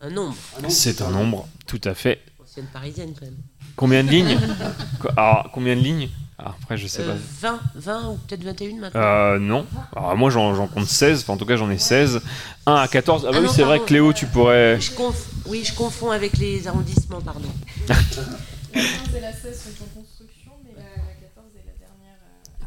Un 0.00 0.10
nombre. 0.10 0.36
C'est 0.68 1.00
un 1.02 1.10
nombre, 1.10 1.48
tout 1.66 1.80
à 1.84 1.94
fait. 1.94 2.20
Ancienne 2.42 2.66
parisienne 2.72 3.14
quand 3.18 3.24
même. 3.26 3.36
Combien 3.76 4.04
de 4.04 4.10
lignes 4.10 4.38
Alors, 5.16 5.50
combien 5.52 5.74
de 5.74 5.80
lignes 5.80 6.08
Ah, 6.38 6.54
Après, 6.62 6.76
je 6.76 6.86
sais 6.86 7.02
Euh, 7.02 7.14
pas. 7.40 7.58
20, 7.74 8.00
20 8.02 8.08
ou 8.10 8.14
peut-être 8.28 8.44
21 8.44 8.76
maintenant. 8.78 9.00
Euh, 9.00 9.38
non. 9.38 9.66
Alors, 9.96 10.16
moi, 10.16 10.30
j'en 10.30 10.54
j'en 10.54 10.66
compte 10.66 10.86
16. 10.86 11.20
Enfin, 11.22 11.32
en 11.32 11.36
tout 11.38 11.46
cas, 11.46 11.56
j'en 11.56 11.70
ai 11.70 11.78
16. 11.78 12.20
1 12.66 12.74
à 12.74 12.86
14. 12.86 13.24
Ah, 13.26 13.30
bah 13.30 13.36
Ah 13.36 13.40
oui, 13.40 13.46
non, 13.46 13.52
c'est 13.52 13.62
vrai. 13.62 13.80
Cléo, 13.80 14.12
tu 14.12 14.26
pourrais. 14.26 14.78
Je 14.80 14.90
conf- 14.92 15.14
Oui, 15.46 15.62
je 15.64 15.72
confonds 15.74 16.10
avec 16.10 16.36
les 16.36 16.66
arrondissements, 16.68 17.20
pardon. 17.22 17.48
La 17.88 17.94
15 17.94 19.14
et 19.16 19.20
la 19.20 19.32
16 19.32 19.62
sont 19.64 19.84
en 19.84 20.00
construction, 20.00 20.52
mais 20.64 20.74
la, 20.76 20.82
14 20.82 21.46
est 21.56 21.66
la 21.66 21.74
dernière. 21.78 22.18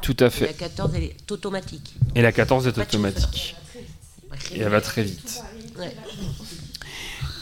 Tout 0.03 0.17
à 0.19 0.25
La 0.25 0.29
fait. 0.29 0.53
14, 0.53 0.91
elle 0.95 1.03
est 1.03 1.31
automatique. 1.31 1.95
Et 2.13 2.21
la 2.21 2.33
14 2.33 2.67
est 2.67 2.77
automatique. 2.77 3.55
Et 4.53 4.59
elle 4.59 4.67
va 4.67 4.81
très 4.81 5.01
vite. 5.01 5.41
Ouais. 5.79 5.95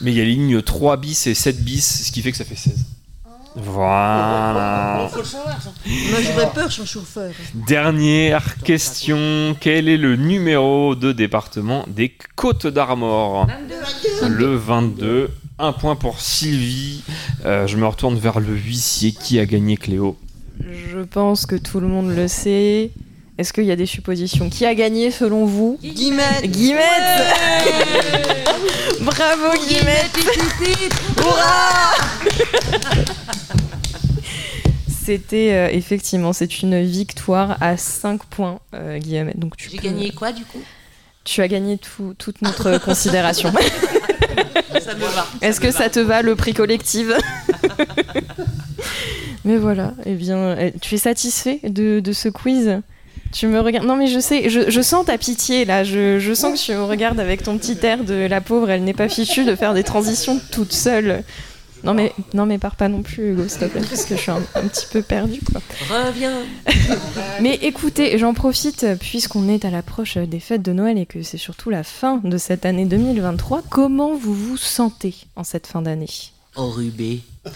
Mais 0.01 0.11
il 0.11 0.17
y 0.17 0.21
a 0.21 0.23
les 0.23 0.31
lignes 0.31 0.61
3 0.61 0.97
bis 0.97 1.25
et 1.25 1.33
7 1.33 1.63
bis, 1.63 2.05
ce 2.05 2.11
qui 2.11 2.21
fait 2.21 2.31
que 2.31 2.37
ça 2.37 2.45
fait 2.45 2.55
16. 2.55 2.85
Voilà. 3.55 5.09
Ça. 5.11 5.43
Moi, 5.85 6.19
j'aurais 6.21 6.51
peur 6.53 6.71
sans 6.71 6.85
chauffeur. 6.85 7.33
Dernière 7.67 8.57
question. 8.59 9.57
Quel 9.59 9.89
est 9.89 9.97
le 9.97 10.15
numéro 10.15 10.93
de 10.93 11.11
département 11.13 11.83
des 11.87 12.15
Côtes 12.35 12.67
d'Armor 12.67 13.47
Le 14.29 14.55
22. 14.55 15.31
Un 15.57 15.73
point 15.73 15.95
pour 15.95 16.21
Sylvie. 16.21 17.03
Euh, 17.43 17.65
je 17.65 17.75
me 17.75 17.87
retourne 17.87 18.19
vers 18.19 18.39
le 18.39 18.55
huissier 18.55 19.13
qui 19.13 19.39
a 19.39 19.47
gagné 19.47 19.77
Cléo? 19.77 20.17
Je 20.69 20.99
pense 20.99 21.45
que 21.45 21.55
tout 21.55 21.79
le 21.79 21.87
monde 21.87 22.13
le 22.15 22.27
sait. 22.27 22.91
Est-ce 23.37 23.53
qu'il 23.53 23.63
y 23.65 23.71
a 23.71 23.75
des 23.75 23.85
suppositions 23.85 24.49
Qui 24.49 24.65
a 24.65 24.75
gagné 24.75 25.09
selon 25.09 25.45
vous 25.45 25.79
Guillemette 25.81 26.45
Guillemette 26.45 26.81
Bravo 29.01 29.57
Guillemette 29.67 30.11
Hurrah 31.17 31.91
C'était 35.03 35.53
euh, 35.53 35.69
effectivement, 35.71 36.33
c'est 36.33 36.61
une 36.61 36.83
victoire 36.83 37.57
à 37.61 37.77
5 37.77 38.23
points, 38.25 38.59
euh, 38.75 38.99
Guillemette. 38.99 39.39
Donc 39.39 39.57
tu 39.57 39.69
J'ai 39.69 39.77
peux- 39.77 39.83
gagné 39.83 40.11
quoi 40.11 40.31
du 40.31 40.43
coup? 40.45 40.61
Tu 41.23 41.41
as 41.41 41.47
gagné 41.47 41.77
tout- 41.79 42.13
toute 42.17 42.41
notre 42.43 42.77
considération. 42.85 43.51
Ça 44.79 44.93
me 44.95 45.05
va. 45.05 45.27
Est-ce 45.41 45.59
que 45.59 45.67
va. 45.67 45.73
ça 45.73 45.89
te 45.89 45.99
va 45.99 46.21
le 46.21 46.35
prix 46.35 46.53
collectif? 46.53 47.07
Mais 49.45 49.57
voilà, 49.57 49.93
eh 50.05 50.13
bien, 50.13 50.55
eh, 50.57 50.73
tu 50.79 50.95
es 50.95 50.97
satisfait 50.99 51.59
de, 51.63 51.99
de 51.99 52.13
ce 52.13 52.29
quiz? 52.29 52.81
Tu 53.31 53.47
me 53.47 53.59
regardes. 53.59 53.87
Non, 53.87 53.95
mais 53.95 54.07
je 54.07 54.19
sais, 54.19 54.49
je, 54.49 54.69
je 54.69 54.81
sens 54.81 55.05
ta 55.05 55.17
pitié 55.17 55.65
là. 55.65 55.83
Je, 55.83 56.19
je 56.19 56.33
sens 56.33 56.59
que 56.59 56.65
tu 56.65 56.73
me 56.73 56.83
regardes 56.83 57.19
avec 57.19 57.43
ton 57.43 57.57
petit 57.57 57.77
air 57.83 58.03
de 58.03 58.13
la 58.13 58.41
pauvre, 58.41 58.69
elle 58.69 58.83
n'est 58.83 58.93
pas 58.93 59.09
fichue 59.09 59.45
de 59.45 59.55
faire 59.55 59.73
des 59.73 59.83
transitions 59.83 60.39
toute 60.51 60.73
seule. 60.73 61.23
Non, 61.83 61.95
mais, 61.95 62.13
non, 62.35 62.45
mais 62.45 62.59
pars 62.59 62.75
pas 62.75 62.89
non 62.89 63.01
plus, 63.01 63.31
Hugo, 63.31 63.47
s'il 63.47 63.59
te 63.61 63.65
plaît, 63.65 63.81
parce 63.81 64.05
que 64.05 64.15
je 64.15 64.21
suis 64.21 64.29
un, 64.31 64.41
un 64.53 64.67
petit 64.67 64.85
peu 64.91 65.01
perdue, 65.01 65.39
quoi. 65.51 65.61
Reviens. 65.89 66.37
Mais 67.41 67.55
écoutez, 67.63 68.19
j'en 68.19 68.35
profite 68.35 68.85
puisqu'on 68.99 69.49
est 69.49 69.65
à 69.65 69.71
l'approche 69.71 70.17
des 70.17 70.39
fêtes 70.39 70.61
de 70.61 70.73
Noël 70.73 70.99
et 70.99 71.07
que 71.07 71.23
c'est 71.23 71.39
surtout 71.39 71.71
la 71.71 71.83
fin 71.83 72.21
de 72.23 72.37
cette 72.37 72.67
année 72.67 72.85
2023. 72.85 73.63
Comment 73.69 74.13
vous 74.13 74.35
vous 74.35 74.57
sentez 74.57 75.15
en 75.35 75.43
cette 75.43 75.65
fin 75.65 75.81
d'année? 75.81 76.05
Enrubé. 76.55 77.21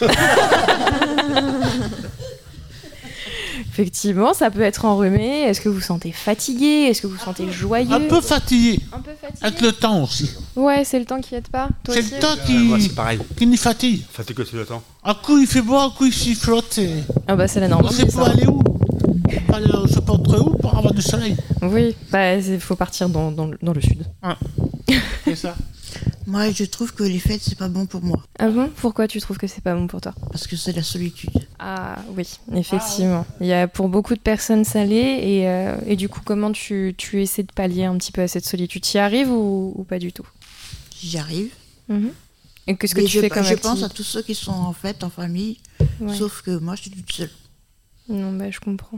Effectivement, 3.72 4.34
ça 4.34 4.50
peut 4.52 4.62
être 4.62 4.86
enrhumé. 4.86 5.42
Est-ce 5.44 5.60
que 5.62 5.68
vous 5.70 5.76
vous 5.76 5.82
sentez 5.82 6.12
fatigué? 6.12 6.88
Est-ce 6.90 7.02
que 7.02 7.08
vous 7.08 7.16
vous 7.16 7.24
sentez 7.24 7.52
joyeux? 7.52 7.92
Un 7.92 8.02
peu 8.02 8.22
fatigué. 8.22 8.80
Un 8.94 9.00
peu 9.00 9.12
fatigué. 9.20 9.40
Avec 9.46 9.62
le 9.62 9.72
temps 9.74 10.04
aussi. 10.04 10.32
Ouais, 10.56 10.84
c'est 10.86 10.98
le 11.00 11.06
temps 11.06 11.20
qui 11.20 11.36
aide 11.36 11.48
pas. 11.50 11.70
Toi 11.84 11.94
C'est 11.94 12.00
aussi? 12.02 12.14
le 12.16 12.20
temps 12.20 12.36
qui, 12.46 12.90
pareil. 12.90 13.20
qui 13.38 13.46
nous 13.48 13.58
fatigue. 13.58 14.04
Fatigue 14.12 14.38
c'est 14.50 14.56
le 14.58 14.66
temps. 14.66 14.82
Un 15.04 15.14
coup 15.14 15.38
il 15.40 15.48
fait 15.48 15.62
beau, 15.62 15.76
un 15.78 15.90
coup 15.90 16.06
il 16.06 16.14
sifflote. 16.14 16.78
et 16.78 17.04
Ah 17.28 17.36
bah 17.36 17.48
c'est 17.48 17.60
la 17.60 17.78
On 17.78 17.90
sait 17.90 18.06
pas 18.06 18.30
aller 18.30 18.48
où. 18.48 18.62
Aller, 19.54 19.68
on 19.74 19.88
se 19.88 20.00
porte 20.00 20.28
où 20.28 20.52
pour 20.58 20.78
avoir 20.78 20.94
du 20.94 21.02
soleil. 21.02 21.36
Oui, 21.62 21.96
bah 22.12 22.36
il 22.36 22.60
faut 22.60 22.76
partir 22.76 23.10
dans, 23.10 23.32
dans 23.32 23.48
le- 23.48 23.58
dans 23.62 23.74
le 23.74 23.82
sud. 23.82 24.04
C'est 25.26 25.36
ça. 25.36 25.56
Moi, 26.28 26.52
je 26.52 26.64
trouve 26.64 26.94
que 26.94 27.04
les 27.04 27.20
fêtes, 27.20 27.42
c'est 27.42 27.58
pas 27.58 27.68
bon 27.68 27.86
pour 27.86 28.02
moi. 28.02 28.24
Ah 28.40 28.50
bon? 28.50 28.70
Pourquoi 28.78 29.08
tu 29.08 29.20
trouves 29.22 29.38
que 29.38 29.48
c'est 29.48 29.64
pas 29.64 29.76
bon 29.76 29.88
pour 29.88 30.02
toi? 30.02 30.14
Parce 30.32 30.48
que 30.48 30.56
c'est 30.56 30.72
la 30.74 30.84
solitude. 30.84 31.30
Ah 31.60 31.98
oui, 32.16 32.28
effectivement. 32.54 33.26
Il 33.42 33.48
y 33.48 33.54
a 33.54 33.68
pour 33.68 33.90
beaucoup 33.90 34.16
de 34.16 34.20
personnes 34.20 34.66
ça 34.66 34.84
l'est 34.84 35.28
et, 35.28 35.48
euh, 35.48 35.76
et 35.86 35.96
du 35.96 36.10
coup 36.10 36.22
comment 36.26 36.52
tu, 36.52 36.96
tu 36.98 37.22
essaies 37.22 37.44
de 37.44 37.52
pallier 37.52 37.86
un 37.86 37.98
petit 37.98 38.12
peu 38.12 38.22
à 38.22 38.28
cette 38.28 38.46
solitude? 38.46 38.82
Tu 38.84 38.98
y 38.98 39.00
arrives 39.00 39.30
ou, 39.32 39.74
ou 39.76 39.84
pas 39.84 40.00
du 40.00 40.12
tout? 40.12 40.28
J'y 41.00 41.18
arrive. 41.18 41.52
Mhm. 41.88 42.12
Et 42.68 42.76
qu'est-ce 42.76 42.96
que 42.96 43.02
Mais 43.02 43.06
tu 43.06 43.18
je, 43.18 43.22
fais 43.22 43.30
comme 43.30 43.44
Je 43.44 43.54
pense 43.54 43.84
à 43.84 43.90
tous 43.90 44.04
ceux 44.04 44.24
qui 44.24 44.34
sont 44.34 44.52
en 44.52 44.74
fête, 44.74 45.04
en 45.04 45.10
famille. 45.10 45.60
Ouais. 46.00 46.18
Sauf 46.18 46.42
que 46.42 46.58
moi, 46.58 46.76
je 46.76 46.84
suis 46.84 46.92
toute 46.92 47.12
seule. 47.12 47.30
Non, 48.10 48.34
bah, 48.34 48.50
je 48.50 48.60
comprends. 48.60 48.98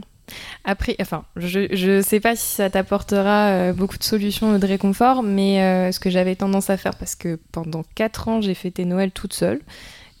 Après, 0.64 0.96
enfin, 1.00 1.24
je, 1.36 1.68
je 1.72 2.00
sais 2.02 2.20
pas 2.20 2.36
si 2.36 2.46
ça 2.46 2.70
t'apportera 2.70 3.48
euh, 3.48 3.72
beaucoup 3.72 3.98
de 3.98 4.04
solutions 4.04 4.52
ou 4.54 4.58
de 4.58 4.66
réconfort, 4.66 5.22
mais 5.22 5.62
euh, 5.62 5.92
ce 5.92 6.00
que 6.00 6.10
j'avais 6.10 6.36
tendance 6.36 6.70
à 6.70 6.76
faire, 6.76 6.94
parce 6.96 7.14
que 7.14 7.38
pendant 7.52 7.84
4 7.94 8.28
ans, 8.28 8.40
j'ai 8.40 8.54
fêté 8.54 8.84
Noël 8.84 9.10
toute 9.10 9.32
seule. 9.32 9.60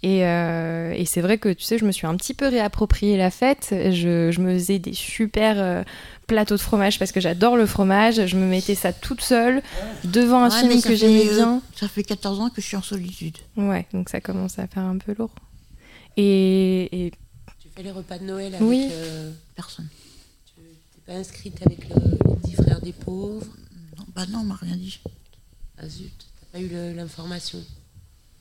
Et, 0.04 0.24
euh, 0.24 0.92
et 0.96 1.04
c'est 1.06 1.20
vrai 1.20 1.38
que, 1.38 1.48
tu 1.48 1.64
sais, 1.64 1.76
je 1.76 1.84
me 1.84 1.90
suis 1.90 2.06
un 2.06 2.14
petit 2.14 2.32
peu 2.32 2.46
réapproprié 2.46 3.16
la 3.16 3.32
fête. 3.32 3.70
Je, 3.72 4.30
je 4.30 4.40
me 4.40 4.52
faisais 4.54 4.78
des 4.78 4.92
super 4.92 5.56
euh, 5.58 5.82
plateaux 6.28 6.54
de 6.54 6.60
fromage 6.60 7.00
parce 7.00 7.10
que 7.10 7.18
j'adore 7.20 7.56
le 7.56 7.66
fromage. 7.66 8.24
Je 8.26 8.36
me 8.36 8.46
mettais 8.46 8.76
ça 8.76 8.92
toute 8.92 9.20
seule 9.22 9.60
devant 10.04 10.44
un 10.44 10.50
Ouais, 10.50 10.68
film 10.68 10.82
que 10.82 10.94
j'aimais 10.94 11.24
bien. 11.34 11.60
Ça 11.74 11.88
fait 11.88 12.04
14 12.04 12.38
ans 12.38 12.48
que 12.48 12.60
je 12.60 12.66
suis 12.68 12.76
en 12.76 12.82
solitude. 12.82 13.38
Ouais, 13.56 13.86
donc 13.92 14.08
ça 14.08 14.20
commence 14.20 14.60
à 14.60 14.68
faire 14.68 14.84
un 14.84 14.98
peu 14.98 15.16
lourd. 15.18 15.34
Et, 16.16 17.06
et 17.06 17.12
Les 17.82 17.92
repas 17.92 18.18
de 18.18 18.24
Noël 18.24 18.54
avec. 18.54 18.66
Oui. 18.68 18.88
euh, 18.90 19.30
Personne. 19.54 19.86
tu 20.46 20.60
t'es 20.62 21.12
pas 21.12 21.18
inscrite 21.18 21.56
avec 21.64 21.88
le, 21.88 21.94
les 21.94 22.36
petits 22.36 22.54
frères 22.54 22.80
des 22.80 22.92
pauvres? 22.92 23.46
Non, 23.96 24.04
bah 24.16 24.24
non, 24.30 24.40
on 24.40 24.44
m'a 24.44 24.56
rien 24.56 24.76
dit. 24.76 24.98
Ah 25.78 25.88
zut, 25.88 26.10
t'as 26.40 26.58
pas 26.58 26.64
eu 26.64 26.68
l'information. 26.94 27.58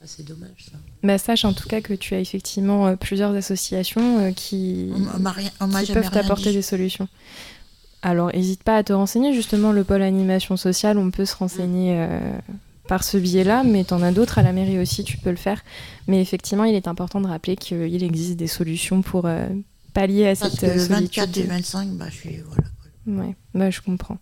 Ah, 0.01 0.05
c'est 0.07 0.23
dommage 0.25 0.65
ça. 0.71 0.77
Bah, 1.03 1.17
sache 1.19 1.45
en 1.45 1.53
tout 1.53 1.67
cas 1.69 1.81
que 1.81 1.93
tu 1.93 2.15
as 2.15 2.19
effectivement 2.19 2.87
euh, 2.87 2.95
plusieurs 2.95 3.31
associations 3.35 4.19
euh, 4.25 4.31
qui, 4.31 4.91
On 4.95 5.19
m'a 5.19 5.31
rien- 5.31 5.51
on 5.59 5.67
m'a 5.67 5.81
qui 5.81 5.87
jamais 5.87 6.01
peuvent 6.01 6.11
t'apporter 6.11 6.51
des 6.51 6.61
solutions. 6.63 7.07
Alors, 8.01 8.31
n'hésite 8.33 8.63
pas 8.63 8.77
à 8.77 8.83
te 8.83 8.93
renseigner. 8.93 9.33
Justement, 9.33 9.71
le 9.71 9.83
pôle 9.83 10.01
animation 10.01 10.55
sociale, 10.57 10.97
on 10.97 11.09
peut 11.11 11.25
se 11.25 11.35
renseigner 11.35 11.95
euh, 11.99 12.19
par 12.87 13.03
ce 13.03 13.17
biais-là, 13.17 13.63
mais 13.63 13.83
tu 13.83 13.93
en 13.93 14.01
as 14.01 14.11
d'autres 14.11 14.39
à 14.39 14.43
la 14.43 14.51
mairie 14.53 14.79
aussi, 14.79 15.03
tu 15.03 15.17
peux 15.17 15.29
le 15.29 15.35
faire. 15.35 15.61
Mais 16.07 16.21
effectivement, 16.21 16.63
il 16.63 16.75
est 16.75 16.87
important 16.87 17.21
de 17.21 17.27
rappeler 17.27 17.55
qu'il 17.55 18.03
existe 18.03 18.37
des 18.37 18.47
solutions 18.47 19.01
pour 19.01 19.25
euh, 19.25 19.47
pallier 19.93 20.27
à 20.27 20.35
Parce 20.35 20.51
cette 20.51 20.59
que 20.61 20.65
euh, 20.65 20.73
le 20.73 20.79
solitude. 20.79 21.23
24 21.23 21.37
et 21.37 21.43
le 21.43 21.49
25, 21.49 21.89
bah, 21.91 22.05
je 22.09 22.15
suis. 22.15 22.37
Voilà. 22.45 23.21
Ouais, 23.23 23.35
bah, 23.53 23.69
je 23.69 23.81
comprends. 23.81 24.17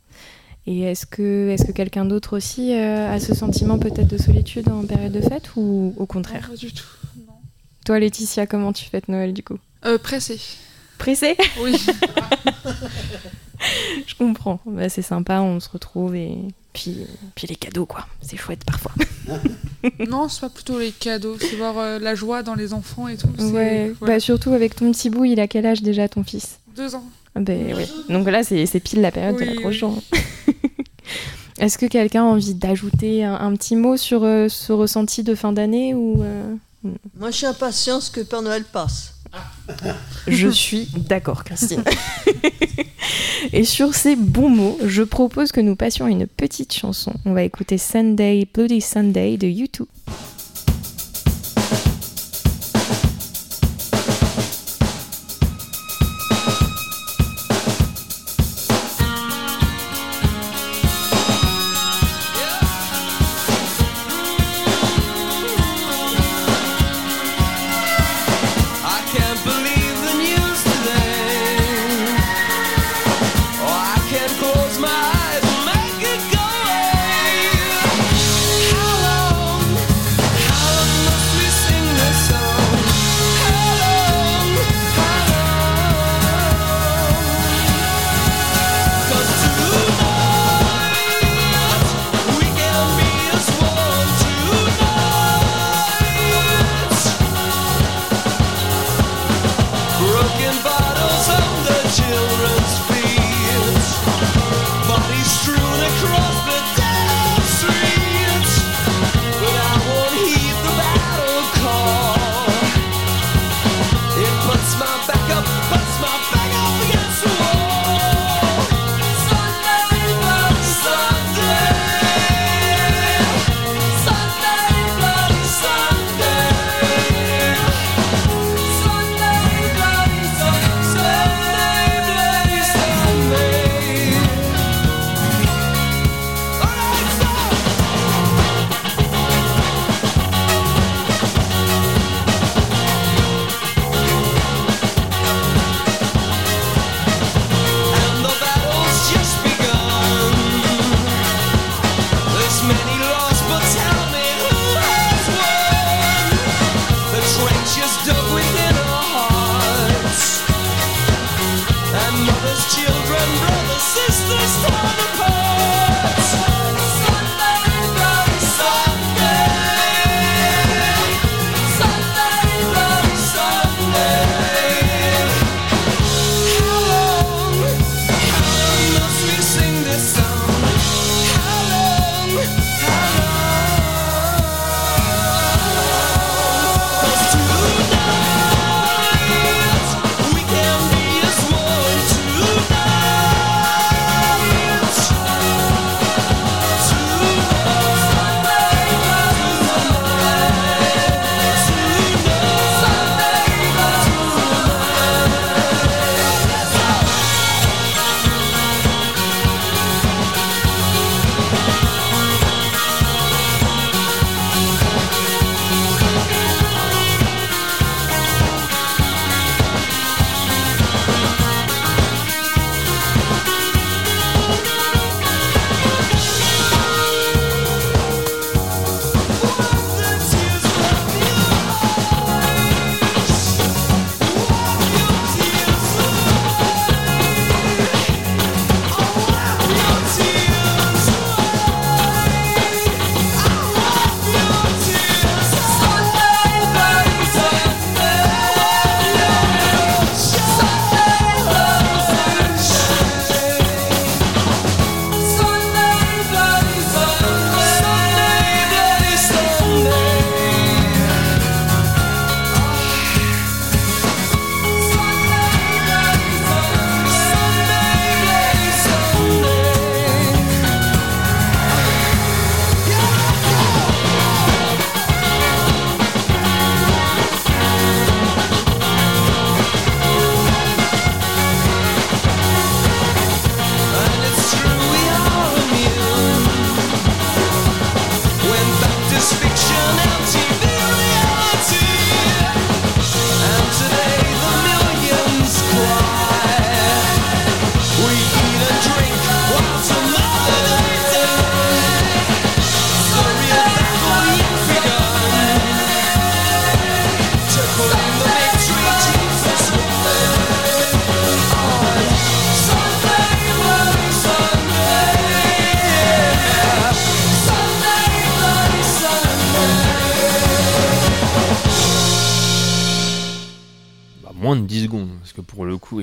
Et 0.68 0.82
est-ce 0.82 1.06
que, 1.06 1.50
est 1.50 1.66
que 1.66 1.72
quelqu'un 1.72 2.06
d'autre 2.06 2.36
aussi 2.36 2.74
euh, 2.74 3.14
a 3.14 3.20
ce 3.20 3.36
sentiment 3.36 3.78
peut-être 3.78 4.08
de 4.08 4.18
solitude 4.18 4.68
en 4.70 4.84
période 4.86 5.12
de 5.12 5.22
fête 5.22 5.52
ou 5.56 5.94
au 5.98 6.06
contraire? 6.06 6.48
Pas 6.50 6.56
du 6.56 6.74
tout. 6.74 6.86
Toi, 7.86 8.00
Laetitia, 8.00 8.48
comment 8.48 8.74
tu 8.74 8.86
fêtes 8.86 9.08
Noël 9.08 9.32
du 9.34 9.44
coup? 9.44 9.60
Euh, 9.86 10.00
pressé. 10.00 10.40
Pressée 10.98 11.38
Oui. 11.62 11.76
Je 14.08 14.16
comprends. 14.16 14.60
Bah, 14.66 14.90
c'est 14.90 15.04
sympa, 15.04 15.42
on 15.42 15.60
se 15.60 15.70
retrouve 15.70 16.16
et 16.16 16.36
puis, 16.76 16.98
puis 17.34 17.48
les 17.48 17.56
cadeaux, 17.56 17.86
quoi. 17.88 18.06
C'est 18.22 18.38
chouette 18.38 18.64
parfois. 18.66 18.92
non, 20.08 20.30
c'est 20.30 20.42
pas 20.42 20.50
plutôt 20.50 20.78
les 20.78 20.92
cadeaux, 20.92 21.38
c'est 21.40 21.56
voir 21.56 21.78
euh, 21.80 21.98
la 22.00 22.14
joie 22.14 22.44
dans 22.44 22.54
les 22.54 22.74
enfants 22.74 23.08
et 23.08 23.18
tout. 23.18 23.28
Ouais, 23.40 23.94
voilà. 24.00 24.16
bah, 24.16 24.20
surtout 24.20 24.52
avec 24.52 24.76
ton 24.76 24.92
petit 24.92 25.10
bout, 25.10 25.26
il 25.26 25.40
a 25.40 25.48
quel 25.48 25.66
âge 25.66 25.82
déjà 25.82 26.08
ton 26.08 26.24
fils? 26.24 26.60
Deux 26.76 26.94
ans. 26.94 27.04
Ah 27.34 27.40
ben 27.42 27.74
oui. 27.76 27.86
Donc 28.10 28.30
là, 28.30 28.44
c'est 28.44 28.80
pile 28.80 29.02
la 29.02 29.12
période 29.12 29.36
de 29.36 29.42
Oui, 29.42 29.48
la 29.48 29.56
grosse 29.56 29.74
oui. 29.74 29.80
joie. 29.80 29.94
Est-ce 31.60 31.78
que 31.78 31.86
quelqu'un 31.86 32.24
a 32.24 32.26
envie 32.26 32.54
d'ajouter 32.54 33.24
un, 33.24 33.34
un 33.36 33.56
petit 33.56 33.76
mot 33.78 33.96
sur 33.98 34.24
euh, 34.24 34.50
ce 34.50 34.74
ressenti 34.74 35.24
de 35.24 35.36
fin 35.36 35.54
d'année 35.54 35.94
ou 35.94 36.22
euh, 36.22 36.44
Moi, 37.18 37.32
je 37.32 37.38
suis 37.38 37.46
impatiente 37.46 38.12
que 38.14 38.22
Père 38.22 38.42
Noël 38.42 38.64
passe. 38.66 39.15
Je 40.28 40.48
suis 40.48 40.88
d'accord, 40.96 41.44
Christine. 41.44 41.84
Et 43.54 43.64
sur 43.64 43.94
ces 43.94 44.16
bons 44.16 44.50
mots, 44.50 44.78
je 44.86 45.04
propose 45.04 45.52
que 45.52 45.62
nous 45.62 45.76
passions 45.76 46.08
une 46.08 46.28
petite 46.28 46.74
chanson. 46.74 47.14
On 47.26 47.34
va 47.34 47.44
écouter 47.44 47.78
Sunday, 47.78 48.48
Bloody 48.52 48.82
Sunday 48.82 49.38
de 49.38 49.48
YouTube. 49.48 49.88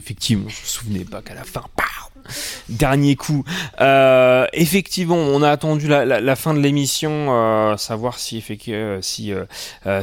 Effectivement, 0.02 0.48
je 0.48 0.60
me 0.60 0.66
souvenais 0.66 1.04
pas 1.04 1.22
qu'à 1.22 1.34
la 1.34 1.44
fin, 1.44 1.62
dernier 2.68 3.16
coup. 3.16 3.44
Euh, 3.80 4.46
effectivement, 4.52 5.16
on 5.16 5.42
a 5.42 5.50
attendu 5.50 5.88
la, 5.88 6.36
fin 6.36 6.54
de 6.54 6.60
l'émission, 6.60 7.28
euh, 7.30 7.76
savoir 7.76 8.18
si, 8.18 8.38
effectu- 8.38 8.72
euh, 8.72 9.00
si 9.02 9.32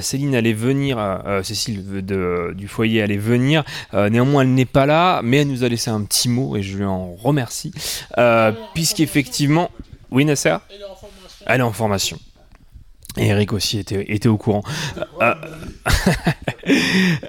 Céline 0.01 0.35
allait 0.35 0.53
venir, 0.53 0.97
Cécile 1.43 1.83
du 2.03 2.67
foyer 2.67 3.01
allait 3.01 3.17
venir. 3.17 3.63
Néanmoins, 3.93 4.43
elle 4.43 4.53
n'est 4.53 4.65
pas 4.65 4.85
là, 4.85 5.21
mais 5.23 5.37
elle 5.37 5.47
nous 5.47 5.63
a 5.63 5.69
laissé 5.69 5.89
un 5.89 6.03
petit 6.03 6.29
mot 6.29 6.55
et 6.55 6.61
je 6.61 6.77
lui 6.77 6.85
en 6.85 7.15
remercie, 7.15 7.71
puisqu'effectivement, 8.73 9.69
oui, 10.11 10.25
Nasser, 10.25 10.55
elle 11.45 11.59
est 11.59 11.63
en 11.63 11.73
formation. 11.73 12.19
Et 13.17 13.27
Eric 13.27 13.53
aussi 13.53 13.79
était, 13.79 14.05
était 14.13 14.29
au 14.29 14.37
courant. 14.37 14.63
Euh, 15.21 15.33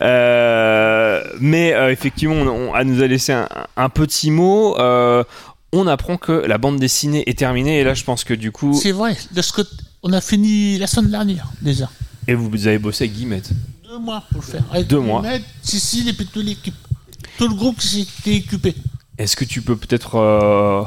euh, 0.02 1.22
mais 1.40 1.72
euh, 1.72 1.90
effectivement, 1.90 2.34
on, 2.36 2.48
on- 2.48 2.76
elle 2.76 2.86
nous 2.86 3.02
a 3.02 3.06
laissé 3.06 3.32
un, 3.32 3.48
un 3.76 3.88
petit 3.88 4.30
mot. 4.30 4.76
On 5.72 5.86
apprend 5.86 6.16
que 6.16 6.32
la 6.32 6.58
bande 6.58 6.80
dessinée 6.80 7.22
est 7.28 7.38
terminée. 7.38 7.78
Et 7.80 7.84
là, 7.84 7.94
je 7.94 8.02
pense 8.04 8.24
que 8.24 8.34
du 8.34 8.50
coup. 8.52 8.74
C'est 8.80 8.92
vrai, 8.92 9.16
on 10.02 10.12
a 10.12 10.20
fini 10.20 10.78
la 10.78 10.86
semaine 10.86 11.10
dernière 11.10 11.46
déjà. 11.62 11.88
Et 12.26 12.34
vous, 12.34 12.48
vous 12.50 12.66
avez 12.66 12.78
bossé 12.78 13.04
avec 13.04 13.14
Guillemette. 13.16 13.50
Deux 13.88 13.98
mois 13.98 14.22
pour 14.30 14.40
le 14.42 14.46
faire. 14.46 14.62
Avec 14.72 14.86
Deux 14.86 15.00
mois. 15.00 15.22
Cécile 15.62 16.08
et 16.08 16.12
puis 16.12 16.26
toute 16.26 16.44
l'équipe. 16.44 16.74
Tout 17.38 17.48
le 17.48 17.54
groupe 17.54 17.78
qui 17.78 17.86
s'était 18.04 18.34
équipé. 18.36 18.74
Est-ce 19.18 19.36
que 19.36 19.44
tu 19.44 19.62
peux 19.62 19.76
peut-être 19.76 20.86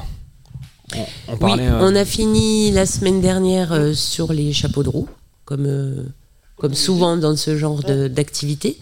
euh, 1.29 1.35
parler 1.37 1.63
oui, 1.63 1.69
euh, 1.69 1.79
on 1.81 1.95
a 1.95 2.05
fini 2.05 2.71
la 2.71 2.85
semaine 2.85 3.21
dernière 3.21 3.71
euh, 3.73 3.93
sur 3.93 4.33
les 4.33 4.53
chapeaux 4.53 4.83
de 4.83 4.89
roue, 4.89 5.07
comme, 5.45 5.65
euh, 5.65 6.03
comme 6.57 6.73
souvent 6.73 7.17
dans 7.17 7.35
ce 7.35 7.57
genre 7.57 7.81
de- 7.83 8.07
d'activité. 8.07 8.77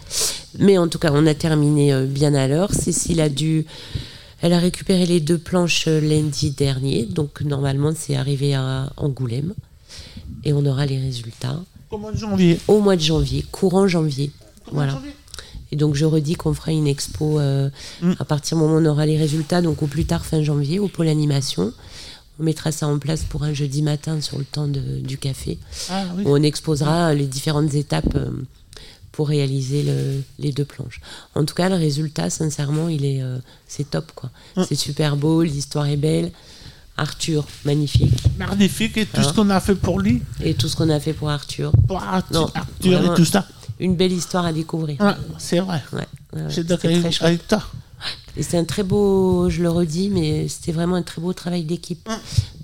Mais 0.59 0.78
en 0.78 0.88
tout 0.88 0.99
cas, 0.99 1.12
on 1.14 1.26
a 1.28 1.34
terminé 1.34 1.93
euh, 1.93 2.05
bien 2.05 2.34
à 2.34 2.47
l'heure. 2.47 2.74
Cécile 2.74 3.22
a 3.22 3.30
dû. 3.30 3.66
Elle 4.41 4.53
a 4.53 4.59
récupéré 4.59 5.05
les 5.05 5.20
deux 5.20 5.38
planches 5.38 5.88
euh, 5.88 6.01
lundi 6.01 6.51
dernier, 6.51 7.03
donc 7.05 7.41
normalement 7.41 7.93
c'est 7.95 8.16
arrivé 8.16 8.53
à 8.55 8.91
Angoulême. 8.97 9.53
Et 10.43 10.53
on 10.53 10.66
aura 10.66 10.86
les 10.88 10.97
résultats 10.99 11.59
Au 11.91 11.97
mois 11.99 12.12
de 12.12 12.18
janvier. 12.18 12.59
au 12.68 12.80
mois 12.80 12.95
de 12.95 13.01
janvier, 13.01 13.45
courant 13.51 13.88
janvier. 13.88 14.32
voilà. 14.72 14.99
Et 15.72 15.76
donc 15.76 15.96
je 15.96 16.06
redis 16.06 16.36
qu'on 16.36 16.54
fera 16.54 16.72
une 16.72 16.88
expo 16.88 17.40
euh, 17.40 17.70
Mm. 18.02 18.14
à 18.20 18.26
partir 18.26 18.58
du 18.58 18.64
moment 18.64 18.76
où 18.76 18.80
on 18.82 18.86
aura 18.86 19.06
les 19.06 19.18
résultats, 19.18 19.62
donc 19.62 19.82
au 19.84 19.88
plus 19.88 20.06
tard 20.06 20.26
fin 20.26 20.42
janvier, 20.44 20.80
au 20.80 20.88
pôle 20.88 21.08
animation. 21.08 21.72
On 22.40 22.44
mettra 22.44 22.72
ça 22.72 22.88
en 22.88 22.98
place 23.00 23.24
pour 23.24 23.44
un 23.44 23.54
jeudi 23.54 23.82
matin 23.82 24.20
sur 24.22 24.38
le 24.38 24.46
temps 24.46 24.68
de- 24.68 25.00
du 25.00 25.18
café. 25.18 25.58
Ah, 25.90 26.06
oui. 26.18 26.24
où 26.26 26.30
on 26.32 26.42
exposera 26.42 27.14
les 27.14 27.26
différentes 27.28 27.74
étapes 27.76 28.16
euh, 28.16 28.30
pour 29.12 29.28
réaliser 29.30 29.84
le- 29.84 30.22
les 30.40 30.52
deux 30.52 30.66
planches. 30.66 31.02
En 31.36 31.46
tout 31.46 31.54
cas, 31.54 31.70
le 31.70 31.76
résultat, 31.76 32.30
sincèrement, 32.30 32.88
il 32.90 33.06
est, 33.06 33.22
euh, 33.22 33.38
c'est 33.68 33.90
top 33.90 34.12
quoi. 34.16 34.30
Mm. 34.58 34.64
C'est 34.68 34.76
super 34.76 35.16
beau, 35.18 35.44
l'histoire 35.44 35.86
est 35.88 35.98
belle. 35.98 36.32
Arthur, 36.98 37.48
magnifique. 37.66 38.14
Magnifique 38.38 38.98
et 38.98 39.06
tout 39.06 39.22
Hein 39.22 39.24
ce 39.24 39.34
qu'on 39.34 39.50
a 39.50 39.60
fait 39.60 39.76
pour 39.76 40.00
lui. 40.00 40.22
Et 40.44 40.54
tout 40.54 40.68
ce 40.68 40.76
qu'on 40.76 40.90
a 40.90 41.00
fait 41.00 41.14
pour 41.14 41.30
Arthur. 41.30 41.72
Pour 41.88 42.02
Arthur, 42.04 42.42
Non, 42.42 42.50
Arthur 42.54 43.12
et 43.14 43.16
tout 43.16 43.26
ça. 43.26 43.48
Une 43.82 43.96
belle 43.96 44.14
histoire 44.14 44.46
à 44.46 44.54
découvrir. 44.54 45.00
Ouais, 45.02 45.14
c'est 45.38 45.60
vrai. 45.60 45.82
Ouais, 45.92 46.08
ouais, 46.34 46.42
C'est 46.50 46.70
avec, 46.72 47.48
toi. 47.48 47.64
Et 48.38 48.44
c'est 48.44 48.58
un 48.58 48.64
très 48.64 48.84
beau, 48.84 49.50
je 49.50 49.62
le 49.62 49.70
redis, 49.70 50.10
mais 50.10 50.48
c'était 50.48 50.72
vraiment 50.72 50.96
un 50.96 51.02
très 51.02 51.22
beau 51.22 51.34
travail 51.34 51.64
d'équipe. 51.64 52.08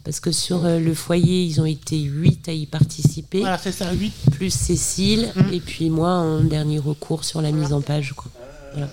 Parce 0.06 0.22
que 0.22 0.32
sur 0.32 0.64
euh, 0.64 0.80
le 0.80 0.94
foyer, 0.94 1.44
ils 1.44 1.60
ont 1.60 1.66
été 1.66 2.00
huit 2.00 2.48
à 2.48 2.54
y 2.54 2.66
participer. 2.66 3.42
Voilà, 3.42 3.58
c'est 3.58 3.74
ça, 3.74 3.92
8. 3.92 4.14
Plus 4.32 4.54
Cécile, 4.54 5.30
et 5.52 5.60
puis 5.60 5.90
moi 5.90 6.12
en 6.12 6.40
dernier 6.40 6.80
recours 6.80 7.26
sur 7.26 7.42
la 7.42 7.52
mise 7.52 7.74
en 7.74 7.82
page. 7.82 8.14
Quoi. 8.14 8.32
Voilà. 8.72 8.90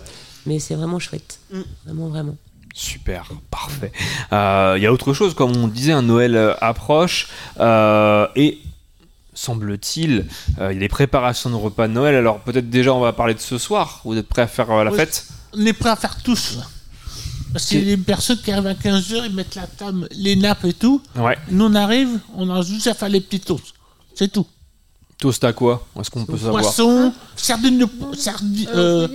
Mais 0.46 0.58
c'est 0.58 0.74
vraiment 0.74 0.98
chouette. 0.98 1.38
Vraiment, 1.84 2.08
vraiment. 2.08 2.36
Super, 2.74 3.30
parfait. 3.52 3.92
Euh, 4.32 4.74
Il 4.76 4.82
y 4.82 4.86
a 4.86 4.92
autre 4.92 5.12
chose, 5.12 5.32
comme 5.34 5.56
on 5.56 5.68
disait, 5.68 5.92
un 5.92 6.02
Noël 6.02 6.34
euh, 6.34 6.54
approche 6.60 7.28
euh, 7.60 8.26
et 8.34 8.58
semble-t-il, 9.34 10.26
euh, 10.60 10.72
il 10.72 10.74
y 10.74 10.78
a 10.78 10.80
des 10.80 10.88
préparations 10.88 11.50
de 11.50 11.54
repas 11.56 11.88
de 11.88 11.92
Noël. 11.92 12.14
Alors 12.14 12.40
peut-être 12.40 12.70
déjà 12.70 12.92
on 12.94 13.00
va 13.00 13.12
parler 13.12 13.34
de 13.34 13.40
ce 13.40 13.58
soir. 13.58 14.00
Vous 14.04 14.16
êtes 14.16 14.28
prêts 14.28 14.42
à 14.42 14.46
faire 14.46 14.70
euh, 14.70 14.84
la 14.84 14.90
Oui. 14.90 14.96
fête? 14.96 15.26
On 15.52 15.64
est 15.66 15.72
prêt 15.72 15.90
à 15.90 15.96
faire 15.96 16.16
tous. 16.22 16.58
Parce 17.52 17.66
qu'il 17.66 17.88
y 17.88 17.92
a 17.92 17.96
des 17.96 18.02
personnes 18.02 18.38
qui 18.38 18.50
arrivent 18.50 18.66
à 18.66 18.74
15h, 18.74 19.26
ils 19.26 19.34
mettent 19.34 19.54
la 19.54 19.66
table, 19.68 20.08
les 20.10 20.34
nappes 20.34 20.64
et 20.64 20.72
tout. 20.72 21.00
Ouais. 21.14 21.38
Nous, 21.50 21.64
on 21.64 21.74
arrive, 21.76 22.18
on 22.34 22.50
a 22.50 22.62
juste 22.62 22.88
à 22.88 22.94
faire 22.94 23.08
les 23.08 23.20
petits 23.20 23.38
toasts. 23.38 23.74
C'est 24.16 24.32
tout. 24.32 24.44
Toast 25.18 25.44
à 25.44 25.52
quoi? 25.52 25.86
Est-ce 26.00 26.10
qu'on 26.10 26.24
peut 26.26 26.36
savoir? 26.36 26.62
Poisson, 26.62 27.12
sardines 27.36 27.78
de. 27.78 27.86
Sardi, 28.16 28.66
euh, 28.74 29.06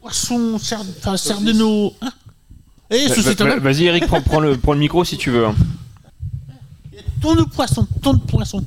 Poisson, 0.00 0.58
sard, 0.58 0.84
enfin, 0.98 1.16
sardines 1.16 1.62
au. 1.62 1.94
Hein? 2.02 2.10
Et 2.90 3.06
va- 3.08 3.34
tomate. 3.34 3.58
Vas-y 3.58 3.86
Eric, 3.86 4.06
prends, 4.06 4.20
prends 4.20 4.40
le, 4.40 4.56
prends 4.56 4.74
le 4.74 4.78
micro 4.78 5.04
si 5.04 5.16
tu 5.16 5.30
veux. 5.30 5.46
hein. 5.46 5.54
Thon 7.24 7.36
de 7.36 7.44
poisson, 7.44 7.86
thon 8.02 8.12
de 8.12 8.18
poisson. 8.20 8.62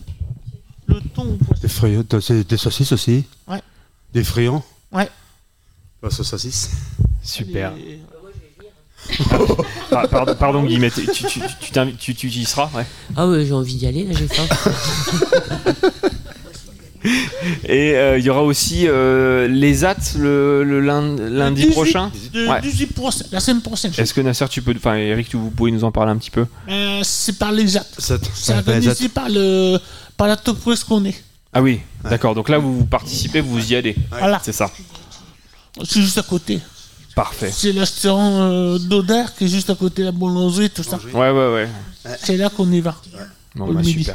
Le 0.88 1.00
thon 1.14 1.28
au 1.34 1.36
poisson. 1.46 1.62
Des 1.62 1.68
c'est 2.22 2.44
des 2.44 2.58
saucisses 2.58 2.92
aussi 2.92 3.24
Ouais. 3.48 3.62
Des 4.12 4.24
friands 4.24 4.66
Ouais. 4.92 5.08
Bah, 6.02 6.10
sauce 6.10 6.28
saucisse. 6.30 6.72
Super. 7.22 7.74
Ah, 9.92 10.06
pardon, 10.10 10.36
pardon 10.36 10.64
Guillemette, 10.64 10.96
tu, 10.96 11.06
tu, 11.06 11.24
tu, 11.28 11.40
tu, 11.62 11.72
t'invites- 11.72 11.98
tu- 12.00 12.14
tu 12.16 12.28
y 12.28 12.46
seras 12.46 12.70
ouais. 12.74 12.86
Ah 13.16 13.28
ouais, 13.28 13.46
j'ai 13.46 13.54
envie 13.54 13.76
d'y 13.76 13.86
aller, 13.86 14.04
là, 14.04 14.14
j'ai 14.14 14.28
faim. 14.28 14.44
Et 17.66 17.96
euh, 17.96 18.18
il 18.18 18.26
y 18.26 18.30
aura 18.30 18.44
aussi 18.44 18.88
euh, 18.88 19.48
les 19.48 19.86
AT 19.86 19.96
le, 20.18 20.80
lundi 20.80 21.62
18, 21.62 21.72
prochain. 21.72 22.12
Ouais. 22.34 22.62
18 22.62 22.88
prochain, 22.94 23.26
la 23.32 23.40
semaine 23.40 23.62
prochaine. 23.62 23.92
Est-ce 23.98 24.14
que 24.14 24.22
Nasser, 24.22 24.48
tu 24.50 24.62
peux, 24.62 24.74
enfin 24.76 24.96
Eric, 24.96 25.30
tu, 25.30 25.38
vous 25.38 25.52
pouvez 25.52 25.72
nous 25.72 25.84
en 25.84 25.92
parler 25.92 26.12
un 26.12 26.18
petit 26.18 26.32
peu? 26.32 26.46
Euh, 26.70 27.02
c'est 27.04 27.38
par 27.38 27.52
les 27.52 27.78
actes. 27.78 27.96
C'est 28.00 28.14
ouais, 28.52 28.58
organisé 28.58 29.10
par, 29.10 29.30
le, 29.30 29.78
par 30.16 30.28
la 30.28 30.38
top 30.38 30.60
presse 30.60 30.84
qu'on 30.84 31.04
est. 31.06 31.24
Ah 31.54 31.62
oui, 31.62 31.80
d'accord. 32.04 32.36
Donc 32.36 32.50
là, 32.50 32.58
vous, 32.58 32.80
vous 32.80 32.86
participez, 32.86 33.42
vous 33.42 33.72
y 33.72 33.76
allez. 33.76 33.96
Voilà. 34.12 34.40
C'est 34.44 34.52
ça. 34.52 34.70
C'est 35.84 36.02
juste 36.02 36.18
à 36.18 36.24
côté. 36.24 36.60
Parfait. 37.16 37.52
C'est 37.52 37.72
restaurant 37.72 38.44
euh, 38.44 38.78
qui 39.38 39.46
est 39.46 39.48
juste 39.48 39.70
à 39.72 39.76
côté 39.76 40.04
de 40.04 40.08
la 40.08 40.12
boulangerie, 40.12 40.70
tout 40.70 40.84
ça. 40.84 41.00
Ouais, 41.14 41.32
ouais, 41.32 41.54
ouais. 41.54 41.70
C'est 42.22 42.38
là 42.38 42.50
qu'on 42.50 42.72
y 42.72 42.80
va. 42.80 42.96
Bon, 43.56 43.70
Au 43.70 43.74
bah, 43.74 43.82
midi. 43.82 44.08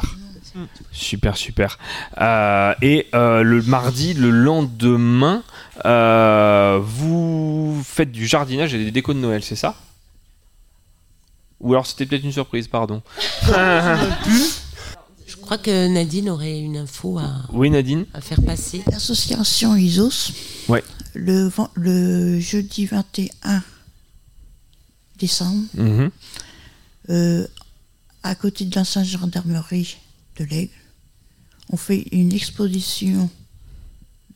Super. 0.53 0.67
Super, 0.91 1.37
super. 1.37 1.79
Euh, 2.21 2.73
et 2.81 3.07
euh, 3.15 3.41
le 3.43 3.61
mardi, 3.63 4.13
le 4.13 4.29
lendemain, 4.29 5.43
euh, 5.85 6.79
vous 6.81 7.81
faites 7.83 8.11
du 8.11 8.25
jardinage 8.27 8.73
et 8.73 8.83
des 8.83 8.91
décos 8.91 9.13
de 9.13 9.19
Noël, 9.19 9.43
c'est 9.43 9.55
ça? 9.55 9.75
Ou 11.59 11.71
alors 11.73 11.85
c'était 11.87 12.05
peut-être 12.05 12.23
une 12.23 12.31
surprise, 12.31 12.67
pardon. 12.67 13.01
Je 15.25 15.35
crois 15.37 15.57
que 15.57 15.87
Nadine 15.87 16.29
aurait 16.29 16.59
une 16.59 16.77
info 16.77 17.17
à, 17.19 17.29
oui, 17.51 17.69
Nadine 17.69 18.05
à 18.13 18.21
faire 18.21 18.41
passer. 18.45 18.81
L'association 18.91 19.75
ISOS, 19.75 20.31
Ouais. 20.69 20.83
le, 21.13 21.49
le 21.75 22.39
jeudi 22.39 22.85
21 22.85 23.61
décembre, 25.17 25.63
Mhm. 25.73 26.09
euh, 27.09 27.47
à 28.23 28.35
côté 28.35 28.65
de 28.65 28.75
l'ancienne 28.75 29.05
gendarmerie 29.05 29.97
de 30.37 30.45
l'Aigle, 30.45 30.73
on 31.69 31.77
fait 31.77 32.05
une 32.11 32.33
exposition 32.33 33.29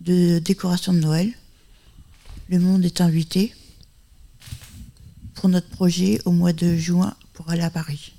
de 0.02 0.39
décoration 0.39 0.93
de 0.93 1.00
Noël. 1.00 1.34
Le 2.50 2.60
monde 2.60 2.86
est 2.86 3.02
invité 3.02 3.54
pour 5.34 5.50
notre 5.50 5.70
projet 5.70 6.20
au 6.26 6.32
mois 6.32 6.54
de 6.54 6.76
juin 6.76 7.16
pour 7.34 7.50
aller 7.50 7.62
à 7.62 7.70
Paris. 7.70 8.14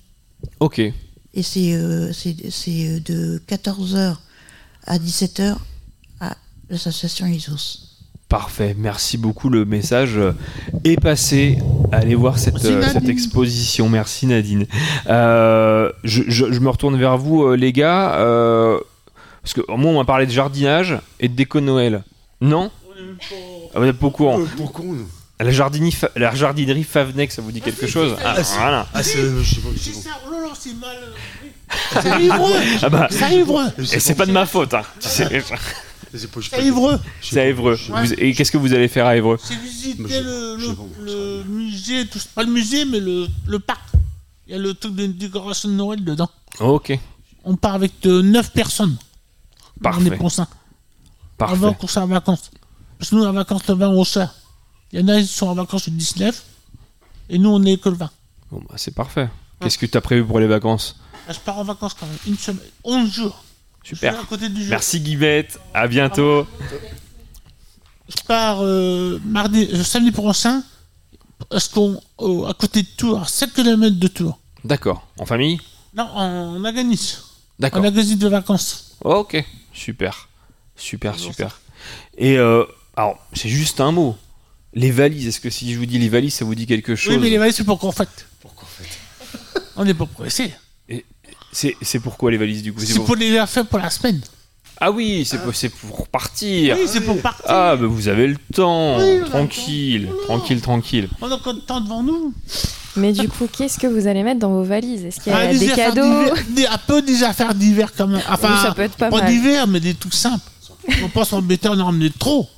Ok. 0.61 0.79
Et 0.79 1.43
c'est 1.43 1.74
euh, 1.74 2.11
euh, 2.11 3.01
de 3.01 3.43
14h 3.47 4.16
à 4.85 4.99
17h 4.99 5.57
à 6.20 6.37
l'association 6.68 7.26
ISOS. 7.26 7.88
Parfait, 8.29 8.74
merci 8.79 9.16
beaucoup. 9.16 9.49
Le 9.49 9.64
message 9.64 10.18
euh, 10.18 10.33
est 10.85 11.01
passé. 11.01 11.59
Allez 11.93 12.14
voir 12.14 12.39
cette, 12.39 12.62
euh, 12.66 12.83
cette 12.93 13.09
exposition. 13.09 13.89
Merci 13.89 14.26
Nadine. 14.26 14.66
Euh, 15.09 15.91
je, 16.05 16.24
je- 16.29 16.53
je 16.53 16.61
me 16.61 16.68
retourne 16.68 16.99
vers 16.99 17.16
vous, 17.16 17.45
euh, 17.45 17.55
les 17.57 17.72
gars. 17.72 18.16
euh, 18.16 18.79
parce 19.43 19.55
que 19.55 19.62
moi, 19.74 19.91
on 19.93 19.97
m'a 19.99 20.05
parlé 20.05 20.26
de 20.26 20.31
jardinage 20.31 20.99
et 21.20 21.29
de 21.29 21.35
déco 21.35 21.61
Noël. 21.61 22.03
Non? 22.43 22.70
Ah, 23.74 23.79
Vous 23.79 23.85
n'êtes 23.87 23.99
pas 23.99 24.07
au 24.09 24.11
courant 24.11 24.39
la, 25.41 25.51
jardinerie, 25.51 25.93
Fa- 25.93 26.11
la 26.16 26.35
jardinerie 26.35 26.85
Favnec, 26.85 27.33
ça 27.33 27.41
vous 27.41 27.53
dit 27.53 27.62
quelque 27.62 27.87
chose? 27.87 28.14
Ah, 28.22 28.35
Ah, 28.37 28.45
c'est- 28.45 28.59
voilà. 28.59 28.87
ah, 28.93 29.03
c'est- 29.03 29.12
C'est 29.22 30.11
oh 30.26 30.74
mal. 30.81 30.97
C'est 32.03 32.24
ivreux. 32.24 32.53
Ah 32.83 32.89
bah, 32.91 33.07
C'est. 33.11 33.97
Et 33.97 34.01
c'est 34.01 34.14
pas 34.14 34.26
de 34.26 34.33
ma 34.33 34.45
faute. 34.47 34.74
Hein. 34.74 34.83
Tu 35.01 35.09
sais. 35.09 35.43
C'est 36.14 36.64
Évreux. 36.64 36.98
C'est 37.20 37.40
à 37.40 37.46
Évreux. 37.46 37.78
Ouais. 37.90 38.06
Vous- 38.06 38.12
et 38.14 38.32
qu'est-ce 38.34 38.50
que 38.50 38.56
vous 38.59 38.72
allez 38.72 38.88
faire 38.88 39.06
à 39.06 39.16
Évreux 39.16 39.38
C'est 39.42 39.56
visiter 39.56 40.20
le, 40.22 40.56
le, 40.56 40.74
le 41.04 41.44
musée, 41.44 42.06
tout, 42.06 42.18
pas 42.34 42.42
le 42.42 42.50
musée, 42.50 42.84
mais 42.84 43.00
le, 43.00 43.26
le 43.46 43.59
parc. 43.59 43.82
Il 44.46 44.52
y 44.52 44.54
a 44.54 44.59
le 44.59 44.72
truc 44.74 44.94
de 44.94 45.06
décoration 45.06 45.68
de 45.68 45.74
Noël 45.74 46.02
dedans. 46.02 46.30
Ok, 46.61 46.98
On 47.44 47.56
part 47.56 47.74
avec 47.74 47.92
euh, 48.06 48.22
9 48.22 48.52
personnes. 48.52 48.96
Parfait. 49.82 50.00
On 50.02 50.12
est 50.12 50.16
pour 50.16 50.32
ça. 50.32 50.48
parfait. 51.36 51.54
Avant 51.54 51.74
qu'on 51.74 51.86
soit 51.86 52.02
en 52.02 52.06
vacances. 52.06 52.50
Parce 52.98 53.11
que 53.11 53.14
nous, 53.16 53.24
en 53.24 53.32
vacances 53.32 53.66
le 53.68 53.74
20, 53.74 53.88
on 53.90 54.04
sort. 54.04 54.34
Il 54.92 55.00
y 55.00 55.02
en 55.04 55.09
a, 55.09 55.18
ils 55.18 55.26
sont 55.28 55.46
en 55.48 55.54
vacances 55.54 55.86
le 55.86 55.92
19. 55.92 56.42
Et 57.28 57.38
nous, 57.38 57.50
on 57.50 57.62
est 57.64 57.76
que 57.80 57.90
le 57.90 57.96
20. 57.96 58.11
Bon, 58.50 58.62
bah, 58.68 58.74
c'est 58.78 58.94
parfait. 58.94 59.28
Qu'est-ce 59.61 59.76
que 59.76 59.84
tu 59.86 59.96
as 59.98 60.00
prévu 60.00 60.24
pour 60.24 60.40
les 60.40 60.46
vacances? 60.46 60.96
Là, 61.26 61.34
je 61.34 61.40
pars 61.40 61.59
en 61.59 61.64
vacances 61.64 61.92
quand 61.94 62.06
même. 62.06 62.16
Une 62.26 62.38
semaine. 62.38 62.64
11 62.84 63.12
jours. 63.12 63.44
Super. 63.85 64.12
Je 64.12 64.16
suis 64.16 64.24
à 64.24 64.29
côté 64.29 64.49
du 64.49 64.62
jeu. 64.64 64.70
Merci 64.70 65.01
Guivette, 65.01 65.59
à 65.74 65.89
bientôt. 65.89 66.47
Je 68.09 68.22
pars 68.26 68.59
euh, 68.62 69.18
mardi, 69.24 69.68
euh, 69.72 69.83
samedi 69.85 70.12
prochain. 70.12 70.62
Parce 71.51 71.68
qu'on, 71.68 72.01
au- 72.18 72.47
à 72.47 72.53
côté 72.55 72.83
de 72.83 72.89
Tours, 72.97 73.20
à 73.22 73.26
7 73.26 73.53
km 73.55 73.97
de 73.97 74.09
Tours. 74.09 74.39
D'accord. 74.64 75.07
En 75.18 75.24
famille? 75.24 75.59
Non, 75.95 76.05
en 76.05 76.64
Aganis. 76.64 77.16
D'accord. 77.59 77.81
En 77.81 77.85
Aganis 77.85 78.16
de 78.16 78.29
vacances. 78.29 78.97
Ok, 79.03 79.43
super. 79.72 80.29
Super, 80.76 81.18
super. 81.18 81.61
Et 82.16 82.37
euh, 82.39 82.64
alors, 82.97 83.18
c'est 83.33 83.49
juste 83.49 83.81
un 83.81 83.93
mot. 83.93 84.16
Les 84.74 84.91
valises, 84.91 85.26
est-ce 85.26 85.41
que 85.41 85.49
si 85.51 85.72
je 85.72 85.79
vous 85.79 85.87
dis 85.87 85.99
les 85.99 86.09
valises, 86.09 86.35
ça 86.35 86.45
vous 86.45 86.55
dit 86.55 86.66
quelque 86.66 86.95
chose 86.97 87.14
Oui, 87.14 87.20
mais 87.20 87.31
les 87.31 87.39
valises, 87.39 87.57
c'est 87.57 87.64
pour 87.64 87.79
qu'on 87.79 87.93
fête. 87.93 88.26
On 89.76 89.85
n'est 89.85 89.95
pas 89.95 90.07
pressé. 90.07 90.53
C'est, 91.61 91.76
c'est 91.82 91.98
pourquoi 91.98 92.30
les 92.30 92.36
valises 92.36 92.62
du 92.62 92.72
coup 92.72 92.80
C'est 92.80 93.00
pour 93.00 93.16
les 93.16 93.32
faire 93.48 93.66
pour 93.66 93.80
la 93.80 93.90
semaine. 93.90 94.20
Ah 94.80 94.92
oui, 94.92 95.24
c'est 95.24 95.38
pour, 95.42 95.52
c'est 95.56 95.70
pour 95.70 96.06
partir. 96.06 96.76
Oui, 96.78 96.86
c'est 96.86 97.00
pour 97.00 97.20
partir. 97.20 97.44
Ah, 97.48 97.74
bah 97.74 97.86
vous 97.88 98.06
avez 98.06 98.28
le 98.28 98.36
temps. 98.54 98.98
Oui, 98.98 99.28
tranquille, 99.28 100.09
tranquille, 100.26 100.61
tranquille. 100.61 101.09
On 101.20 101.28
a 101.28 101.34
encore 101.34 101.54
de 101.54 101.59
temps 101.59 101.80
devant 101.80 102.04
nous. 102.04 102.32
Mais 102.94 103.12
du 103.12 103.28
coup, 103.28 103.48
qu'est-ce 103.50 103.76
que 103.76 103.88
vous 103.88 104.06
allez 104.06 104.22
mettre 104.22 104.38
dans 104.38 104.50
vos 104.52 104.62
valises? 104.62 105.04
Est-ce 105.04 105.18
qu'il 105.20 105.32
y 105.32 105.34
a 105.34 105.38
Ah, 105.40 105.46
des 105.52 105.68
affaires 105.68 105.94
cadeaux? 105.94 106.32
des- 106.50 106.66
Un 106.66 106.78
peu 106.78 107.02
des 107.02 107.24
affaires 107.24 107.54
d'hiver 107.56 107.90
quand 107.96 108.06
même. 108.06 108.22
Enfin, 108.30 108.50
Oui, 108.54 108.62
ça 108.62 108.72
peut 108.72 108.82
être 108.82 108.96
pas 108.96 109.11
mal. 109.11 109.26
d'hiver, 109.26 109.66
mais 109.66 109.80
des 109.80 109.94
trucs 109.94 110.14
simples. 110.14 110.48
On 111.02 111.09
pas 111.09 111.24
s'embêter 111.24 111.66
à 111.66 111.72
en 111.72 111.80
emmener 111.80 112.11
trop. 112.16 112.48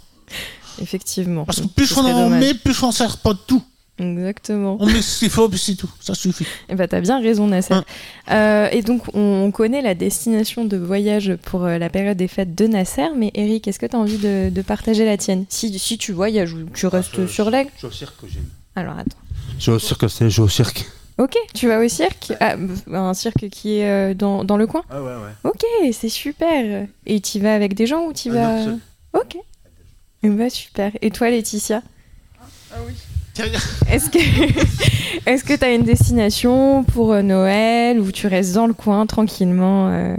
Effectivement. 0.83 1.47
Parce 1.47 1.61
que 1.63 1.67
plus 1.69 1.91
on 1.97 2.01
en 2.05 2.25
dommage. 2.25 2.41
met, 2.41 2.53
plus 2.55 2.83
on 2.83 2.93
sert 2.93 3.17
pas 3.17 3.33
de 3.33 3.39
tout. 3.47 3.63
Exactement. 4.01 4.77
On 4.81 4.87
met 4.87 5.03
ce 5.03 5.19
qu'il 5.21 5.31
faut, 5.31 5.49
puis 5.49 5.59
c'est 5.59 5.75
tout. 5.75 5.91
Ça 6.01 6.15
suffit. 6.15 6.47
Et 6.69 6.75
bah 6.75 6.89
t'as 6.89 7.01
bien 7.01 7.21
raison 7.21 7.47
Nasser. 7.47 7.75
Euh, 8.31 8.69
et 8.73 8.83
donc 8.83 9.03
on, 9.15 9.21
on 9.47 9.51
connaît 9.51 9.83
la 9.83 9.95
destination 9.95 10.65
de 10.65 10.77
voyage 10.77 11.35
pour 11.43 11.65
euh, 11.65 11.79
la 11.79 11.91
période 11.91 12.17
des 12.17 12.29
fêtes 12.29 12.55
de 12.55 12.67
Nasser, 12.67 13.09
mais 13.17 13.31
Eric, 13.35 13.69
est-ce 13.69 13.79
que 13.79 13.87
tu 13.87 13.97
as 13.97 13.99
envie 13.99 14.19
de, 14.19 14.49
de 14.51 14.63
partager 14.63 15.05
la 15.05 15.17
tienne? 15.17 15.45
Si, 15.49 15.79
si 15.79 15.99
tu 15.99 16.13
voyages 16.13 16.53
ou 16.55 16.65
tu 16.75 16.87
restes 16.87 17.27
sur 17.27 17.51
l'aigle 17.51 17.71
Je 17.75 17.79
suis 17.79 17.87
au 17.89 17.91
cirque 17.93 18.21
que 18.21 18.27
j'aime. 18.29 18.49
Alors 18.77 18.97
attends. 18.99 19.17
Je 19.59 19.63
suis 19.63 19.71
au 19.73 19.79
cirque, 19.79 20.09
c'est, 20.09 20.31
je 20.31 20.41
vais 20.41 20.45
au 20.47 20.49
cirque. 20.49 20.87
Ok, 21.19 21.37
tu 21.53 21.69
vas 21.69 21.81
au 21.85 21.89
cirque? 21.89 22.33
Ah, 22.41 22.57
b- 22.57 22.71
Un 22.95 23.13
cirque 23.13 23.51
qui 23.51 23.79
est 23.81 23.91
euh, 23.91 24.15
dans, 24.15 24.43
dans 24.43 24.57
le 24.57 24.67
coin? 24.67 24.83
Ah 24.89 25.03
ouais, 25.03 25.11
ouais. 25.11 25.35
Ok, 25.51 25.63
c'est 25.93 26.09
super. 26.09 26.87
Et 27.05 27.21
tu 27.21 27.41
vas 27.41 27.55
avec 27.55 27.75
des 27.75 27.87
gens 27.87 28.07
ou 28.07 28.15
tu 28.15 28.31
Ah, 28.31 28.33
vas... 28.33 28.57
non, 28.57 28.65
seul. 28.65 28.79
Ok. 29.13 29.37
Eh 30.23 30.29
bah 30.31 30.49
super. 30.49 30.93
Et 31.03 31.11
toi 31.11 31.29
Laetitia? 31.29 31.83
Ah 32.73 32.77
oui. 32.87 32.93
Est-ce 33.91 34.11
que 34.11 34.19
est-ce 35.27 35.45
que 35.45 35.55
t'as 35.55 35.75
une 35.75 35.83
destination 35.85 36.85
pour 36.85 37.13
euh, 37.13 37.23
Noël 37.23 37.99
ou 38.01 38.11
tu 38.13 38.27
restes 38.27 38.55
dans 38.55 38.67
le 38.67 38.75
coin 38.75 39.07
tranquillement 39.07 39.89
euh? 39.89 40.17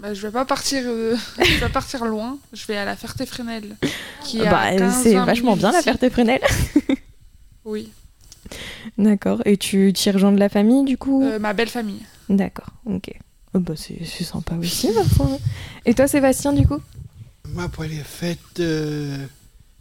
Bah, 0.00 0.12
je 0.12 0.26
vais 0.26 0.32
pas 0.32 0.44
partir, 0.44 0.82
euh, 0.86 1.16
je 1.38 1.54
vais 1.54 1.60
pas 1.60 1.68
partir 1.68 2.04
loin. 2.04 2.38
Je 2.52 2.66
vais 2.66 2.76
à 2.76 2.84
la 2.84 2.96
Ferté-Fresnel, 2.96 3.76
Bah, 4.38 4.58
à 4.58 4.76
15, 4.76 5.02
c'est 5.02 5.14
20 5.14 5.24
vachement 5.24 5.56
bien 5.56 5.72
la. 5.72 5.82
Ferté-Fresnel. 5.82 6.40
Oui. 7.64 7.90
D'accord. 8.98 9.40
Et 9.46 9.56
tu 9.56 9.92
t'y 9.94 10.10
rejoins 10.10 10.32
de 10.32 10.38
la 10.38 10.48
famille 10.48 10.84
du 10.84 10.98
coup? 10.98 11.22
Euh, 11.24 11.38
ma 11.38 11.52
belle 11.54 11.68
famille. 11.70 12.02
D'accord. 12.28 12.68
Ok. 12.86 13.10
Oh, 13.54 13.60
bah 13.60 13.74
c'est 13.76 14.04
c'est 14.04 14.24
sympa 14.24 14.54
aussi. 14.56 14.90
ma 14.90 15.04
foi. 15.04 15.38
Et 15.86 15.94
toi 15.94 16.06
Sébastien 16.06 16.52
du 16.52 16.66
coup? 16.66 16.80
Moi, 17.54 17.68
pour 17.68 17.84
les 17.84 17.96
fêtes, 17.96 18.38
euh, 18.60 19.16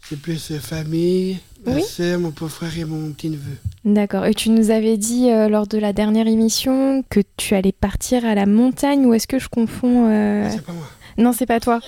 c'est 0.07 0.19
plus 0.21 0.53
famille, 0.59 1.39
Oui. 1.65 1.83
soeur, 1.83 2.19
mon 2.19 2.29
beau 2.29 2.47
frère 2.47 2.77
et 2.77 2.85
mon 2.85 3.11
petit-neveu. 3.11 3.57
D'accord. 3.85 4.25
Et 4.25 4.33
tu 4.33 4.49
nous 4.49 4.69
avais 4.69 4.97
dit 4.97 5.29
euh, 5.29 5.47
lors 5.49 5.67
de 5.67 5.77
la 5.77 5.93
dernière 5.93 6.27
émission 6.27 7.03
que 7.09 7.21
tu 7.37 7.55
allais 7.55 7.71
partir 7.71 8.25
à 8.25 8.35
la 8.35 8.45
montagne 8.45 9.05
ou 9.05 9.13
est-ce 9.13 9.27
que 9.27 9.39
je 9.39 9.49
confonds 9.49 10.09
euh, 10.09 10.49
C'est 10.49 10.61
pas 10.61 10.73
moi. 10.73 10.87
Non, 11.17 11.33
c'est 11.33 11.45
pas 11.45 11.59
toi. 11.59 11.79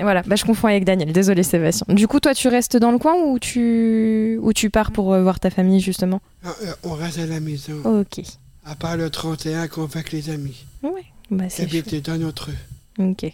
Voilà, 0.00 0.22
bah, 0.22 0.36
je 0.36 0.44
confonds 0.44 0.68
avec 0.68 0.84
Daniel. 0.84 1.12
Désolé 1.12 1.42
Sébastien. 1.42 1.86
Du 1.94 2.08
coup, 2.08 2.20
toi, 2.20 2.34
tu 2.34 2.48
restes 2.48 2.76
dans 2.76 2.90
le 2.90 2.98
coin 2.98 3.14
ou 3.14 3.38
tu 3.38 4.38
ou 4.42 4.52
tu 4.52 4.70
pars 4.70 4.92
pour 4.92 5.12
euh, 5.12 5.22
voir 5.22 5.40
ta 5.40 5.50
famille 5.50 5.80
justement? 5.80 6.20
Euh, 6.46 6.50
on 6.84 6.94
reste 6.94 7.18
à 7.18 7.26
la 7.26 7.40
maison. 7.40 7.82
Ok. 7.84 8.22
À 8.64 8.74
part 8.74 8.96
le 8.96 9.10
31 9.10 9.68
qu'on 9.68 9.88
fait 9.88 10.00
avec 10.00 10.12
les 10.12 10.30
amis. 10.30 10.64
Ouais. 10.82 11.04
Bah 11.30 11.44
c'est 11.48 11.68
chouette. 11.68 11.88
habitent 11.88 12.06
dans 12.06 12.18
notre. 12.18 12.50
Ok. 12.98 13.30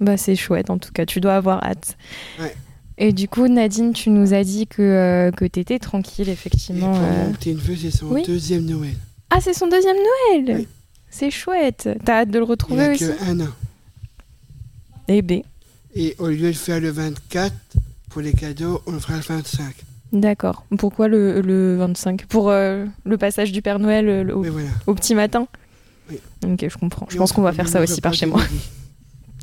Bah 0.00 0.16
c'est 0.16 0.36
chouette 0.36 0.70
en 0.70 0.78
tout 0.78 0.92
cas. 0.92 1.06
Tu 1.06 1.20
dois 1.20 1.36
avoir 1.36 1.62
hâte. 1.64 1.96
Ouais. 2.40 2.54
Et 2.98 3.12
du 3.12 3.28
coup, 3.28 3.46
Nadine, 3.48 3.92
tu 3.92 4.08
nous 4.10 4.32
as 4.32 4.42
dit 4.44 4.66
que 4.66 4.80
euh, 4.82 5.30
que 5.30 5.44
t'étais 5.44 5.78
tranquille 5.78 6.28
Et 6.28 6.32
effectivement. 6.32 6.94
euh. 6.96 7.26
mon 7.26 7.32
petit-neveu, 7.32 7.76
c'est 7.76 7.90
son 7.90 8.06
oui. 8.06 8.22
deuxième 8.26 8.64
Noël. 8.64 8.94
Ah, 9.30 9.38
c'est 9.40 9.52
son 9.54 9.66
deuxième 9.68 9.96
Noël. 10.32 10.64
C'est 11.10 11.30
chouette. 11.30 11.88
T'as 12.04 12.20
hâte 12.22 12.30
de 12.30 12.38
le 12.38 12.44
Il 12.44 12.48
retrouver 12.48 12.84
a 12.84 12.90
aussi. 12.92 13.04
que 13.06 13.24
un 13.30 13.40
an. 13.40 13.48
Eh 15.08 15.22
ben. 15.22 15.42
Et 15.94 16.14
au 16.18 16.28
lieu 16.28 16.48
de 16.48 16.52
faire 16.52 16.80
le 16.80 16.90
24, 16.90 17.52
pour 18.10 18.22
les 18.22 18.32
cadeaux, 18.32 18.82
on 18.86 18.92
le 18.92 18.98
fera 18.98 19.16
le 19.16 19.22
25. 19.22 19.74
D'accord. 20.12 20.64
Pourquoi 20.78 21.08
le, 21.08 21.40
le 21.40 21.76
25 21.76 22.26
Pour 22.26 22.50
euh, 22.50 22.84
le 23.04 23.18
passage 23.18 23.52
du 23.52 23.60
Père 23.62 23.78
Noël 23.78 24.08
euh, 24.08 24.22
le- 24.24 24.36
au, 24.36 24.44
au 24.86 24.94
petit 24.94 25.14
matin? 25.14 25.46
Oui. 26.10 26.18
Ok, 26.46 26.66
je 26.68 26.76
comprends. 26.78 27.06
Je 27.10 27.16
Et 27.16 27.18
pense 27.18 27.32
on 27.32 27.34
qu'on 27.36 27.42
va 27.42 27.52
faire 27.52 27.68
ça 27.68 27.80
aussi 27.82 28.00
par 28.00 28.14
chez 28.14 28.26
moi. 28.26 28.40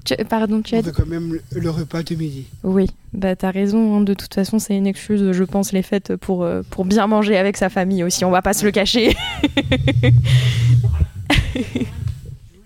Tu- 0.06 0.16
pardon, 0.28 0.62
tu 0.62 0.76
as 0.76 0.82
dit 0.82 0.92
quand 0.94 1.06
même 1.06 1.34
le, 1.34 1.42
le 1.60 1.70
repas 1.70 2.04
de 2.04 2.16
midi. 2.16 2.46
Oui, 2.64 2.88
bah 3.14 3.36
t'as 3.36 3.52
raison. 3.52 3.98
hein. 3.98 4.02
De 4.02 4.14
toute 4.14 4.34
façon, 4.34 4.60
c'est 4.60 4.76
une 4.76 4.86
excuse, 4.88 5.32
je 5.32 5.44
pense, 5.44 5.72
les 5.72 5.82
fêtes 5.82 6.16
pour, 6.18 6.44
euh, 6.44 6.62
pour 6.70 6.84
bien 6.86 7.08
manger 7.08 7.38
avec 7.38 7.56
sa 7.58 7.70
famille 7.70 8.04
aussi. 8.04 8.26
On 8.26 8.32
va 8.32 8.42
pas 8.42 8.54
se 8.54 8.66
le 8.66 8.72
cacher. 8.72 9.16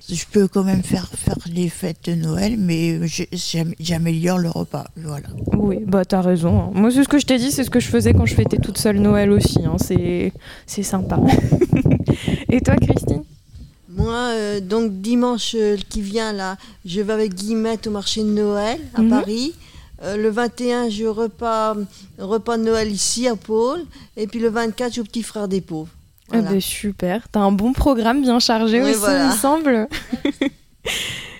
Je 0.09 0.23
peux 0.31 0.47
quand 0.47 0.63
même 0.63 0.83
faire, 0.83 1.05
faire 1.09 1.35
les 1.53 1.67
fêtes 1.67 2.05
de 2.09 2.13
Noël, 2.15 2.55
mais 2.57 2.97
j'améliore 3.79 4.37
le 4.37 4.49
repas. 4.49 4.85
Voilà. 4.95 5.27
oui, 5.51 5.79
bah 5.85 6.05
t'as 6.05 6.21
raison. 6.21 6.61
hein. 6.61 6.69
Moi, 6.73 6.91
c'est 6.91 7.03
ce 7.03 7.09
que 7.09 7.19
je 7.19 7.25
t'ai 7.25 7.37
dit, 7.37 7.51
c'est 7.51 7.65
ce 7.65 7.69
que 7.69 7.81
je 7.81 7.87
faisais 7.89 8.13
quand 8.13 8.25
je 8.25 8.33
fêtais 8.33 8.57
toute 8.57 8.77
seule 8.77 8.99
Noël 8.99 9.31
aussi. 9.31 9.59
hein. 9.65 9.75
C'est 9.77 10.31
c'est 10.65 10.83
sympa. 10.83 11.19
Et 12.49 12.61
toi, 12.61 12.77
Christine? 12.77 13.23
Moi, 13.97 14.13
euh, 14.15 14.59
donc 14.61 15.01
dimanche 15.01 15.55
euh, 15.57 15.75
qui 15.89 16.01
vient 16.01 16.31
là, 16.31 16.55
je 16.85 17.01
vais 17.01 17.11
avec 17.13 17.33
Guillemette 17.33 17.87
au 17.87 17.91
marché 17.91 18.21
de 18.21 18.27
Noël 18.29 18.79
à 18.95 19.01
Mhm. 19.01 19.09
Paris. 19.09 19.53
Euh, 20.03 20.15
le 20.15 20.29
21, 20.29 20.89
je 20.89 21.05
repas, 21.05 21.75
repas 22.19 22.57
de 22.57 22.63
Noël 22.63 22.91
ici 22.91 23.27
à 23.27 23.35
Pôle. 23.35 23.79
Et 24.15 24.27
puis 24.27 24.39
le 24.39 24.49
24, 24.49 24.89
je 24.89 24.93
suis 24.93 25.01
au 25.01 25.05
petit 25.05 25.23
frère 25.23 25.47
des 25.47 25.61
pauvres. 25.61 25.89
Ah 26.31 26.37
Voilà. 26.39 26.51
bah, 26.51 26.61
super. 26.61 27.27
T'as 27.31 27.39
un 27.39 27.51
bon 27.51 27.73
programme 27.73 28.21
bien 28.21 28.39
chargé 28.39 28.81
Oui, 28.83 28.91
aussi, 28.91 28.99
voilà. 28.99 29.23
il 29.25 29.29
me 29.29 29.35
semble. 29.35 29.87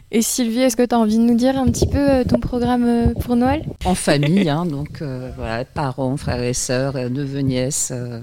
Et 0.09 0.21
Sylvie, 0.21 0.59
est-ce 0.61 0.77
que 0.77 0.83
tu 0.85 0.95
as 0.95 0.99
envie 0.99 1.17
de 1.17 1.21
nous 1.23 1.35
dire 1.35 1.57
un 1.57 1.65
petit 1.65 1.85
peu 1.85 2.23
ton 2.23 2.39
programme 2.39 3.13
pour 3.19 3.35
Noël? 3.35 3.65
En 3.83 3.93
famille, 3.93 4.47
hein, 4.49 4.65
donc 4.65 5.01
euh, 5.01 5.29
voilà, 5.35 5.65
parents, 5.65 6.15
frères 6.15 6.41
et 6.41 6.53
sœurs, 6.53 6.93
neveux, 7.09 7.41
nièces. 7.41 7.89
euh. 7.93 8.21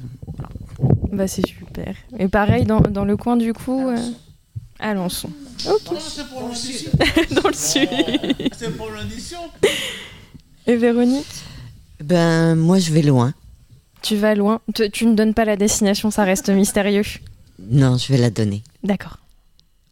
Bah 1.15 1.29
c'est 1.29 1.47
super. 1.47 1.95
Et 2.19 2.29
pareil 2.29 2.65
dans, 2.65 2.81
dans 2.81 3.05
le 3.05 3.17
coin 3.17 3.37
du 3.37 3.53
coup 3.53 3.89
euh, 3.89 3.97
Alençon. 4.79 5.31
Ok. 5.67 5.97
C'est 6.01 6.29
pour 6.29 6.41
l'audition. 6.43 6.91
dans 7.43 7.49
le 7.49 7.55
sud. 7.55 7.89
C'est 8.57 8.77
pour 8.77 8.91
l'audition. 8.91 9.39
Et 10.67 10.77
Véronique? 10.77 11.27
Ben, 12.03 12.55
moi, 12.55 12.79
je 12.79 12.93
vais 12.93 13.03
loin. 13.03 13.33
Tu 14.03 14.17
vas 14.17 14.35
loin. 14.35 14.61
Tu, 14.75 14.91
tu 14.91 15.07
ne 15.07 15.15
donnes 15.15 15.33
pas 15.33 15.45
la 15.45 15.57
destination, 15.57 16.11
ça 16.11 16.25
reste 16.25 16.51
mystérieux. 16.51 17.05
Non, 17.59 17.97
je 17.97 18.13
vais 18.13 18.19
la 18.19 18.31
donner. 18.31 18.63
D'accord. 18.83 19.19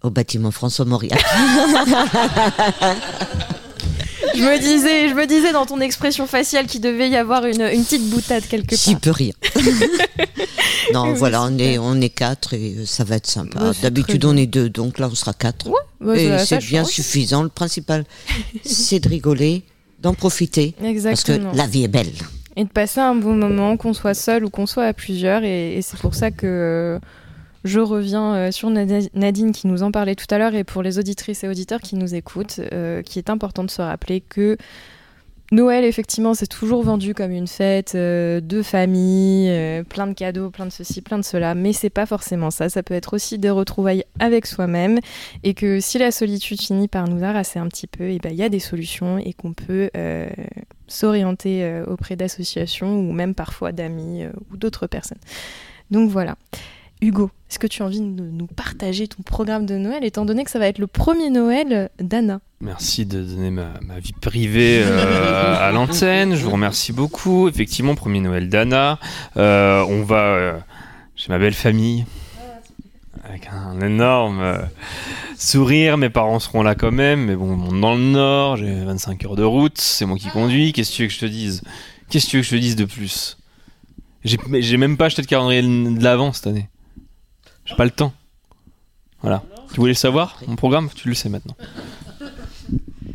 Au 0.03 0.11
bâtiment 0.11 0.51
François 0.51 0.85
Mauriac. 0.85 1.23
Je 4.43 4.47
me 4.49 4.59
disais, 4.59 5.09
je 5.09 5.15
me 5.15 5.27
disais 5.27 5.53
dans 5.53 5.67
ton 5.67 5.81
expression 5.81 6.27
faciale 6.27 6.67
qu'il 6.67 6.81
devait 6.81 7.09
y 7.09 7.17
avoir 7.17 7.45
une, 7.47 7.63
une 7.63 7.85
petite 7.85 8.09
boutade 8.11 8.45
quelque 8.47 8.71
part. 8.71 8.79
J'y 8.85 8.97
peux 8.97 9.11
rien. 9.11 9.33
non, 10.93 11.11
Oui, 11.13 11.15
voilà, 11.17 11.43
on 11.43 11.57
est, 11.59 11.79
on 11.79 12.01
est 12.01 12.09
quatre 12.11 12.55
et 12.55 12.77
ça 12.87 13.05
va 13.05 13.17
être 13.17 13.27
sympa. 13.27 13.59
Bah, 13.59 13.73
D'habitude, 13.83 14.25
on 14.25 14.37
est 14.37 14.47
deux, 14.47 14.69
donc 14.69 14.99
là, 14.99 15.09
on 15.11 15.15
sera 15.15 15.33
quatre. 15.33 15.69
bah, 16.01 16.17
et 16.17 16.39
c'est 16.45 16.59
bien 16.59 16.85
suffisant. 16.85 17.43
Le 17.43 17.49
principal, 17.49 18.05
c'est 18.65 19.01
de 19.01 19.09
rigoler, 19.09 19.63
d'en 20.01 20.15
profiter. 20.15 20.75
Exactement. 20.83 21.39
Parce 21.39 21.53
que 21.53 21.57
la 21.57 21.67
vie 21.67 21.85
est 21.85 21.89
belle. 21.89 22.11
Et 22.57 22.65
de 22.65 22.69
passer 22.69 23.01
un 23.01 23.15
bon 23.15 23.35
moment, 23.35 23.77
qu'on 23.77 23.95
soit 23.95 24.15
seul 24.15 24.45
ou 24.45 24.51
qu'on 24.51 24.67
soit 24.67 24.85
à 24.85 24.93
plusieurs. 24.93 25.43
Et, 25.45 25.77
et 25.79 25.83
c'est 25.83 25.99
pour 25.99 26.15
ça 26.15 26.31
que 26.31 26.47
euh, 26.47 26.99
je 27.65 27.81
reviens 27.81 28.35
euh, 28.35 28.51
sur 28.51 28.71
Nadine 28.71 29.53
qui 29.53 29.67
nous 29.67 29.83
en 29.83 29.93
parlait 29.93 30.15
tout 30.15 30.27
à 30.31 30.39
l'heure 30.39 30.55
et 30.55 30.65
pour 30.65 30.83
les 30.83 30.99
auditrices 30.99 31.45
et 31.45 31.49
auditeurs 31.49 31.81
qui 31.81 31.97
nous 31.97 32.15
écoutent, 32.15 32.61
euh, 32.73 33.03
qui 33.03 33.19
est 33.19 33.31
important 33.31 33.65
de 33.65 33.71
se 33.71 33.83
rappeler 33.83 34.21
que 34.21 34.57
Noël, 35.53 35.85
effectivement, 35.85 36.33
c'est 36.33 36.47
toujours 36.47 36.83
vendu 36.83 37.13
comme 37.13 37.31
une 37.31 37.47
fête 37.47 37.95
euh, 37.95 38.41
de 38.41 38.63
famille, 38.63 39.51
euh, 39.51 39.85
plein 39.85 40.07
de 40.07 40.15
cadeaux, 40.15 40.49
plein 40.49 40.65
de 40.65 40.73
ceci, 40.73 41.03
plein 41.03 41.19
de 41.19 41.25
cela, 41.25 41.55
mais 41.55 41.75
c'est 41.75 41.91
pas 41.91 42.07
forcément 42.07 42.51
ça. 42.51 42.71
Ça 42.71 42.83
peut 42.83 42.95
être 42.95 43.13
aussi 43.13 43.39
des 43.39 43.51
retrouvailles 43.51 44.05
avec 44.19 44.47
soi-même, 44.47 44.99
et 45.45 45.53
que 45.53 45.79
si 45.79 45.99
la 45.99 46.11
solitude 46.11 46.59
finit 46.59 46.89
par 46.89 47.07
nous 47.07 47.23
harasser 47.23 47.59
un 47.59 47.69
petit 47.69 47.87
peu, 47.87 48.05
et 48.05 48.19
ben 48.19 48.33
il 48.33 48.39
y 48.39 48.43
a 48.43 48.49
des 48.49 48.61
solutions 48.61 49.19
et 49.19 49.35
qu'on 49.35 49.53
peut 49.53 49.91
s'orienter 50.89 51.83
auprès 51.87 52.17
d'associations 52.17 53.01
ou 53.01 53.13
même 53.13 53.35
parfois 53.35 53.73
d'amis 53.73 54.25
ou 54.51 54.57
d'autres 54.57 54.87
personnes. 54.87 55.21
Donc 55.91 56.09
voilà. 56.09 56.37
Hugo, 57.03 57.33
est-ce 57.51 57.59
que 57.59 57.67
tu 57.67 57.83
as 57.83 57.87
envie 57.87 58.01
de 58.01 58.23
nous 58.23 58.47
partager 58.47 59.09
ton 59.09 59.25
programme 59.25 59.67
de 59.67 59.77
Noël, 59.77 60.05
étant 60.05 60.25
donné 60.25 60.45
que 60.45 60.51
ça 60.53 60.61
va 60.61 60.69
être 60.69 60.79
le 60.79 60.87
premier 60.87 61.31
Noël 61.31 61.91
d'Anna? 61.99 62.41
Merci 62.61 63.07
de 63.07 63.21
donner 63.21 63.51
ma, 63.51 63.99
vie 63.99 64.13
privée 64.13 64.83
euh, 64.85 65.57
à 65.59 65.73
l'antenne. 65.73 66.37
Je 66.37 66.45
vous 66.45 66.53
remercie 66.53 66.93
beaucoup. 66.93 67.49
Effectivement, 67.49 67.97
premier 67.97 68.21
Noël 68.21 68.49
d'Anna. 68.49 69.01
Euh, 69.37 69.85
on 69.89 70.05
va 70.05 70.23
euh, 70.23 70.59
chez 71.17 71.31
ma 71.31 71.41
belle 71.41 71.55
famille 71.55 72.07
avec 73.25 73.49
un 73.49 73.81
énorme 73.81 74.61
sourire. 75.37 75.99
Mes 75.99 76.09
parents 76.09 76.39
seront 76.39 76.63
là 76.63 76.77
quand 76.77 76.93
même. 76.93 77.25
Mais 77.25 77.35
bon, 77.35 77.51
on 77.51 77.57
monte 77.57 77.81
dans 77.81 77.95
le 77.97 78.01
nord. 78.01 78.57
J'ai 78.59 78.85
25 78.85 79.25
heures 79.25 79.37
de 79.37 79.43
route. 79.43 79.79
C'est 79.79 80.07
moi 80.07 80.17
qui 80.17 80.29
conduis. 80.29 80.73
Qu'est-ce 80.73 80.93
que 80.93 80.97
tu 80.97 81.03
veux 81.03 81.09
que 81.09 81.15
je 81.15 81.21
te 81.21 81.27
dise? 81.27 81.63
Qu'est-ce 82.11 82.27
que 82.27 82.31
tu 82.31 82.37
veux 82.37 82.43
que 82.43 82.49
je 82.49 82.55
te 82.55 82.61
dise 82.61 82.77
de 82.77 82.85
plus? 82.85 83.39
J'ai 84.25 84.77
même 84.77 84.97
pas 84.97 85.07
acheté 85.07 85.23
de 85.23 85.27
calendrier 85.27 85.63
de 85.63 86.05
l'avant 86.05 86.33
cette 86.33 86.47
année. 86.47 86.69
Pas 87.77 87.85
le 87.85 87.91
temps. 87.91 88.13
Voilà. 89.23 89.43
Tu 89.73 89.81
voulais 89.81 89.95
savoir 89.95 90.39
Mon 90.47 90.57
programme 90.57 90.89
Tu 90.95 91.09
le 91.09 91.15
sais 91.15 91.29
maintenant. 91.29 91.57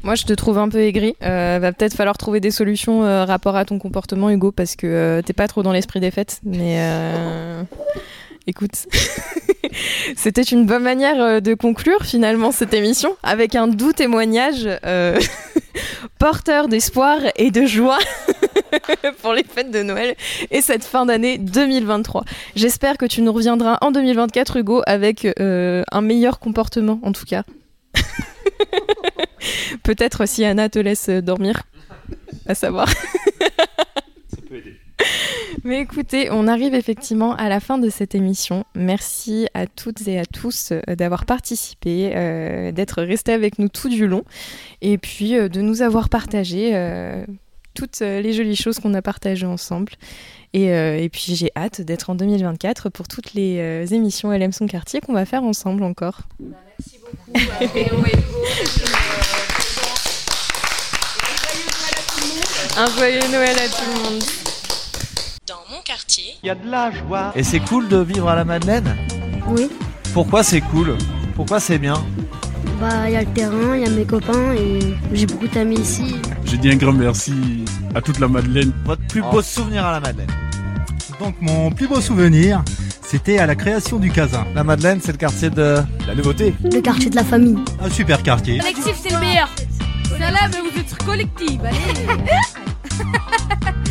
Moi, 0.03 0.16
je 0.16 0.24
te 0.24 0.34
trouve 0.34 0.58
un 0.58 0.70
peu 0.70 0.80
aigri. 0.80 1.16
Euh, 1.22 1.60
va 1.62 1.74
peut-être 1.74 1.93
falloir 1.93 2.18
trouver 2.18 2.39
des 2.39 2.51
solutions 2.51 3.03
euh, 3.03 3.26
rapport 3.26 3.55
à 3.55 3.66
ton 3.66 3.78
comportement, 3.78 4.30
Hugo, 4.30 4.51
parce 4.51 4.76
que 4.76 4.88
euh, 4.88 5.22
t'es 5.22 5.34
pas 5.34 5.47
trop 5.47 5.64
dans 5.64 5.74
l'esprit 5.74 5.99
des 5.99 6.12
fêtes. 6.12 6.39
Mais 6.43 6.78
euh, 6.80 7.64
écoute, 8.47 8.86
c'était 10.15 10.41
une 10.41 10.65
bonne 10.65 10.84
manière 10.84 11.22
euh, 11.22 11.39
de 11.39 11.53
conclure 11.53 12.03
finalement 12.03 12.51
cette 12.51 12.74
émission 12.74 13.18
avec 13.24 13.55
un 13.55 13.68
doux 13.68 13.93
témoignage 13.93 14.68
euh, 14.86 15.20
porteur 16.20 16.68
d'espoir 16.68 17.20
et 17.36 17.51
de 17.51 17.65
joie. 17.65 17.99
pour 19.22 19.34
les 19.34 19.43
fêtes 19.43 19.72
de 19.72 19.82
Noël 19.82 20.15
et 20.51 20.61
cette 20.61 20.84
fin 20.84 21.05
d'année 21.05 21.38
2023. 21.38 22.24
J'espère 22.55 22.97
que 22.97 23.05
tu 23.05 23.22
nous 23.22 23.32
reviendras 23.32 23.78
en 23.82 23.91
2024, 23.91 24.57
Hugo, 24.57 24.82
avec 24.86 25.26
euh, 25.39 25.84
un 25.91 26.01
meilleur 26.01 26.39
comportement, 26.39 26.99
en 27.03 27.11
tout 27.11 27.26
cas. 27.26 27.43
Peut-être 29.84 30.28
si 30.28 30.43
Anna 30.43 30.70
te 30.70 30.80
laisse 30.80 31.09
dormir, 31.09 31.63
à 32.47 32.55
savoir. 32.55 32.88
Mais 35.64 35.82
écoutez, 35.82 36.30
on 36.32 36.48
arrive 36.48 36.74
effectivement 36.74 37.36
à 37.36 37.50
la 37.50 37.60
fin 37.60 37.78
de 37.78 37.89
cette 37.89 38.16
émission. 38.16 38.64
Merci 38.76 39.48
à 39.54 39.68
toutes 39.68 40.08
et 40.08 40.20
à 40.20 40.26
tous 40.26 40.72
euh, 40.72 40.95
d'avoir 40.95 41.26
participé, 41.26 42.12
euh, 42.16 42.72
d'être 42.72 43.02
restés 43.04 43.34
avec 43.34 43.60
nous 43.60 43.70
tout 43.70 43.89
du 43.89 44.08
long 44.08 44.24
et 44.82 44.98
puis 44.98 45.36
euh, 45.36 45.50
de 45.50 45.62
nous 45.62 45.82
avoir 45.82 46.10
partagé 46.10 46.72
euh, 46.74 47.26
toutes 47.74 48.00
les 48.00 48.34
jolies 48.34 48.56
choses 48.56 48.80
qu'on 48.80 48.93
a 48.95 49.02
partagées 49.04 49.45
ensemble. 49.45 49.93
Et, 50.54 50.70
et 50.70 51.10
puis 51.10 51.36
j'ai 51.36 51.52
hâte 51.56 51.82
d'être 51.82 52.10
en 52.10 52.16
2024 52.16 52.89
pour 52.89 53.08
toutes 53.08 53.36
les 53.36 53.86
émissions 53.93 54.32
LM 54.32 54.52
Son 54.52 54.66
Quartier 54.66 55.00
qu'on 55.00 55.14
va 55.14 55.26
faire 55.26 55.43
ensemble 55.43 55.84
encore. 55.84 56.22
Un 62.78 62.88
joyeux 62.98 63.20
Noël 63.32 63.56
à 63.60 63.68
tout 63.70 63.91
le 63.93 64.10
monde. 64.10 64.47
Quartier, 65.88 66.36
Il 66.44 66.48
y 66.48 66.50
a 66.50 66.56
de 66.56 66.70
la 66.70 66.92
joie. 66.92 67.32
Et 67.34 67.44
c'est 67.44 67.62
cool 67.62 67.88
de 67.88 68.00
vivre 68.00 68.28
à 68.28 68.36
la 68.36 68.44
Madeleine? 68.44 68.94
Oui. 69.48 69.70
Pourquoi 70.14 70.44
c'est 70.44 70.60
cool? 70.60 70.98
Pourquoi 71.34 71.62
c'est 71.62 71.78
bien? 71.78 71.94
Bah, 72.82 73.08
il 73.08 73.14
y 73.14 73.16
a 73.16 73.22
le 73.22 73.28
terrain, 73.28 73.74
il 73.74 73.84
y 73.84 73.86
a 73.86 73.90
mes 73.90 74.04
copains 74.04 74.52
et 74.52 74.80
j'ai 75.14 75.26
beaucoup 75.26 75.48
d'amis 75.48 75.80
ici. 75.80 76.18
Je 76.44 76.58
dis 76.58 76.70
un 76.70 76.76
grand 76.76 76.92
merci 76.92 77.64
à 77.96 78.02
toute 78.02 78.20
la 78.20 78.28
Madeleine. 78.28 78.74
Votre 78.84 79.08
plus 79.08 79.22
beau 79.22 79.42
souvenir 79.42 79.86
à 79.86 79.94
la 79.94 80.02
Madeleine 80.02 80.28
Donc 81.22 81.36
mon 81.40 81.72
plus 81.72 81.88
beau 81.88 82.02
souvenir, 82.02 82.66
c'était 83.02 83.38
à 83.38 83.46
la 83.46 83.56
création 83.56 83.98
du 83.98 84.12
Casin. 84.12 84.46
La 84.56 84.66
Madeleine, 84.66 85.00
c'est 85.02 85.14
le 85.14 85.18
quartier 85.18 85.50
de 85.50 85.78
la 86.06 86.16
nouveauté. 86.16 86.54
Le 86.66 86.82
quartier 86.82 87.10
de 87.10 87.16
la 87.16 87.24
famille. 87.24 87.64
Un 87.80 87.90
super 87.90 88.22
quartier. 88.24 88.58
Collectif, 88.58 89.00
c'est 89.02 89.14
le 89.14 89.22
meilleur. 89.22 89.50
C'est 90.10 90.20
là, 90.20 90.50
mais 90.52 90.70
vous 90.70 90.78
êtes 90.78 91.04
collectif, 91.06 91.62
allez. 91.64 91.78